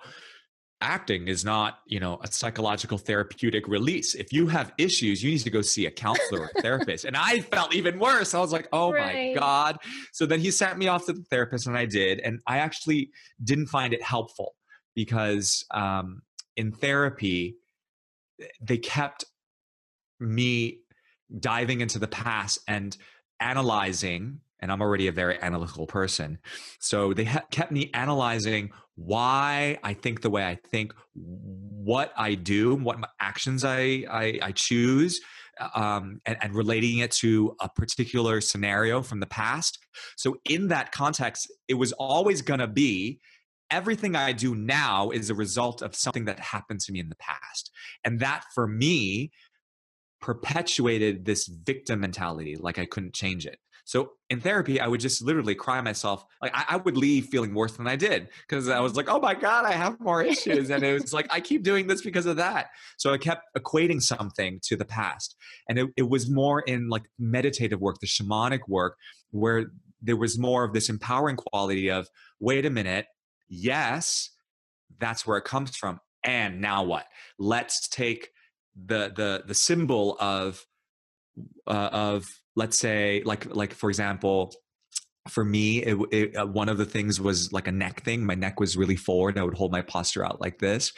acting 0.81 1.27
is 1.27 1.45
not 1.45 1.79
you 1.85 1.99
know 1.99 2.19
a 2.21 2.27
psychological 2.27 2.97
therapeutic 2.97 3.67
release. 3.67 4.15
If 4.15 4.33
you 4.33 4.47
have 4.47 4.73
issues 4.77 5.23
you 5.23 5.31
need 5.31 5.39
to 5.39 5.49
go 5.49 5.61
see 5.61 5.85
a 5.85 5.91
counselor 5.91 6.41
or 6.41 6.61
therapist. 6.61 7.05
And 7.05 7.15
i 7.15 7.39
felt 7.39 7.73
even 7.73 7.99
worse. 7.99 8.33
I 8.33 8.39
was 8.39 8.51
like 8.51 8.67
oh 8.73 8.91
right. 8.91 9.33
my 9.33 9.39
god. 9.39 9.77
So 10.11 10.25
then 10.25 10.39
he 10.39 10.51
sent 10.51 10.77
me 10.77 10.87
off 10.87 11.05
to 11.05 11.13
the 11.13 11.23
therapist 11.23 11.67
and 11.67 11.77
i 11.77 11.85
did. 11.85 12.19
And 12.19 12.39
i 12.47 12.57
actually 12.57 13.11
didn't 13.43 13.67
find 13.67 13.93
it 13.93 14.01
helpful 14.01 14.55
because 14.95 15.65
um, 15.71 16.21
in 16.57 16.71
therapy 16.71 17.55
they 18.59 18.77
kept 18.77 19.25
me 20.19 20.79
diving 21.39 21.81
into 21.81 21.99
the 21.99 22.07
past 22.07 22.59
and 22.67 22.97
analyzing 23.39 24.39
and 24.61 24.71
I'm 24.71 24.81
already 24.81 25.07
a 25.07 25.11
very 25.11 25.41
analytical 25.41 25.87
person. 25.87 26.39
So 26.79 27.13
they 27.13 27.25
ha- 27.25 27.45
kept 27.51 27.71
me 27.71 27.89
analyzing 27.93 28.71
why 28.95 29.79
I 29.83 29.93
think 29.93 30.21
the 30.21 30.29
way 30.29 30.45
I 30.45 30.55
think, 30.69 30.93
what 31.13 32.13
I 32.15 32.35
do, 32.35 32.75
what 32.75 32.97
actions 33.19 33.63
I, 33.63 34.05
I, 34.09 34.39
I 34.41 34.51
choose, 34.51 35.19
um, 35.75 36.21
and, 36.25 36.37
and, 36.41 36.55
relating 36.55 36.99
it 36.99 37.11
to 37.11 37.55
a 37.59 37.69
particular 37.69 38.41
scenario 38.41 39.01
from 39.01 39.19
the 39.19 39.27
past. 39.27 39.77
So 40.15 40.37
in 40.45 40.69
that 40.69 40.91
context, 40.91 41.51
it 41.67 41.75
was 41.75 41.91
always 41.93 42.41
going 42.41 42.61
to 42.61 42.67
be 42.67 43.19
everything 43.71 44.15
I 44.15 44.33
do 44.33 44.53
now 44.53 45.09
is 45.11 45.29
a 45.29 45.35
result 45.35 45.81
of 45.81 45.95
something 45.95 46.25
that 46.25 46.39
happened 46.39 46.81
to 46.81 46.91
me 46.91 46.99
in 46.99 47.09
the 47.09 47.15
past. 47.15 47.71
And 48.03 48.19
that 48.19 48.43
for 48.53 48.67
me 48.67 49.31
perpetuated 50.19 51.25
this 51.25 51.47
victim 51.47 52.01
mentality, 52.01 52.55
like 52.57 52.77
I 52.77 52.85
couldn't 52.85 53.13
change 53.13 53.45
it. 53.45 53.59
So 53.85 54.11
in 54.29 54.39
therapy, 54.39 54.79
I 54.79 54.87
would 54.87 54.99
just 54.99 55.21
literally 55.21 55.55
cry 55.55 55.81
myself. 55.81 56.25
Like 56.41 56.51
I, 56.53 56.65
I 56.69 56.77
would 56.77 56.97
leave 56.97 57.25
feeling 57.25 57.53
worse 57.53 57.73
than 57.73 57.87
I 57.87 57.95
did 57.95 58.29
because 58.47 58.69
I 58.69 58.79
was 58.79 58.95
like, 58.95 59.09
oh 59.09 59.19
my 59.19 59.33
God, 59.33 59.65
I 59.65 59.73
have 59.73 59.99
more 59.99 60.21
issues. 60.23 60.69
and 60.69 60.83
it 60.83 61.01
was 61.01 61.13
like, 61.13 61.27
I 61.29 61.39
keep 61.39 61.63
doing 61.63 61.87
this 61.87 62.01
because 62.01 62.25
of 62.25 62.37
that. 62.37 62.67
So 62.97 63.11
I 63.11 63.17
kept 63.17 63.43
equating 63.57 64.01
something 64.01 64.59
to 64.63 64.75
the 64.75 64.85
past. 64.85 65.35
And 65.67 65.79
it, 65.79 65.89
it 65.97 66.09
was 66.09 66.29
more 66.29 66.61
in 66.61 66.89
like 66.89 67.03
meditative 67.19 67.81
work, 67.81 67.99
the 67.99 68.07
shamanic 68.07 68.61
work, 68.67 68.97
where 69.31 69.71
there 70.01 70.17
was 70.17 70.37
more 70.37 70.63
of 70.63 70.73
this 70.73 70.89
empowering 70.89 71.35
quality 71.35 71.89
of, 71.89 72.07
wait 72.39 72.65
a 72.65 72.69
minute, 72.69 73.05
yes, 73.49 74.31
that's 74.99 75.25
where 75.27 75.37
it 75.37 75.45
comes 75.45 75.75
from. 75.75 75.99
And 76.23 76.61
now 76.61 76.83
what? 76.83 77.05
Let's 77.37 77.87
take 77.87 78.29
the 78.75 79.11
the 79.13 79.43
the 79.45 79.53
symbol 79.53 80.17
of 80.19 80.65
uh, 81.67 81.89
of 81.91 82.40
let's 82.55 82.77
say 82.77 83.21
like 83.25 83.53
like 83.55 83.73
for 83.73 83.89
example 83.89 84.53
for 85.29 85.45
me 85.45 85.79
it, 85.83 85.97
it, 86.11 86.35
uh, 86.35 86.45
one 86.45 86.67
of 86.67 86.77
the 86.77 86.85
things 86.85 87.21
was 87.21 87.53
like 87.53 87.67
a 87.67 87.71
neck 87.71 88.03
thing 88.03 88.25
my 88.25 88.35
neck 88.35 88.59
was 88.59 88.75
really 88.75 88.95
forward 88.95 89.37
i 89.37 89.43
would 89.43 89.53
hold 89.53 89.71
my 89.71 89.81
posture 89.81 90.25
out 90.25 90.41
like 90.41 90.57
this 90.57 90.91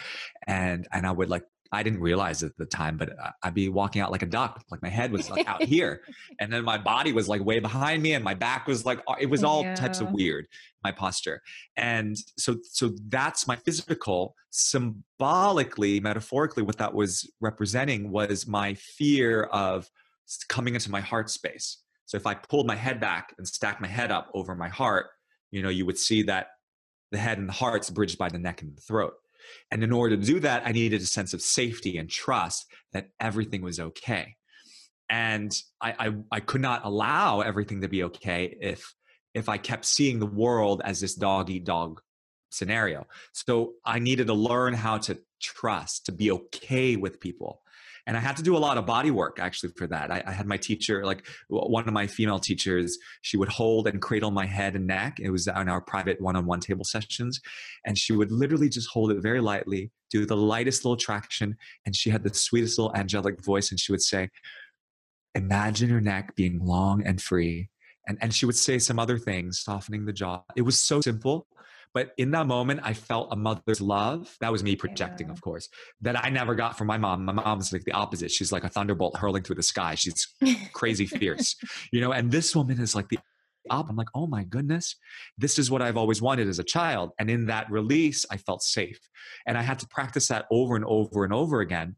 and 0.48 0.88
and 0.94 1.06
i 1.06 1.12
would 1.12 1.30
like 1.30 1.44
I 1.74 1.82
didn't 1.82 2.02
realize 2.02 2.44
it 2.44 2.48
at 2.48 2.58
the 2.58 2.68
time, 2.68 2.98
but 2.98 3.16
I'd 3.42 3.56
be 3.56 3.68
walking 3.68 4.00
out 4.00 4.12
like 4.12 4.22
a 4.22 4.28
duck, 4.28 4.64
like 4.70 4.84
my 4.84 4.90
head 4.90 5.12
was 5.12 5.32
like 5.32 5.48
out 5.48 5.64
here, 5.76 6.04
and 6.40 6.54
then 6.54 6.64
my 6.64 6.78
body 6.78 7.12
was 7.12 7.28
like 7.28 7.44
way 7.44 7.60
behind 7.60 8.04
me, 8.04 8.14
and 8.14 8.24
my 8.24 8.36
back 8.36 8.68
was 8.68 8.86
like 8.86 9.02
it 9.20 9.26
was 9.26 9.44
all 9.44 9.64
yeah. 9.64 9.74
types 9.74 10.00
of 10.00 10.12
weird, 10.12 10.46
my 10.84 10.92
posture, 10.92 11.42
and 11.76 12.16
so 12.38 12.58
so 12.62 12.92
that's 13.08 13.48
my 13.48 13.56
physical. 13.56 14.36
Symbolically, 14.52 16.00
metaphorically, 16.00 16.62
what 16.62 16.78
that 16.78 16.94
was 16.94 17.28
representing 17.42 18.12
was 18.12 18.46
my 18.46 18.76
fear 18.76 19.46
of 19.46 19.90
coming 20.50 20.74
into 20.74 20.92
my 20.92 21.02
heart 21.02 21.30
space. 21.30 21.78
So 22.06 22.18
if 22.18 22.28
I 22.28 22.36
pulled 22.36 22.68
my 22.68 22.76
head 22.76 23.00
back 23.00 23.34
and 23.38 23.48
stacked 23.48 23.82
my 23.82 23.88
head 23.88 24.12
up 24.12 24.30
over 24.34 24.56
my 24.56 24.70
heart, 24.70 25.08
you 25.52 25.62
know, 25.62 25.70
you 25.70 25.86
would 25.86 25.98
see 25.98 26.24
that 26.24 26.48
the 27.12 27.18
head 27.18 27.38
and 27.38 27.48
the 27.48 27.54
heart's 27.54 27.90
bridged 27.90 28.18
by 28.18 28.30
the 28.30 28.40
neck 28.40 28.62
and 28.62 28.76
the 28.76 28.82
throat. 28.82 29.14
And 29.72 29.84
in 29.84 29.92
order 29.92 30.16
to 30.16 30.24
do 30.24 30.40
that, 30.40 30.64
I 30.66 30.72
needed 30.72 31.02
a 31.02 31.06
sense 31.06 31.34
of 31.34 31.42
safety 31.42 31.98
and 31.98 32.10
trust 32.10 32.66
that 32.92 33.10
everything 33.20 33.62
was 33.62 33.80
okay. 33.80 34.36
And 35.10 35.56
I, 35.82 36.08
I, 36.08 36.14
I 36.32 36.40
could 36.40 36.62
not 36.62 36.86
allow 36.86 37.42
everything 37.42 37.82
to 37.82 37.88
be 37.88 38.04
okay 38.06 38.58
if 38.62 38.94
if 39.34 39.50
I 39.50 39.58
kept 39.58 39.86
seeing 39.86 40.20
the 40.20 40.28
world 40.28 40.82
as 40.86 41.00
this 41.00 41.16
dog 41.16 41.50
eat 41.50 41.66
dog 41.66 42.02
scenario. 42.52 43.08
So 43.34 43.74
I 43.84 43.98
needed 43.98 44.28
to 44.28 44.34
learn 44.34 44.76
how 44.76 45.00
to 45.00 45.20
trust, 45.42 46.06
to 46.06 46.12
be 46.12 46.32
okay 46.32 46.96
with 46.96 47.20
people 47.20 47.63
and 48.06 48.18
i 48.18 48.20
had 48.20 48.36
to 48.38 48.44
do 48.44 48.56
a 48.56 48.60
lot 48.60 48.78
of 48.78 48.86
body 48.86 49.12
work 49.12 49.40
actually 49.40 49.72
for 49.78 49.88
that. 49.88 50.12
I, 50.12 50.24
I, 50.26 50.32
had 50.32 50.48
my 50.48 50.58
teacher 50.58 51.06
like 51.06 51.26
one 51.48 51.88
of 51.88 51.94
my 51.94 52.08
female 52.08 52.40
teachers 52.40 52.98
she 53.22 53.38
would 53.38 53.50
hold 53.50 53.88
and 53.88 54.02
cradle 54.02 54.32
my 54.32 54.46
head 54.46 54.76
and 54.76 54.88
neck. 54.88 55.18
It 55.20 55.30
was 55.30 55.48
on 55.48 55.70
our 55.70 55.82
private 55.82 56.20
one-on-one 56.20 56.60
table 56.60 56.86
sessions. 56.86 57.40
And 57.86 57.98
she 57.98 58.14
would 58.14 58.32
literally 58.32 58.70
just 58.70 58.90
hold 58.90 59.12
it 59.12 59.22
very 59.22 59.42
lightly 59.42 59.92
do 60.10 60.26
the 60.26 60.38
lightest 60.38 60.86
little 60.86 60.98
traction 60.98 61.58
and 61.86 61.96
she 61.96 62.10
had 62.10 62.24
the 62.24 62.34
sweetest 62.34 62.78
little 62.78 62.96
angelic 62.96 63.44
voice 63.44 63.72
and 63.72 63.80
she 63.80 63.92
would 63.92 64.02
say 64.02 64.30
imagine 65.34 65.90
your 65.90 66.02
neck 66.02 66.36
being 66.36 66.64
long 66.64 67.04
and 67.04 67.22
free 67.22 67.70
and, 68.08 68.18
and 68.22 68.34
she 68.34 68.46
would 68.46 68.56
say 68.56 68.78
some 68.78 69.00
other 69.00 69.18
things 69.18 69.62
softening 69.62 70.06
the 70.06 70.14
jaw. 70.14 70.44
It 70.56 70.62
was 70.62 70.80
so 70.80 71.02
simple 71.02 71.48
but 71.94 72.14
in 72.18 72.32
that 72.32 72.48
moment, 72.48 72.82
I 72.84 72.94
felt 72.94 73.30
a 73.32 73.36
mother's 73.36 73.82
love. 73.82 74.36
That 74.42 74.52
was 74.52 74.64
me 74.64 74.76
projecting, 74.76 75.28
yeah. 75.28 75.34
of 75.34 75.42
course, 75.42 75.70
that 76.02 76.24
I 76.24 76.30
never 76.30 76.56
got 76.56 76.78
from 76.78 76.88
my 76.88 76.98
mom. 76.98 77.26
My 77.26 77.34
mom's 77.34 77.72
like 77.72 77.84
the 77.84 77.92
opposite. 77.92 78.32
She's 78.32 78.52
like 78.52 78.64
a 78.64 78.70
thunderbolt 78.70 79.18
hurling 79.18 79.44
through 79.44 79.58
the 79.58 79.64
sky. 79.64 79.96
She's 79.96 80.28
crazy 80.74 81.06
fierce, 81.06 81.56
you 81.92 82.02
know, 82.02 82.12
and 82.12 82.32
this 82.32 82.56
woman 82.56 82.80
is 82.80 82.96
like 82.96 83.10
the 83.10 83.20
up. 83.70 83.90
I'm 83.90 83.96
like, 83.96 84.10
oh 84.14 84.28
my 84.28 84.44
goodness, 84.44 84.96
this 85.38 85.58
is 85.58 85.72
what 85.72 85.82
I've 85.82 85.98
always 85.98 86.22
wanted 86.22 86.48
as 86.48 86.60
a 86.60 86.64
child. 86.64 87.12
And 87.20 87.30
in 87.30 87.46
that 87.48 87.72
release, 87.72 88.26
I 88.30 88.38
felt 88.38 88.62
safe. 88.62 89.00
And 89.48 89.58
I 89.58 89.62
had 89.62 89.80
to 89.80 89.88
practice 89.88 90.28
that 90.28 90.46
over 90.52 90.76
and 90.76 90.86
over 90.86 91.24
and 91.24 91.34
over 91.34 91.62
again. 91.62 91.96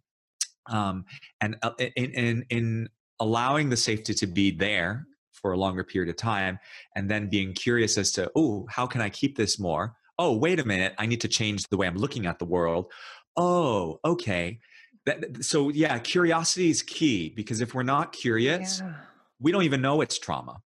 Um, 0.69 1.05
and 1.41 1.57
uh, 1.63 1.71
in, 1.79 2.11
in, 2.11 2.45
in 2.49 2.89
allowing 3.19 3.69
the 3.69 3.77
safety 3.77 4.13
to 4.13 4.27
be 4.27 4.51
there 4.51 5.07
for 5.45 5.51
a 5.51 5.57
longer 5.59 5.83
period 5.83 6.09
of 6.09 6.15
time 6.15 6.57
and 6.95 7.07
then 7.07 7.29
being 7.29 7.53
curious 7.53 7.99
as 7.99 8.11
to 8.11 8.31
oh 8.35 8.65
how 8.67 8.87
can 8.87 8.99
i 8.99 9.07
keep 9.11 9.37
this 9.37 9.59
more? 9.59 9.93
Oh 10.17 10.35
wait 10.35 10.59
a 10.59 10.65
minute 10.65 10.95
i 10.97 11.05
need 11.05 11.21
to 11.21 11.27
change 11.27 11.67
the 11.69 11.77
way 11.77 11.85
i'm 11.85 11.97
looking 11.97 12.25
at 12.25 12.39
the 12.39 12.45
world. 12.45 12.91
Oh 13.37 13.99
okay. 14.03 14.57
That, 15.05 15.45
so 15.45 15.69
yeah 15.69 15.99
curiosity 15.99 16.71
is 16.71 16.81
key 16.81 17.29
because 17.29 17.61
if 17.61 17.75
we're 17.75 17.83
not 17.83 18.11
curious 18.11 18.79
yeah. 18.79 18.95
we 19.39 19.51
don't 19.51 19.61
even 19.61 19.81
know 19.81 20.01
it's 20.01 20.17
trauma. 20.17 20.63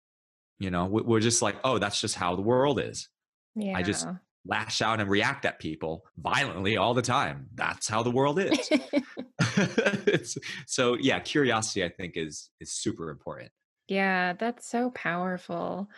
You 0.59 0.71
know 0.71 0.85
we're 0.85 1.19
just 1.19 1.41
like 1.41 1.57
oh 1.65 1.77
that's 1.77 1.99
just 1.99 2.15
how 2.15 2.37
the 2.37 2.41
world 2.41 2.79
is. 2.79 3.09
Yeah. 3.55 3.77
i 3.77 3.83
just 3.83 4.07
lash 4.45 4.81
out 4.81 5.01
and 5.01 5.09
react 5.09 5.43
at 5.43 5.59
people 5.59 6.05
violently 6.17 6.77
all 6.77 6.93
the 6.93 7.01
time. 7.01 7.47
That's 7.53 7.89
how 7.89 8.01
the 8.01 8.11
world 8.11 8.39
is. 8.39 8.69
So 10.67 10.93
yeah 10.93 11.19
curiosity 11.19 11.83
i 11.83 11.89
think 11.89 12.13
is 12.15 12.49
is 12.61 12.71
super 12.71 13.09
important 13.09 13.51
yeah, 13.89 14.33
that's 14.33 14.67
so 14.67 14.91
powerful. 14.91 15.89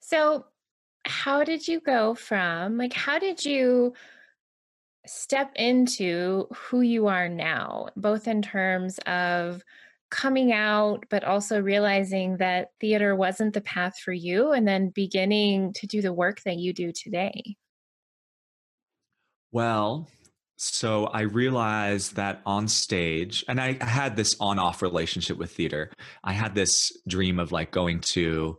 So, 0.00 0.46
how 1.06 1.44
did 1.44 1.68
you 1.68 1.80
go 1.80 2.14
from, 2.14 2.78
like, 2.78 2.92
how 2.94 3.18
did 3.18 3.44
you 3.44 3.94
step 5.06 5.52
into 5.56 6.48
who 6.54 6.80
you 6.80 7.06
are 7.08 7.28
now, 7.28 7.88
both 7.96 8.26
in 8.26 8.40
terms 8.42 8.98
of 9.06 9.62
coming 10.10 10.52
out, 10.52 11.04
but 11.10 11.24
also 11.24 11.60
realizing 11.60 12.38
that 12.38 12.70
theater 12.80 13.14
wasn't 13.14 13.52
the 13.52 13.60
path 13.60 13.98
for 13.98 14.12
you, 14.12 14.52
and 14.52 14.66
then 14.66 14.90
beginning 14.90 15.72
to 15.74 15.86
do 15.86 16.00
the 16.00 16.12
work 16.12 16.42
that 16.44 16.56
you 16.56 16.72
do 16.72 16.92
today? 16.92 17.56
Well, 19.52 20.08
so 20.56 21.06
I 21.06 21.22
realized 21.22 22.16
that 22.16 22.40
on 22.46 22.68
stage, 22.68 23.44
and 23.48 23.60
I 23.60 23.82
had 23.84 24.16
this 24.16 24.36
on 24.40 24.58
off 24.58 24.82
relationship 24.82 25.36
with 25.36 25.50
theater. 25.52 25.90
I 26.22 26.32
had 26.32 26.54
this 26.54 26.96
dream 27.08 27.38
of 27.40 27.50
like 27.52 27.70
going 27.70 28.00
to 28.00 28.58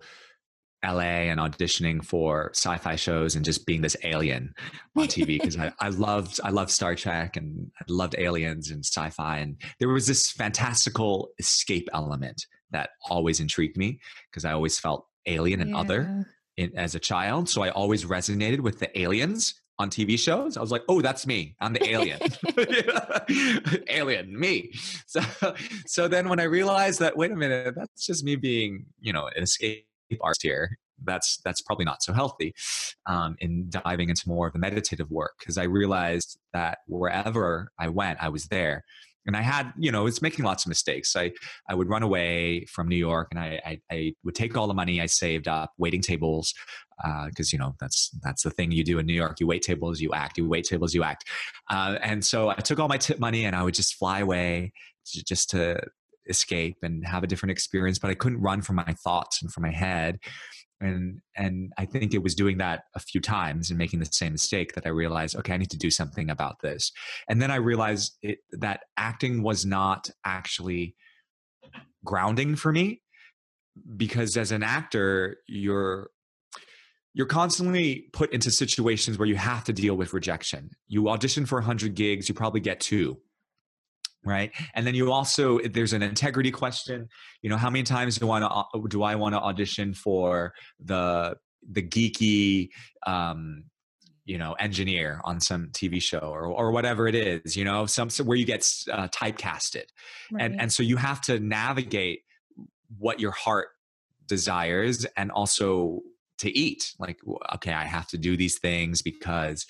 LA 0.86 1.30
and 1.32 1.40
auditioning 1.40 2.04
for 2.04 2.52
sci-fi 2.54 2.96
shows 2.96 3.36
and 3.36 3.44
just 3.44 3.66
being 3.66 3.82
this 3.82 3.96
alien 4.04 4.54
on 4.96 5.08
TV 5.08 5.40
because 5.40 5.58
I, 5.58 5.72
I 5.80 5.90
loved 5.90 6.40
I 6.44 6.50
loved 6.50 6.70
Star 6.70 6.96
Trek 6.96 7.38
and 7.38 7.72
I 7.80 7.86
loved 7.88 8.16
aliens 8.18 8.70
and 8.70 8.86
sci-fi 8.86 9.40
and 9.40 9.60
there 9.80 9.90
was 9.90 10.06
this 10.06 10.32
fantastical 10.32 11.30
escape 11.40 11.90
element 11.94 12.46
that 12.72 12.92
always 13.10 13.40
intrigued 13.40 13.78
me 13.78 14.00
because 14.30 14.46
I 14.46 14.52
always 14.52 14.78
felt 14.78 15.08
alien 15.26 15.62
and 15.62 15.72
yeah. 15.72 15.78
other 15.78 16.26
in, 16.58 16.78
as 16.78 16.94
a 16.94 17.00
child 17.00 17.50
so 17.50 17.64
I 17.64 17.70
always 17.70 18.06
resonated 18.06 18.60
with 18.60 18.80
the 18.80 19.00
aliens 19.00 19.56
on 19.78 19.90
TV 19.90 20.18
shows. 20.18 20.58
I 20.58 20.62
was 20.62 20.72
like, 20.72 20.84
oh, 20.88 21.02
that's 21.02 21.28
me. 21.28 21.56
I'm 21.60 21.74
the 21.74 21.86
alien. 21.88 22.20
alien, 23.90 24.40
me. 24.40 24.72
So 25.06 25.22
so 25.86 26.08
then 26.08 26.30
when 26.30 26.40
I 26.40 26.44
realized 26.44 27.00
that, 27.00 27.18
wait 27.18 27.32
a 27.32 27.36
minute, 27.36 27.76
that's 27.76 28.06
just 28.06 28.24
me 28.24 28.36
being, 28.36 28.86
you 29.00 29.14
know, 29.14 29.30
an 29.36 29.44
escape 29.44 29.88
artist 30.22 30.44
here. 30.44 30.78
That's 31.04 31.38
that's 31.44 31.62
probably 31.62 31.86
not 31.86 32.02
so 32.04 32.14
healthy. 32.14 32.54
Um, 33.06 33.36
in 33.40 33.70
diving 33.70 34.10
into 34.10 34.28
more 34.28 34.48
of 34.48 34.54
the 34.54 34.60
meditative 34.60 35.12
work, 35.12 35.34
because 35.40 35.58
I 35.58 35.64
realized 35.64 36.40
that 36.54 36.80
wherever 36.88 37.72
I 37.78 37.90
went, 37.90 38.20
I 38.22 38.30
was 38.30 38.46
there 38.46 38.86
and 39.26 39.36
I 39.36 39.42
had, 39.42 39.74
you 39.78 39.92
know, 39.92 40.06
it's 40.06 40.22
making 40.22 40.46
lots 40.46 40.66
of 40.66 40.70
mistakes. 40.70 41.16
I, 41.16 41.32
I 41.68 41.76
would 41.76 41.90
run 41.90 42.04
away 42.04 42.66
from 42.66 42.88
New 42.88 42.96
York 42.96 43.30
and 43.32 43.40
I, 43.40 43.60
I, 43.66 43.82
I 43.92 44.14
would 44.24 44.36
take 44.36 44.56
all 44.56 44.68
the 44.68 44.74
money 44.74 45.02
I 45.02 45.08
saved 45.08 45.48
up, 45.48 45.72
waiting 45.78 46.02
tables, 46.02 46.54
because, 46.98 47.48
uh, 47.48 47.54
you 47.54 47.60
know, 47.60 47.76
that's, 47.80 48.10
that's 48.24 48.44
the 48.44 48.50
thing 48.50 48.72
you 48.72 48.84
do 48.84 49.00
in 49.00 49.06
New 49.06 49.14
York. 49.14 49.40
You 49.40 49.48
wait 49.48 49.62
tables, 49.62 50.00
you 50.00 50.14
act, 50.14 50.38
you 50.38 50.48
wait 50.48 50.66
tables, 50.66 50.94
you 50.94 51.04
act. 51.04 51.26
Uh, 51.70 51.98
and 52.02 52.24
so 52.24 52.50
I 52.50 52.56
took 52.56 52.80
all 52.80 52.88
my 52.88 52.98
tip 52.98 53.20
money 53.20 53.46
and 53.46 53.56
I 53.56 53.64
would 53.64 53.74
just 53.74 53.96
fly 53.96 54.20
away 54.20 54.72
just 55.06 55.50
to 55.52 55.80
escape 56.28 56.78
and 56.82 57.06
have 57.06 57.24
a 57.24 57.28
different 57.28 57.52
experience, 57.52 58.00
but 58.00 58.10
I 58.10 58.16
couldn't 58.16 58.42
run 58.42 58.62
from 58.62 58.78
my 58.78 58.96
thoughts 59.04 59.42
and 59.42 59.52
from 59.52 59.64
my 59.64 59.72
head 59.72 60.20
and 60.82 61.22
and 61.36 61.72
i 61.78 61.86
think 61.86 62.14
it 62.14 62.22
was 62.22 62.36
doing 62.36 62.58
that 62.58 62.84
a 62.96 63.00
few 63.00 63.22
times 63.22 63.70
and 63.70 63.78
making 63.78 64.00
the 64.00 64.06
same 64.06 64.34
mistake 64.34 64.74
that 64.74 64.86
i 64.86 64.90
realized 64.90 65.36
okay 65.36 65.54
i 65.54 65.58
need 65.58 65.70
to 65.70 65.78
do 65.78 65.90
something 65.90 66.30
about 66.30 66.60
this 66.62 66.92
and 67.30 67.42
then 67.42 67.52
i 67.52 67.56
realized 67.56 68.18
it, 68.22 68.40
that 68.52 68.82
acting 68.98 69.42
was 69.42 69.66
not 69.66 70.10
actually 70.26 70.96
grounding 72.04 72.56
for 72.56 72.72
me 72.72 73.02
because 73.96 74.38
as 74.38 74.52
an 74.52 74.64
actor 74.64 75.38
you're 75.48 76.10
you're 77.16 77.26
constantly 77.26 78.10
put 78.12 78.32
into 78.34 78.52
situations 78.52 79.18
where 79.18 79.28
you 79.28 79.38
have 79.38 79.64
to 79.64 79.74
deal 79.74 79.96
with 79.96 80.14
rejection. 80.14 80.70
You 80.88 81.10
audition 81.10 81.46
for 81.46 81.56
100 81.56 81.96
gigs 81.96 82.28
you 82.30 82.36
probably 82.36 82.60
get 82.60 82.80
two 82.80 83.18
right? 84.28 84.52
And 84.74 84.88
then 84.88 84.96
you 84.96 85.12
also 85.12 85.60
there's 85.60 85.94
an 85.94 86.02
integrity 86.02 86.50
question. 86.50 87.08
You 87.44 87.50
know 87.52 87.58
how 87.58 87.70
many 87.70 87.84
times 87.84 88.18
do 88.18 88.26
i 88.26 88.40
want 88.40 88.72
to 88.74 88.88
do 88.90 89.04
i 89.04 89.14
want 89.16 89.36
to 89.36 89.40
audition 89.40 89.94
for 89.94 90.54
the 90.84 91.36
the 91.72 91.84
geeky 91.84 92.70
um 93.06 93.66
you 94.26 94.40
know 94.40 94.54
engineer 94.54 95.22
on 95.24 95.40
some 95.40 95.70
tv 95.74 96.02
show 96.02 96.20
or 96.20 96.48
or 96.48 96.72
whatever 96.72 97.08
it 97.08 97.14
is 97.14 97.56
you 97.56 97.64
know 97.64 97.86
some 97.86 98.10
where 98.26 98.36
you 98.36 98.46
get 98.46 98.68
uh, 98.92 99.08
typecasted. 99.10 99.84
Right. 100.32 100.44
and 100.44 100.60
and 100.60 100.74
so 100.74 100.82
you 100.82 100.98
have 100.98 101.22
to 101.22 101.40
navigate 101.40 102.22
what 102.98 103.20
your 103.20 103.32
heart 103.32 103.68
desires 104.28 105.06
and 105.18 105.32
also 105.32 106.02
to 106.38 106.56
eat 106.58 106.94
like 107.00 107.20
okay 107.54 107.74
i 107.74 107.84
have 107.84 108.08
to 108.08 108.18
do 108.18 108.36
these 108.36 108.60
things 108.60 109.02
because 109.02 109.66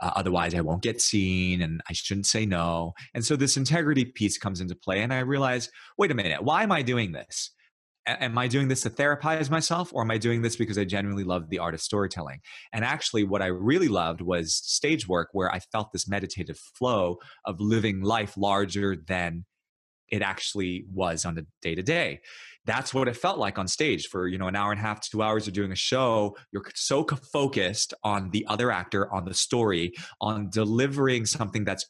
uh, 0.00 0.12
otherwise 0.14 0.54
i 0.54 0.60
won't 0.60 0.82
get 0.82 1.00
seen 1.00 1.62
and 1.62 1.80
i 1.88 1.92
shouldn't 1.92 2.26
say 2.26 2.46
no. 2.46 2.92
And 3.14 3.24
so 3.24 3.36
this 3.36 3.56
integrity 3.56 4.04
piece 4.04 4.38
comes 4.38 4.60
into 4.60 4.74
play 4.74 5.02
and 5.02 5.12
i 5.12 5.20
realize 5.20 5.70
wait 5.98 6.10
a 6.10 6.14
minute 6.14 6.42
why 6.42 6.62
am 6.62 6.72
i 6.72 6.82
doing 6.82 7.12
this? 7.12 7.50
A- 8.06 8.22
am 8.22 8.38
i 8.38 8.46
doing 8.46 8.68
this 8.68 8.82
to 8.82 8.90
therapize 8.90 9.50
myself 9.50 9.92
or 9.92 10.02
am 10.02 10.10
i 10.10 10.18
doing 10.18 10.42
this 10.42 10.56
because 10.56 10.78
i 10.78 10.84
genuinely 10.84 11.24
love 11.24 11.48
the 11.48 11.58
art 11.58 11.74
of 11.74 11.80
storytelling? 11.80 12.40
And 12.72 12.84
actually 12.84 13.24
what 13.24 13.42
i 13.42 13.46
really 13.46 13.88
loved 13.88 14.20
was 14.20 14.54
stage 14.54 15.08
work 15.08 15.28
where 15.32 15.52
i 15.52 15.58
felt 15.58 15.92
this 15.92 16.08
meditative 16.08 16.58
flow 16.58 17.18
of 17.44 17.60
living 17.60 18.02
life 18.02 18.36
larger 18.36 18.96
than 18.96 19.44
it 20.08 20.22
actually 20.22 20.84
was 20.92 21.24
on 21.24 21.34
the 21.34 21.46
day 21.62 21.74
to 21.74 21.82
day 21.82 22.20
that's 22.66 22.92
what 22.92 23.08
it 23.08 23.16
felt 23.16 23.38
like 23.38 23.58
on 23.58 23.66
stage 23.66 24.08
for 24.08 24.28
you 24.28 24.38
know 24.38 24.48
an 24.48 24.56
hour 24.56 24.70
and 24.72 24.80
a 24.80 24.82
half 24.82 25.00
two 25.00 25.22
hours 25.22 25.46
of 25.48 25.54
doing 25.54 25.72
a 25.72 25.76
show 25.76 26.36
you're 26.52 26.64
so 26.74 27.06
focused 27.32 27.94
on 28.02 28.30
the 28.30 28.44
other 28.48 28.70
actor 28.70 29.12
on 29.12 29.24
the 29.24 29.34
story 29.34 29.92
on 30.20 30.50
delivering 30.50 31.24
something 31.24 31.64
that's 31.64 31.86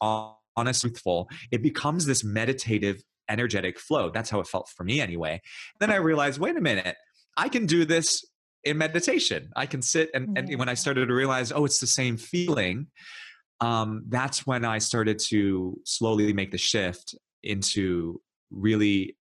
honest, 0.57 0.81
truthful, 0.81 1.29
it 1.51 1.63
becomes 1.63 2.07
this 2.07 2.25
meditative, 2.25 3.03
energetic 3.29 3.79
flow. 3.79 4.11
That's 4.11 4.31
how 4.31 4.41
it 4.41 4.47
felt 4.47 4.69
for 4.69 4.85
me 4.85 5.01
anyway. 5.01 5.41
Then 5.81 5.91
I 5.91 5.97
realized, 5.97 6.41
wait 6.41 6.57
a 6.57 6.61
minute, 6.61 6.97
I 7.37 7.49
can 7.49 7.67
do 7.67 7.85
this 7.85 8.25
in 8.65 8.79
meditation. 8.79 9.51
I 9.55 9.67
can 9.67 9.83
sit 9.83 10.11
and, 10.15 10.37
and 10.37 10.59
when 10.59 10.69
I 10.69 10.75
started 10.75 11.07
to 11.07 11.15
realize, 11.15 11.53
oh, 11.53 11.65
it's 11.65 11.79
the 11.79 11.87
same 11.87 12.17
feeling, 12.17 12.89
um, 13.61 14.05
that's 14.09 14.47
when 14.47 14.65
I 14.65 14.79
started 14.79 15.19
to 15.29 15.79
slowly 15.85 16.33
make 16.33 16.51
the 16.51 16.59
shift 16.59 17.15
into 17.43 18.21
really 18.51 19.17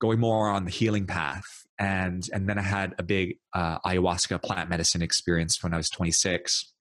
going 0.00 0.20
more 0.20 0.48
on 0.48 0.64
the 0.64 0.70
healing 0.70 1.06
path. 1.06 1.44
And 1.78 2.22
and 2.32 2.48
then 2.48 2.58
I 2.58 2.62
had 2.62 2.94
a 2.98 3.02
big 3.02 3.36
uh, 3.52 3.78
ayahuasca 3.80 4.42
plant 4.42 4.70
medicine 4.70 5.02
experience 5.02 5.62
when 5.62 5.74
I 5.74 5.76
was 5.76 5.90
26, 5.90 6.72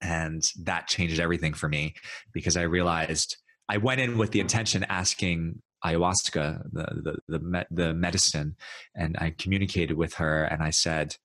and 0.00 0.42
that 0.62 0.86
changed 0.86 1.18
everything 1.18 1.52
for 1.52 1.68
me 1.68 1.94
because 2.32 2.56
I 2.56 2.62
realized 2.62 3.36
I 3.68 3.78
went 3.78 4.00
in 4.00 4.16
with 4.16 4.30
the 4.30 4.38
intention 4.38 4.84
asking 4.88 5.62
ayahuasca, 5.84 6.62
the 6.72 7.18
the 7.28 7.38
the, 7.38 7.66
the 7.70 7.94
medicine, 7.94 8.56
and 8.94 9.16
I 9.18 9.34
communicated 9.36 9.96
with 9.96 10.14
her 10.14 10.44
and 10.44 10.62
I 10.62 10.70
said, 10.70 11.16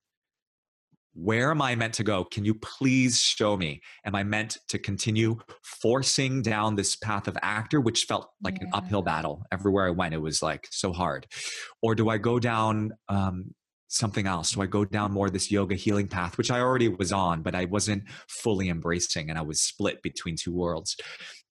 where 1.14 1.52
am 1.52 1.62
I 1.62 1.76
meant 1.76 1.94
to 1.96 2.04
go? 2.04 2.24
Can 2.24 2.44
you 2.44 2.56
please 2.56 3.20
show 3.20 3.56
me? 3.56 3.82
Am 4.06 4.16
I 4.16 4.24
meant 4.24 4.58
to 4.70 4.80
continue 4.80 5.38
forcing 5.62 6.42
down 6.42 6.76
this 6.76 6.96
path 6.96 7.28
of 7.28 7.38
actor, 7.42 7.80
which 7.80 8.06
felt 8.06 8.30
like 8.44 8.58
yeah. 8.60 8.68
an 8.68 8.72
uphill 8.74 9.04
battle 9.04 9.44
everywhere 9.52 9.88
I 9.88 9.92
went? 9.92 10.14
It 10.14 10.22
was 10.22 10.42
like 10.42 10.68
so 10.72 10.92
hard. 10.92 11.28
Or 11.82 11.94
do 11.94 12.10
I 12.10 12.18
go 12.18 12.40
down 12.40 12.94
um, 13.10 13.54
something 13.90 14.26
else? 14.26 14.54
Do 14.54 14.62
I 14.62 14.66
go 14.66 14.86
down 14.86 15.12
more 15.12 15.30
this 15.30 15.52
yoga 15.52 15.76
healing 15.76 16.08
path, 16.08 16.38
which 16.38 16.50
I 16.50 16.60
already 16.60 16.90
was 16.90 17.12
on, 17.12 17.44
but 17.44 17.54
I 17.54 17.66
wasn't 17.66 18.04
fully 18.28 18.70
embracing 18.70 19.30
and 19.30 19.38
I 19.38 19.44
was 19.44 19.62
split 19.62 20.02
between 20.02 20.36
two 20.36 20.54
worlds? 20.54 20.98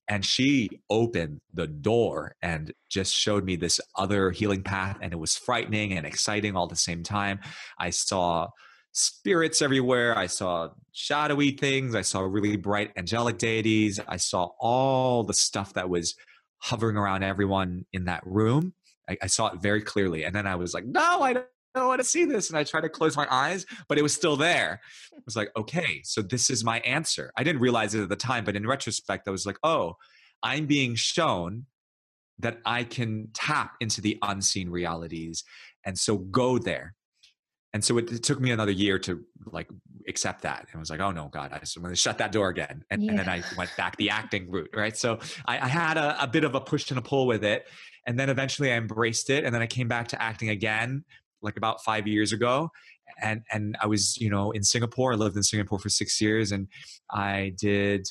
And 0.09 0.25
she 0.25 0.69
opened 0.91 1.41
the 1.55 1.69
door 1.69 2.35
and 2.43 2.73
just 2.91 3.15
showed 3.15 3.45
me 3.45 3.55
this 3.55 3.81
other 3.97 4.33
healing 4.33 4.65
path. 4.65 4.99
And 5.01 5.13
it 5.13 5.19
was 5.19 5.37
frightening 5.37 5.93
and 5.93 6.05
exciting 6.05 6.57
all 6.57 6.65
at 6.65 6.71
the 6.71 6.77
same 6.77 7.05
time. 7.05 7.39
I 7.79 7.91
saw 7.91 8.49
spirits 8.93 9.63
everywhere. 9.63 10.17
I 10.17 10.27
saw 10.27 10.69
shadowy 10.93 11.53
things. 11.53 11.95
I 11.95 12.03
saw 12.03 12.21
really 12.21 12.57
bright 12.57 12.93
angelic 12.97 13.39
deities. 13.39 13.99
I 14.07 14.19
saw 14.19 14.51
all 14.61 15.25
the 15.25 15.35
stuff 15.35 15.75
that 15.75 15.89
was 15.89 16.15
hovering 16.59 16.97
around 16.97 17.23
everyone 17.23 17.87
in 17.93 18.05
that 18.05 18.23
room. 18.27 18.75
I, 19.09 19.17
I 19.23 19.27
saw 19.27 19.49
it 19.49 19.61
very 19.61 19.83
clearly. 19.83 20.25
And 20.25 20.35
then 20.35 20.47
I 20.47 20.55
was 20.57 20.75
like, 20.75 20.85
no, 20.85 21.23
I 21.23 21.33
don't. 21.33 21.47
I 21.75 21.87
want 21.87 22.01
to 22.01 22.07
see 22.07 22.27
this. 22.27 22.51
And 22.51 22.59
I 22.59 22.65
tried 22.65 22.83
to 22.83 22.91
close 22.91 23.17
my 23.17 23.27
eyes, 23.31 23.65
but 23.89 23.97
it 23.97 24.03
was 24.03 24.15
still 24.15 24.37
there. 24.37 24.79
I 25.15 25.21
was 25.25 25.37
like, 25.37 25.51
okay, 25.57 26.03
so 26.05 26.21
this 26.21 26.51
is 26.51 26.63
my 26.63 26.81
answer. 26.81 27.33
I 27.35 27.45
didn't 27.45 27.63
realize 27.63 27.95
it 27.95 28.03
at 28.03 28.11
the 28.11 28.17
time, 28.17 28.45
but 28.45 28.57
in 28.57 28.67
retrospect, 28.67 29.27
I 29.27 29.31
was 29.31 29.47
like, 29.47 29.57
oh, 29.63 29.97
I'm 30.43 30.67
being 30.67 30.97
shown 30.97 31.65
that 32.41 32.59
I 32.67 32.85
can 32.85 33.29
tap 33.33 33.77
into 33.81 34.03
the 34.03 34.19
unseen 34.21 34.69
realities. 34.69 35.45
And 35.87 35.99
so 35.99 36.19
go 36.19 36.59
there 36.59 36.95
and 37.73 37.85
so 37.85 37.99
it, 37.99 38.13
it, 38.13 38.23
took 38.23 38.41
me 38.41 38.51
another 38.51 38.73
year 38.73 38.99
to 38.99 39.25
like 39.47 39.69
accept 40.09 40.43
that 40.43 40.67
and 40.71 40.77
I 40.77 40.79
was 40.79 40.91
like 40.91 41.01
oh 41.01 41.11
no 41.11 41.29
god 41.29 41.53
i 41.53 41.59
just 41.59 41.79
want 41.79 41.93
to 41.93 41.97
shut 41.97 42.19
that 42.19 42.33
door 42.33 42.49
again. 42.49 42.85
And, 42.91 43.03
yeah. 43.03 43.11
and, 43.11 43.19
then 43.19 43.29
i 43.29 43.43
went 43.57 43.71
back 43.77 43.97
the 43.97 44.11
acting 44.11 44.51
route 44.51 44.71
right? 44.75 44.97
So 44.97 45.19
i, 45.47 45.59
I 45.59 45.69
had 45.69 45.97
a, 45.97 46.23
a, 46.23 46.27
bit 46.27 46.45
of 46.45 46.55
a 46.55 46.61
push 46.61 46.91
and 46.91 46.99
a 46.99 47.03
pull 47.03 47.27
with 47.27 47.45
it 47.45 47.67
and 48.07 48.19
then 48.19 48.29
eventually 48.31 48.73
i 48.73 48.77
embraced 48.77 49.31
it 49.31 49.45
and 49.45 49.55
then 49.55 49.63
i 49.63 49.67
came 49.67 49.89
back 49.89 50.09
to 50.09 50.23
acting 50.23 50.49
again 50.49 51.05
like 51.41 51.57
about 51.57 51.83
five 51.83 52.07
years 52.07 52.33
ago 52.33 52.71
and 53.21 53.43
and 53.51 53.77
i 53.81 53.87
was 53.87 54.17
you 54.19 54.31
know 54.31 54.51
in 54.53 54.63
singapore. 54.63 55.13
I 55.13 55.17
lived 55.17 55.37
in 55.37 55.43
singapore 55.43 55.79
for 55.79 55.89
six 55.89 56.21
years 56.21 56.53
and 56.53 56.69
i 57.11 57.55
did 57.59 58.09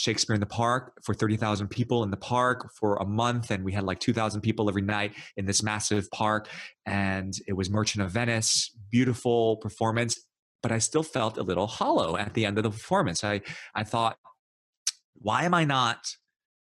Shakespeare 0.00 0.34
in 0.34 0.40
the 0.40 0.46
Park 0.46 0.94
for 1.04 1.14
30,000 1.14 1.68
people 1.68 2.02
in 2.02 2.10
the 2.10 2.16
park 2.16 2.70
for 2.74 2.96
a 2.96 3.06
month. 3.06 3.50
And 3.50 3.64
we 3.64 3.72
had 3.72 3.84
like 3.84 4.00
2,000 4.00 4.40
people 4.40 4.68
every 4.68 4.82
night 4.82 5.12
in 5.36 5.46
this 5.46 5.62
massive 5.62 6.10
park. 6.10 6.48
And 6.86 7.34
it 7.46 7.52
was 7.52 7.70
Merchant 7.70 8.04
of 8.04 8.10
Venice, 8.10 8.74
beautiful 8.90 9.56
performance. 9.58 10.24
But 10.62 10.72
I 10.72 10.78
still 10.78 11.02
felt 11.02 11.38
a 11.38 11.42
little 11.42 11.66
hollow 11.66 12.16
at 12.16 12.34
the 12.34 12.44
end 12.44 12.58
of 12.58 12.64
the 12.64 12.70
performance. 12.70 13.24
I, 13.24 13.40
I 13.74 13.84
thought, 13.84 14.16
why 15.14 15.44
am 15.44 15.54
I 15.54 15.64
not? 15.64 16.16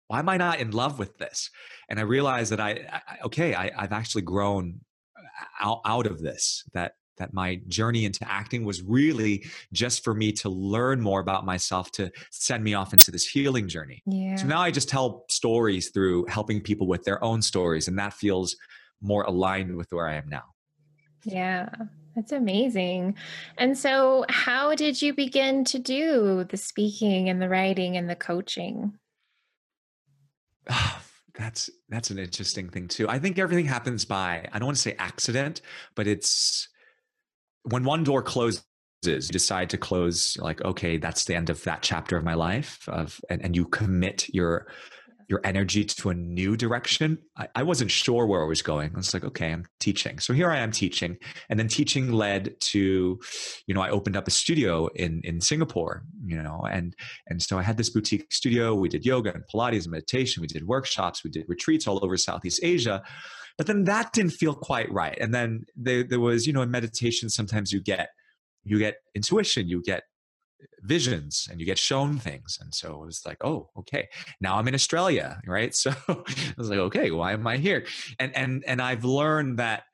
Why 0.09 0.20
am 0.20 0.28
I 0.28 0.37
not 0.37 0.61
in 0.61 0.70
love 0.70 0.99
with 0.99 1.18
this? 1.18 1.51
And 1.89 1.99
I 1.99 2.03
realized 2.03 2.53
that 2.53 2.61
I, 2.61 3.03
I 3.09 3.18
okay, 3.24 3.55
I, 3.55 3.70
I've 3.76 3.93
actually 3.93 4.22
grown 4.22 4.80
uh, 5.16 5.66
out, 5.66 5.80
out 5.84 6.07
of 6.07 6.20
this. 6.20 6.64
That 6.74 6.93
that 7.18 7.32
my 7.32 7.60
journey 7.68 8.04
into 8.04 8.26
acting 8.30 8.64
was 8.64 8.82
really 8.82 9.44
just 9.72 10.04
for 10.04 10.14
me 10.14 10.32
to 10.32 10.48
learn 10.48 11.00
more 11.00 11.20
about 11.20 11.44
myself 11.44 11.90
to 11.92 12.10
send 12.30 12.62
me 12.62 12.74
off 12.74 12.92
into 12.92 13.10
this 13.10 13.26
healing 13.26 13.68
journey. 13.68 14.02
Yeah. 14.06 14.36
So 14.36 14.46
now 14.46 14.60
I 14.60 14.70
just 14.70 14.88
tell 14.88 15.24
stories 15.28 15.90
through 15.90 16.26
helping 16.26 16.60
people 16.60 16.86
with 16.86 17.04
their 17.04 17.22
own 17.22 17.42
stories 17.42 17.88
and 17.88 17.98
that 17.98 18.12
feels 18.12 18.56
more 19.00 19.24
aligned 19.24 19.76
with 19.76 19.92
where 19.92 20.08
I 20.08 20.14
am 20.16 20.28
now. 20.28 20.44
Yeah. 21.24 21.68
That's 22.16 22.32
amazing. 22.32 23.14
And 23.58 23.76
so 23.76 24.24
how 24.30 24.74
did 24.74 25.02
you 25.02 25.12
begin 25.12 25.64
to 25.64 25.78
do 25.78 26.44
the 26.44 26.56
speaking 26.56 27.28
and 27.28 27.42
the 27.42 27.48
writing 27.48 27.98
and 27.98 28.08
the 28.08 28.16
coaching? 28.16 28.94
Ah, 30.68 31.02
that's 31.34 31.68
that's 31.90 32.10
an 32.10 32.18
interesting 32.18 32.70
thing 32.70 32.88
too. 32.88 33.06
I 33.06 33.18
think 33.18 33.38
everything 33.38 33.66
happens 33.66 34.06
by 34.06 34.48
I 34.50 34.58
don't 34.58 34.66
want 34.66 34.76
to 34.76 34.82
say 34.82 34.96
accident, 34.98 35.60
but 35.94 36.06
it's 36.06 36.68
when 37.66 37.84
one 37.84 38.04
door 38.04 38.22
closes 38.22 38.64
you 39.04 39.20
decide 39.20 39.70
to 39.70 39.78
close 39.78 40.36
like 40.40 40.64
okay 40.64 40.96
that's 40.96 41.26
the 41.26 41.34
end 41.34 41.48
of 41.48 41.62
that 41.64 41.80
chapter 41.82 42.16
of 42.16 42.24
my 42.24 42.34
life 42.34 42.88
of 42.88 43.20
and, 43.30 43.44
and 43.44 43.54
you 43.54 43.64
commit 43.66 44.28
your 44.34 44.66
your 45.28 45.40
energy 45.42 45.84
to 45.84 46.10
a 46.10 46.14
new 46.14 46.56
direction. 46.56 47.18
I, 47.36 47.48
I, 47.56 47.62
wasn't 47.64 47.90
sure 47.90 48.26
where 48.26 48.42
i 48.42 48.46
was 48.46 48.62
going. 48.62 48.92
I 48.94 48.96
was 48.96 49.12
like 49.12 49.24
okay 49.24 49.52
i'm 49.52 49.64
teaching. 49.80 50.18
So 50.18 50.32
here 50.32 50.50
i 50.50 50.58
am 50.58 50.70
teaching. 50.70 51.16
And 51.50 51.58
then 51.58 51.68
teaching 51.68 52.12
led 52.12 52.58
to 52.72 53.18
you 53.66 53.74
know 53.74 53.80
i 53.80 53.90
opened 53.90 54.16
up 54.16 54.28
a 54.28 54.30
studio 54.30 54.86
in 54.94 55.20
in 55.24 55.40
singapore 55.40 56.04
you 56.24 56.40
know 56.40 56.66
and 56.70 56.94
and 57.26 57.42
so 57.42 57.58
i 57.58 57.62
had 57.62 57.76
this 57.76 57.90
boutique 57.90 58.32
studio. 58.32 58.74
We 58.74 58.88
did 58.88 59.04
yoga 59.04 59.32
and 59.34 59.42
pilates 59.52 59.84
and 59.84 59.92
meditation. 59.92 60.40
We 60.40 60.46
did 60.46 60.66
workshops. 60.66 61.24
We 61.24 61.30
did 61.30 61.44
retreats 61.48 61.86
all 61.86 61.98
over 62.04 62.16
southeast 62.16 62.60
asia 62.62 63.02
but 63.57 63.66
then 63.66 63.84
that 63.84 64.12
didn't 64.12 64.32
feel 64.32 64.54
quite 64.54 64.90
right. 64.92 65.16
And 65.20 65.32
then 65.32 65.64
there, 65.76 66.02
there 66.02 66.20
was, 66.20 66.46
you 66.46 66.52
know, 66.52 66.62
in 66.62 66.70
meditation, 66.70 67.28
sometimes 67.28 67.72
you 67.72 67.80
get 67.80 68.11
you 68.64 68.78
get 68.78 68.96
intuition, 69.14 69.68
you 69.68 69.80
get 69.82 70.02
visions 70.80 71.46
and 71.50 71.61
you 71.61 71.66
get 71.66 71.78
shown 71.78 72.18
things. 72.18 72.59
And 72.61 72.74
so 72.74 73.02
it 73.02 73.07
was 73.07 73.22
like 73.24 73.38
oh 73.44 73.70
okay. 73.78 74.09
Now 74.40 74.57
i'm 74.59 74.68
in 74.68 74.74
australia 74.74 75.40
right? 75.46 75.74
So 75.74 75.92
i 76.09 76.54
was 76.57 76.70
like 76.70 76.78
okay 76.78 77.11
why 77.11 77.32
am 77.32 77.46
i 77.46 77.57
here? 77.57 77.86
And 78.18 78.34
and 78.36 78.64
and 78.66 78.82
i've 78.82 79.04
learned 79.04 79.59
that 79.59 79.84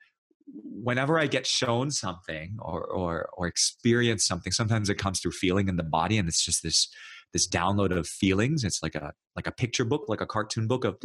whenever 0.45 1.17
i 1.17 1.25
get 1.25 1.47
shown 1.47 1.89
something 1.89 2.57
or 2.59 2.83
or 2.83 3.29
or 3.37 3.47
experience 3.47 4.25
something 4.25 4.51
sometimes 4.51 4.89
it 4.89 4.95
comes 4.95 5.21
through 5.21 5.31
feeling 5.31 5.69
in 5.69 5.77
the 5.77 5.83
body 5.83 6.17
and 6.17 6.27
it's 6.27 6.43
just 6.43 6.61
this 6.63 6.89
this 7.33 7.47
download 7.47 7.95
of 7.95 8.07
feelings. 8.07 8.63
It's 8.63 8.81
like 8.81 8.95
a 8.95 9.11
like 9.35 9.47
a 9.47 9.51
picture 9.51 9.83
book 9.83 10.05
like 10.07 10.21
a 10.21 10.25
cartoon 10.25 10.67
book 10.67 10.85
of 10.85 10.99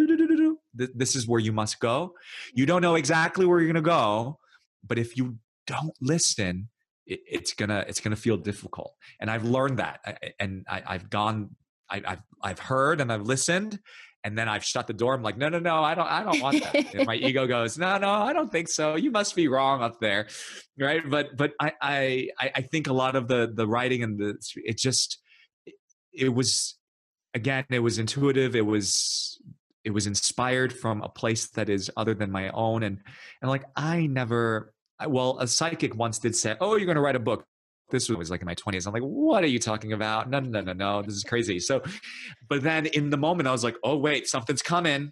this 0.95 1.16
is 1.16 1.26
where 1.26 1.41
you 1.41 1.53
must 1.53 1.81
go. 1.81 2.14
You 2.55 2.66
don't 2.66 2.83
know 2.83 2.95
exactly 2.95 3.47
where 3.47 3.59
you're 3.59 3.72
going 3.72 3.83
to 3.83 3.89
go, 3.89 4.39
but 4.87 4.99
if 4.99 5.16
you 5.16 5.39
don't 5.66 5.95
listen, 6.01 6.68
it, 7.07 7.20
it's 7.26 7.55
gonna 7.55 7.85
it's 7.89 8.01
gonna 8.01 8.16
feel 8.16 8.37
difficult. 8.37 8.95
And 9.20 9.31
I've 9.31 9.45
learned 9.45 9.79
that, 9.79 10.35
and 10.39 10.64
I, 10.68 10.83
have 10.87 11.11
gone, 11.11 11.51
I, 11.91 12.03
have 12.05 12.22
I've 12.43 12.59
heard 12.59 13.01
and 13.01 13.12
I've 13.12 13.22
listened, 13.22 13.79
and 14.24 14.37
then 14.37 14.49
I've 14.49 14.64
shut 14.64 14.87
the 14.87 14.93
door. 14.93 15.14
I'm 15.14 15.22
like, 15.22 15.39
no, 15.39 15.49
no, 15.49 15.59
no, 15.59 15.83
I 15.83 15.95
don't, 15.95 16.07
I 16.07 16.22
don't 16.22 16.41
want 16.41 16.62
that. 16.62 16.95
and 16.95 17.07
my 17.07 17.14
ego 17.14 17.47
goes, 17.57 17.79
no, 17.79 17.99
no, 17.99 18.11
I 18.11 18.33
don't 18.33 18.51
think 18.51 18.68
so. 18.68 18.97
You 18.97 19.11
must 19.11 19.35
be 19.35 19.49
wrong 19.49 19.83
up 19.83 20.01
there, 20.01 20.29
right? 20.79 21.03
But 21.09 21.37
but 21.37 21.53
I 21.61 21.72
I 21.81 22.29
I 22.41 22.62
think 22.62 22.89
a 22.89 22.93
lot 22.93 23.16
of 23.16 23.29
the 23.29 23.51
the 23.53 23.66
writing 23.66 24.03
and 24.03 24.18
the 24.18 24.37
it 24.57 24.79
just 24.79 25.18
it 26.12 26.35
was 26.35 26.76
again 27.35 27.64
it 27.70 27.81
was 27.81 27.99
intuitive. 27.99 28.57
It 28.57 28.66
was 28.66 29.41
it 29.89 29.95
was 29.95 30.07
inspired 30.07 30.70
from 30.70 31.01
a 31.01 31.09
place 31.09 31.49
that 31.49 31.70
is 31.70 31.91
other 31.97 32.12
than 32.12 32.30
my 32.30 32.51
own 32.51 32.82
and 32.82 33.01
and 33.41 33.51
like 33.51 33.64
i 33.74 34.07
never 34.07 34.74
well 35.07 35.39
a 35.39 35.49
psychic 35.49 35.97
once 35.97 36.18
did 36.18 36.36
say 36.36 36.55
oh 36.61 36.76
you're 36.76 36.84
going 36.84 36.97
to 36.97 37.01
write 37.01 37.16
a 37.16 37.20
book. 37.30 37.45
This 37.91 38.11
was 38.11 38.30
like 38.30 38.43
in 38.43 38.47
my 38.47 38.55
20s 38.55 38.86
i'm 38.86 38.93
like 38.93 39.03
what 39.03 39.43
are 39.43 39.49
you 39.49 39.59
talking 39.59 39.95
about? 39.95 40.28
No 40.28 40.41
no 40.41 40.61
no 40.61 40.74
no 40.74 41.01
this 41.01 41.14
is 41.14 41.24
crazy. 41.24 41.59
So 41.59 41.82
but 42.51 42.62
then 42.62 42.84
in 42.84 43.09
the 43.09 43.16
moment 43.16 43.49
i 43.49 43.53
was 43.53 43.64
like 43.64 43.76
oh 43.82 43.97
wait 43.97 44.28
something's 44.28 44.61
coming. 44.61 45.11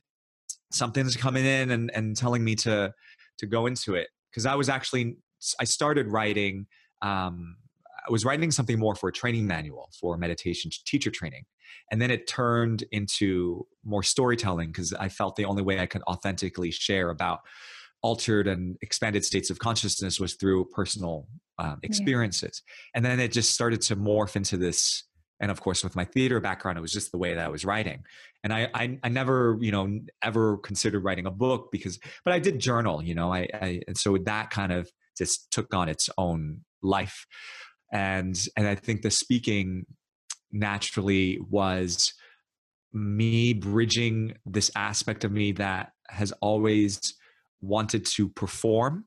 Something's 0.72 1.16
coming 1.16 1.47
in 1.47 1.70
and 1.70 1.91
and 1.95 2.14
telling 2.14 2.45
me 2.45 2.55
to 2.57 2.93
to 3.39 3.47
go 3.47 3.64
into 3.64 3.95
it. 3.95 4.09
Because 4.31 4.45
i 4.45 4.55
was 4.55 4.68
actually 4.68 5.16
i 5.59 5.64
started 5.64 6.07
writing 6.09 6.66
um 7.01 7.57
I 8.07 8.12
was 8.12 8.24
writing 8.24 8.51
something 8.53 8.79
more 8.79 8.95
for 8.95 9.09
a 9.09 9.12
training 9.12 9.47
manual 9.47 9.91
for 10.01 10.16
meditation 10.16 10.70
teacher 10.85 11.11
training. 11.11 11.45
And 11.91 12.01
then 12.01 12.11
it 12.11 12.27
turned 12.27 12.85
into 12.93 13.67
more 13.85 14.03
storytelling 14.03 14.69
because 14.69 14.93
I 14.93 15.09
felt 15.09 15.37
the 15.37 15.45
only 15.45 15.62
way 15.62 15.81
I 15.81 15.87
could 15.87 16.03
authentically 16.03 16.71
share 16.71 17.11
about 17.11 17.41
altered 18.03 18.47
and 18.47 18.77
expanded 18.83 19.25
states 19.25 19.51
of 19.51 19.59
consciousness 19.59 20.21
was 20.21 20.35
through 20.35 20.67
personal 20.67 21.27
um, 21.59 21.79
experiences. 21.83 22.62
Yeah. 22.67 22.73
And 22.97 23.05
then 23.05 23.21
it 23.21 23.33
just 23.33 23.55
started 23.55 23.81
to 23.83 23.97
morph 23.97 24.37
into 24.37 24.57
this 24.57 25.05
and 25.41 25.51
of 25.51 25.61
course 25.61 25.85
with 25.85 25.97
my 25.97 26.05
theater 26.05 26.41
background 26.41 26.79
it 26.79 26.81
was 26.81 26.93
just 26.93 27.12
the 27.12 27.19
way 27.19 27.35
that 27.35 27.45
i 27.45 27.49
was 27.49 27.64
writing 27.64 28.05
and 28.43 28.53
i 28.53 28.69
i, 28.75 28.99
I 29.03 29.09
never 29.09 29.59
you 29.61 29.71
know 29.71 30.01
ever 30.23 30.59
considered 30.59 31.05
writing 31.05 31.27
a 31.27 31.31
book 31.31 31.69
because 31.71 31.99
but 32.25 32.33
i 32.33 32.39
did 32.39 32.59
journal 32.59 33.03
you 33.03 33.14
know 33.14 33.33
i, 33.33 33.49
I 33.53 33.81
and 33.87 33.97
so 33.97 34.17
that 34.25 34.51
kind 34.51 34.73
of 34.73 34.91
just 35.17 35.51
took 35.51 35.75
on 35.75 35.89
its 35.89 36.09
own 36.17 36.62
life 36.83 37.27
and 37.93 38.39
and 38.57 38.67
i 38.67 38.75
think 38.75 39.03
the 39.03 39.11
speaking 39.11 39.87
naturally 40.53 41.38
was 41.51 42.12
me 42.92 43.53
bridging 43.53 44.34
this 44.47 44.70
aspect 44.74 45.24
of 45.24 45.32
me 45.32 45.53
that 45.53 45.92
has 46.09 46.32
always 46.40 47.14
wanted 47.61 48.07
to 48.07 48.28
perform 48.28 49.05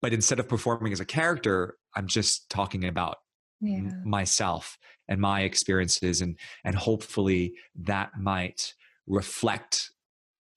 but 0.00 0.12
instead 0.12 0.40
of 0.40 0.48
performing 0.48 0.92
as 0.92 1.00
a 1.00 1.04
character 1.04 1.76
i'm 1.94 2.06
just 2.06 2.48
talking 2.48 2.84
about 2.84 3.16
yeah. 3.60 3.80
myself 4.04 4.78
and 5.08 5.20
my 5.20 5.42
experiences 5.42 6.20
and 6.20 6.36
and 6.64 6.74
hopefully 6.74 7.52
that 7.76 8.10
might 8.18 8.74
reflect 9.06 9.90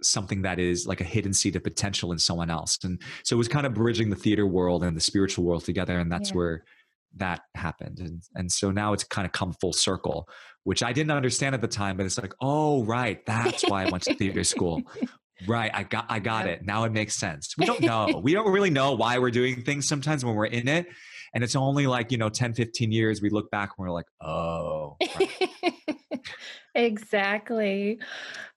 something 0.04 0.42
that 0.42 0.60
is 0.60 0.88
like 0.88 1.02
a 1.02 1.06
hidden 1.06 1.34
seed 1.34 1.56
of 1.56 1.64
potential 1.64 2.12
in 2.12 2.18
someone 2.18 2.50
else 2.50 2.78
and 2.84 3.02
so 3.24 3.36
it 3.36 3.38
was 3.38 3.48
kind 3.48 3.66
of 3.66 3.74
bridging 3.74 4.10
the 4.10 4.16
theater 4.16 4.48
world 4.48 4.84
and 4.84 4.96
the 4.96 5.02
spiritual 5.02 5.44
world 5.44 5.64
together 5.64 6.00
and 6.00 6.12
that's 6.12 6.30
yeah. 6.30 6.38
where 6.38 6.64
that 7.18 7.42
happened 7.56 8.00
and 8.00 8.24
and 8.36 8.52
so 8.52 8.72
now 8.72 8.94
it's 8.94 9.04
kind 9.04 9.26
of 9.26 9.32
come 9.32 9.54
full 9.54 9.74
circle 9.74 10.28
which 10.64 10.82
i 10.82 10.94
didn't 10.94 11.12
understand 11.12 11.54
at 11.54 11.62
the 11.62 11.68
time 11.68 11.98
but 11.98 12.06
it's 12.06 12.18
like 12.18 12.34
oh 12.42 12.84
right 12.86 13.26
that's 13.26 13.64
why 13.68 13.84
i 13.86 13.90
went 13.90 14.04
to 14.04 14.14
theater 14.16 14.44
school 14.44 14.82
right 15.48 15.72
i 15.74 15.84
got 15.84 16.06
i 16.10 16.20
got 16.20 16.48
it 16.48 16.64
now 16.64 16.84
it 16.84 16.92
makes 16.92 17.16
sense 17.16 17.54
we 17.58 17.66
don't 17.66 17.82
know 17.82 18.22
we 18.24 18.34
don't 18.34 18.52
really 18.52 18.70
know 18.70 18.94
why 18.94 19.18
we're 19.20 19.32
doing 19.32 19.62
things 19.62 19.88
sometimes 19.88 20.24
when 20.24 20.36
we're 20.36 20.46
in 20.46 20.68
it 20.68 20.88
and 21.34 21.44
it's 21.44 21.56
only 21.56 21.88
like, 21.88 22.12
you 22.12 22.18
know, 22.18 22.30
10, 22.30 22.54
15 22.54 22.92
years 22.92 23.22
we 23.22 23.30
look 23.30 23.50
back 23.52 23.72
and 23.78 23.86
we're 23.86 23.94
like, 23.94 24.08
oh. 24.22 24.98
Right. 25.16 25.50
exactly. 26.76 28.00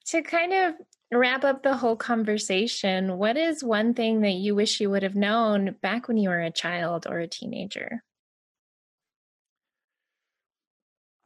To 0.06 0.22
kind 0.22 0.52
of 0.52 0.74
wrap 1.12 1.44
up 1.44 1.62
the 1.62 1.76
whole 1.76 1.96
conversation, 1.96 3.16
what 3.16 3.36
is 3.36 3.62
one 3.62 3.94
thing 3.94 4.22
that 4.22 4.32
you 4.32 4.54
wish 4.54 4.80
you 4.80 4.90
would 4.90 5.04
have 5.04 5.14
known 5.14 5.76
back 5.82 6.08
when 6.08 6.16
you 6.16 6.28
were 6.28 6.40
a 6.40 6.50
child 6.50 7.06
or 7.08 7.20
a 7.20 7.28
teenager? 7.28 8.02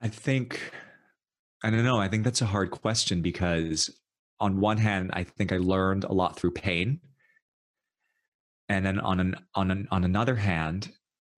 I 0.00 0.08
think, 0.08 0.72
I 1.62 1.70
don't 1.70 1.84
know. 1.84 1.98
I 1.98 2.08
think 2.08 2.24
that's 2.24 2.42
a 2.42 2.46
hard 2.46 2.70
question 2.70 3.20
because, 3.22 3.90
on 4.40 4.60
one 4.60 4.78
hand, 4.78 5.10
I 5.12 5.24
think 5.24 5.52
I 5.52 5.56
learned 5.58 6.04
a 6.04 6.12
lot 6.12 6.36
through 6.36 6.52
pain. 6.52 7.00
And 8.68 8.84
then 8.84 9.00
on 9.00 9.18
an 9.18 9.34
on 9.54 9.70
an, 9.70 9.88
on 9.90 10.04
another 10.04 10.36
hand, 10.36 10.92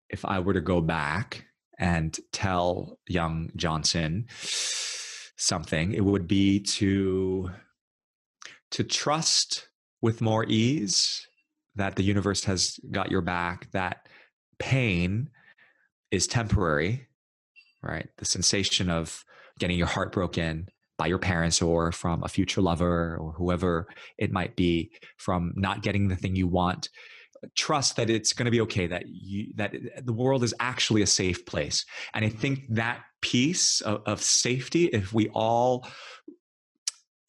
if 0.09 0.25
I 0.25 0.39
were 0.39 0.53
to 0.53 0.61
go 0.61 0.81
back 0.81 1.45
and 1.79 2.15
tell 2.31 2.99
young 3.07 3.51
Johnson 3.55 4.27
something, 5.37 5.93
it 5.93 6.03
would 6.03 6.27
be 6.27 6.59
to 6.59 7.49
to 8.71 8.83
trust 8.83 9.67
with 10.01 10.21
more 10.21 10.45
ease 10.45 11.25
that 11.75 11.95
the 11.95 12.03
universe 12.03 12.43
has 12.43 12.79
got 12.91 13.09
your 13.09 13.21
back, 13.21 13.71
that 13.71 14.07
pain 14.59 15.29
is 16.11 16.27
temporary, 16.27 17.07
right? 17.81 18.09
The 18.17 18.25
sensation 18.25 18.89
of 18.89 19.23
getting 19.59 19.77
your 19.77 19.87
heart 19.87 20.11
broken 20.11 20.69
by 20.97 21.07
your 21.07 21.19
parents 21.19 21.61
or 21.61 21.91
from 21.91 22.23
a 22.23 22.27
future 22.27 22.61
lover 22.61 23.17
or 23.17 23.33
whoever 23.33 23.87
it 24.17 24.31
might 24.31 24.55
be, 24.55 24.91
from 25.17 25.53
not 25.55 25.81
getting 25.81 26.07
the 26.07 26.15
thing 26.15 26.35
you 26.35 26.47
want 26.47 26.89
trust 27.55 27.95
that 27.95 28.09
it's 28.09 28.33
going 28.33 28.45
to 28.45 28.51
be 28.51 28.61
okay 28.61 28.87
that 28.87 29.03
you 29.07 29.51
that 29.55 29.73
the 30.03 30.13
world 30.13 30.43
is 30.43 30.53
actually 30.59 31.01
a 31.01 31.07
safe 31.07 31.45
place 31.45 31.85
and 32.13 32.23
i 32.23 32.29
think 32.29 32.61
that 32.69 33.01
piece 33.21 33.81
of, 33.81 34.01
of 34.05 34.21
safety 34.21 34.85
if 34.85 35.11
we 35.11 35.27
all 35.29 35.87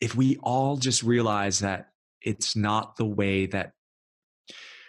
if 0.00 0.14
we 0.14 0.36
all 0.42 0.76
just 0.76 1.02
realize 1.02 1.60
that 1.60 1.88
it's 2.20 2.54
not 2.54 2.96
the 2.96 3.06
way 3.06 3.46
that 3.46 3.72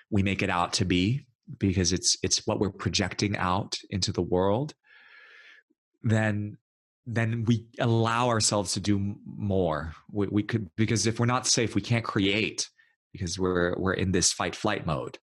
we 0.09 0.23
make 0.23 0.41
it 0.41 0.49
out 0.49 0.73
to 0.73 0.85
be 0.85 1.25
because 1.57 1.93
it's 1.93 2.17
it's 2.21 2.45
what 2.45 2.59
we're 2.59 2.69
projecting 2.69 3.37
out 3.37 3.77
into 3.89 4.11
the 4.11 4.21
world 4.21 4.73
then 6.03 6.57
then 7.05 7.43
we 7.45 7.65
allow 7.79 8.29
ourselves 8.29 8.73
to 8.73 8.79
do 8.79 9.15
more. 9.25 9.93
We, 10.09 10.27
we 10.27 10.43
could 10.43 10.69
because 10.77 11.05
if 11.05 11.19
we're 11.19 11.25
not 11.25 11.47
safe 11.47 11.75
we 11.75 11.81
can't 11.81 12.05
create 12.05 12.69
because 13.11 13.37
we're 13.37 13.75
we're 13.77 13.93
in 13.93 14.11
this 14.11 14.31
fight 14.31 14.55
flight 14.55 14.85
mode 14.85 15.17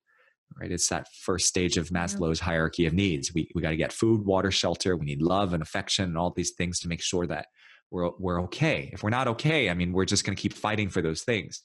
right? 0.59 0.71
It's 0.71 0.87
that 0.89 1.07
first 1.23 1.47
stage 1.47 1.77
of 1.77 1.89
maslow's 1.89 2.39
hierarchy 2.39 2.85
of 2.85 2.93
needs. 2.93 3.33
We, 3.33 3.51
we 3.53 3.61
got 3.61 3.71
to 3.71 3.77
get 3.77 3.91
food 3.91 4.25
water 4.25 4.51
shelter. 4.51 4.95
We 4.95 5.05
need 5.05 5.21
love 5.21 5.53
and 5.53 5.61
affection 5.61 6.05
and 6.05 6.17
all 6.17 6.31
these 6.31 6.51
things 6.51 6.79
to 6.79 6.87
make 6.87 7.01
sure 7.01 7.27
that 7.27 7.47
we're, 7.91 8.11
we're 8.17 8.41
okay. 8.43 8.89
If 8.93 9.03
we're 9.03 9.09
not 9.09 9.27
okay 9.27 9.69
i 9.69 9.73
mean 9.73 9.93
we're 9.93 10.05
just 10.05 10.25
going 10.25 10.35
to 10.35 10.41
keep 10.41 10.53
fighting 10.53 10.89
for 10.89 11.01
those 11.01 11.23
things. 11.23 11.61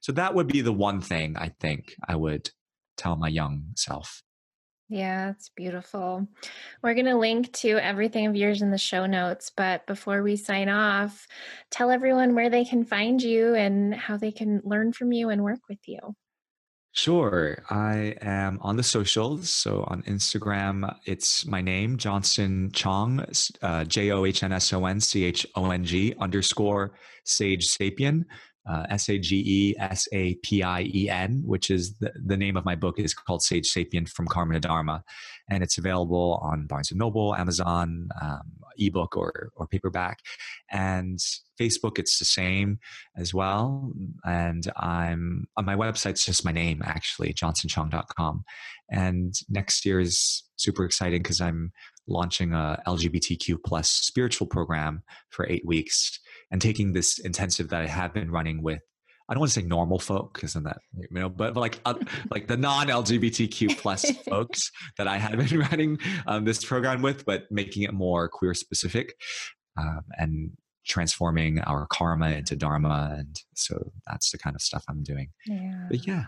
So 0.00 0.12
that 0.12 0.34
would 0.34 0.46
be 0.46 0.60
the 0.60 0.72
one 0.72 1.00
thing 1.00 1.36
i 1.36 1.48
think 1.60 1.94
i 2.06 2.14
would 2.14 2.50
tell 2.96 3.16
my 3.16 3.28
young 3.28 3.64
self 3.74 4.22
yeah, 4.88 5.30
it's 5.30 5.48
beautiful. 5.48 6.28
We're 6.82 6.94
going 6.94 7.06
to 7.06 7.18
link 7.18 7.52
to 7.54 7.78
everything 7.78 8.26
of 8.26 8.36
yours 8.36 8.62
in 8.62 8.70
the 8.70 8.78
show 8.78 9.06
notes. 9.06 9.50
But 9.54 9.86
before 9.86 10.22
we 10.22 10.36
sign 10.36 10.68
off, 10.68 11.26
tell 11.70 11.90
everyone 11.90 12.34
where 12.34 12.50
they 12.50 12.64
can 12.64 12.84
find 12.84 13.20
you 13.20 13.54
and 13.54 13.94
how 13.94 14.16
they 14.16 14.30
can 14.30 14.62
learn 14.64 14.92
from 14.92 15.12
you 15.12 15.30
and 15.30 15.42
work 15.42 15.60
with 15.68 15.80
you. 15.86 15.98
Sure. 16.92 17.62
I 17.68 18.14
am 18.22 18.58
on 18.62 18.76
the 18.76 18.82
socials. 18.82 19.50
So 19.50 19.84
on 19.88 20.02
Instagram, 20.04 20.96
it's 21.04 21.44
my 21.44 21.60
name, 21.60 21.98
Johnson 21.98 22.70
Chong, 22.72 23.22
uh, 23.60 23.84
J 23.84 24.12
O 24.12 24.24
H 24.24 24.42
N 24.42 24.52
S 24.52 24.72
O 24.72 24.86
N 24.86 25.00
C 25.00 25.24
H 25.24 25.46
O 25.56 25.70
N 25.70 25.84
G 25.84 26.14
underscore 26.18 26.92
Sage 27.24 27.66
Sapien 27.68 28.24
uh, 28.68 28.86
S 28.90 29.08
A 29.08 29.18
G 29.18 29.42
E 29.46 29.74
S 29.78 30.08
A 30.12 30.34
P 30.36 30.62
I 30.62 30.82
E 30.82 31.08
N, 31.08 31.42
which 31.44 31.70
is 31.70 31.94
the, 31.98 32.12
the 32.24 32.36
name 32.36 32.56
of 32.56 32.64
my 32.64 32.74
book 32.74 32.98
is 32.98 33.14
called 33.14 33.42
Sage 33.42 33.72
Sapien 33.72 34.08
from 34.08 34.26
Karma 34.26 34.54
to 34.54 34.60
Dharma. 34.60 35.04
And 35.48 35.62
it's 35.62 35.78
available 35.78 36.40
on 36.42 36.66
Barnes 36.66 36.90
and 36.90 36.98
Noble, 36.98 37.34
Amazon, 37.36 38.08
um, 38.20 38.42
ebook 38.78 39.16
or, 39.16 39.50
or 39.56 39.66
paperback. 39.66 40.18
And 40.70 41.18
Facebook, 41.60 41.98
it's 41.98 42.18
the 42.18 42.24
same 42.24 42.78
as 43.16 43.32
well. 43.32 43.92
And 44.24 44.70
I'm 44.76 45.46
on 45.56 45.64
my 45.64 45.76
website's 45.76 46.24
just 46.24 46.44
my 46.44 46.52
name, 46.52 46.82
actually, 46.84 47.32
johnsonchong.com. 47.32 48.44
And 48.90 49.34
next 49.48 49.84
year 49.84 50.00
is 50.00 50.44
super 50.56 50.84
exciting 50.84 51.22
because 51.22 51.40
I'm 51.40 51.72
launching 52.08 52.52
a 52.52 52.80
LGBTQ 52.86 53.58
plus 53.64 53.90
spiritual 53.90 54.46
program 54.46 55.02
for 55.30 55.48
eight 55.48 55.64
weeks 55.66 56.18
and 56.50 56.60
taking 56.60 56.92
this 56.92 57.18
intensive 57.18 57.68
that 57.70 57.82
I 57.82 57.86
have 57.86 58.14
been 58.14 58.30
running 58.30 58.62
with 58.62 58.80
I 59.28 59.34
don't 59.34 59.40
want 59.40 59.52
to 59.52 59.60
say 59.60 59.66
normal 59.66 59.98
folk 59.98 60.34
because 60.34 60.54
then 60.54 60.64
that 60.64 60.78
you 60.96 61.08
know, 61.10 61.28
but, 61.28 61.54
but 61.54 61.60
like 61.60 61.80
uh, 61.84 61.94
like 62.30 62.46
the 62.46 62.56
non 62.56 62.86
LGBTQ 62.86 63.76
plus 63.78 64.08
folks 64.28 64.70
that 64.98 65.08
I 65.08 65.16
have 65.18 65.36
been 65.36 65.58
running 65.70 65.98
um, 66.26 66.44
this 66.44 66.64
program 66.64 67.02
with, 67.02 67.24
but 67.24 67.44
making 67.50 67.82
it 67.82 67.92
more 67.92 68.28
queer 68.28 68.54
specific 68.54 69.14
um, 69.76 70.02
and 70.16 70.52
transforming 70.86 71.60
our 71.60 71.86
karma 71.90 72.30
into 72.30 72.54
dharma, 72.54 73.16
and 73.18 73.40
so 73.54 73.90
that's 74.06 74.30
the 74.30 74.38
kind 74.38 74.54
of 74.54 74.62
stuff 74.62 74.84
I'm 74.88 75.02
doing. 75.02 75.30
Yeah. 75.46 75.86
But 75.90 76.06
yeah. 76.06 76.24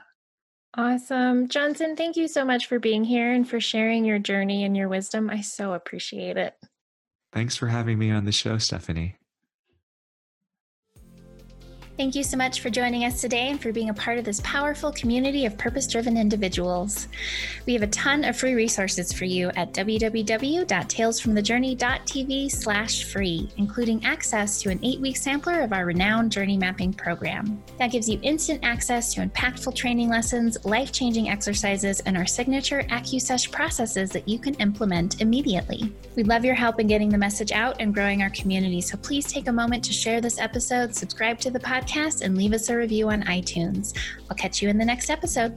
Awesome. 0.77 1.49
Johnson, 1.49 1.97
thank 1.97 2.17
you 2.17 2.29
so 2.29 2.45
much 2.45 2.67
for 2.67 2.79
being 2.79 3.05
here 3.05 3.33
and 3.33 3.49
for 3.49 3.61
sharing 3.61 4.05
your 4.05 4.19
journey 4.19 4.65
and 4.65 4.77
your 4.77 4.89
wisdom. 4.89 5.31
I 5.31 5.41
so 5.41 5.73
appreciate 5.73 6.37
it. 6.37 6.55
Thanks 7.33 7.57
for 7.57 7.69
having 7.69 7.99
me 7.99 8.11
on 8.11 8.25
the 8.25 8.33
show, 8.33 8.59
Stephanie. 8.59 9.17
Thank 11.99 12.15
you 12.15 12.23
so 12.23 12.37
much 12.37 12.61
for 12.61 12.71
joining 12.71 13.05
us 13.05 13.21
today 13.21 13.49
and 13.49 13.61
for 13.61 13.73
being 13.73 13.89
a 13.89 13.95
part 13.95 14.19
of 14.19 14.25
this 14.25 14.41
powerful 14.45 14.93
community 14.93 15.47
of 15.47 15.59
purpose 15.59 15.89
driven 15.89 16.17
individuals. 16.17 17.09
We 17.67 17.73
have 17.73 17.83
a 17.83 17.89
ton 17.89 18.23
of 18.23 18.37
free 18.37 18.55
resources 18.55 19.13
for 19.13 19.25
you 19.25 19.49
at 19.57 19.73
www.talesfromthejourney.tv 19.73 22.51
slash 22.53 23.03
free, 23.03 23.51
including 23.57 24.05
access 24.05 24.63
to 24.63 24.71
an 24.71 24.79
eight 24.85 25.01
week 25.01 25.17
sampler 25.17 25.63
of 25.63 25.73
our 25.73 25.87
renowned 25.87 26.31
journey 26.31 26.57
mapping 26.57 26.93
program. 26.93 27.61
That 27.79 27.91
gives 27.91 28.09
you 28.09 28.21
instant 28.23 28.61
access 28.63 29.13
to 29.15 29.27
impactful 29.27 29.75
training 29.75 30.09
lessons, 30.09 30.57
life 30.65 30.93
changing 30.93 31.31
exercises, 31.31 31.99
and 32.07 32.17
our 32.17 32.27
signature 32.27 32.85
AccuSesh 32.91 33.51
processes 33.51 34.11
that 34.11 34.29
you 34.29 34.39
can 34.39 34.55
implement 34.61 35.21
immediately. 35.21 35.93
We'd 36.15 36.29
love 36.29 36.45
your 36.45 36.55
help 36.55 36.79
in 36.79 36.87
getting 36.87 37.09
the 37.09 37.19
message 37.19 37.51
out 37.51 37.81
and 37.81 37.93
growing 37.93 38.23
our 38.23 38.31
community, 38.31 38.83
so 38.83 38.97
please 38.99 39.27
take 39.27 39.49
a 39.49 39.53
moment 39.53 39.85
to 39.87 39.93
share 39.93 40.21
this 40.21 40.39
episode, 40.39 40.95
subscribe 40.95 41.41
to 41.41 41.51
the 41.51 41.59
podcast 41.59 41.88
podcast 41.89 42.23
and 42.23 42.37
leave 42.37 42.53
us 42.53 42.69
a 42.69 42.77
review 42.77 43.09
on 43.09 43.23
iTunes. 43.25 43.97
I'll 44.31 44.37
catch 44.37 44.63
you 44.63 44.69
in 44.69 44.79
the 44.79 44.85
next 44.85 45.11
episode. 45.11 45.57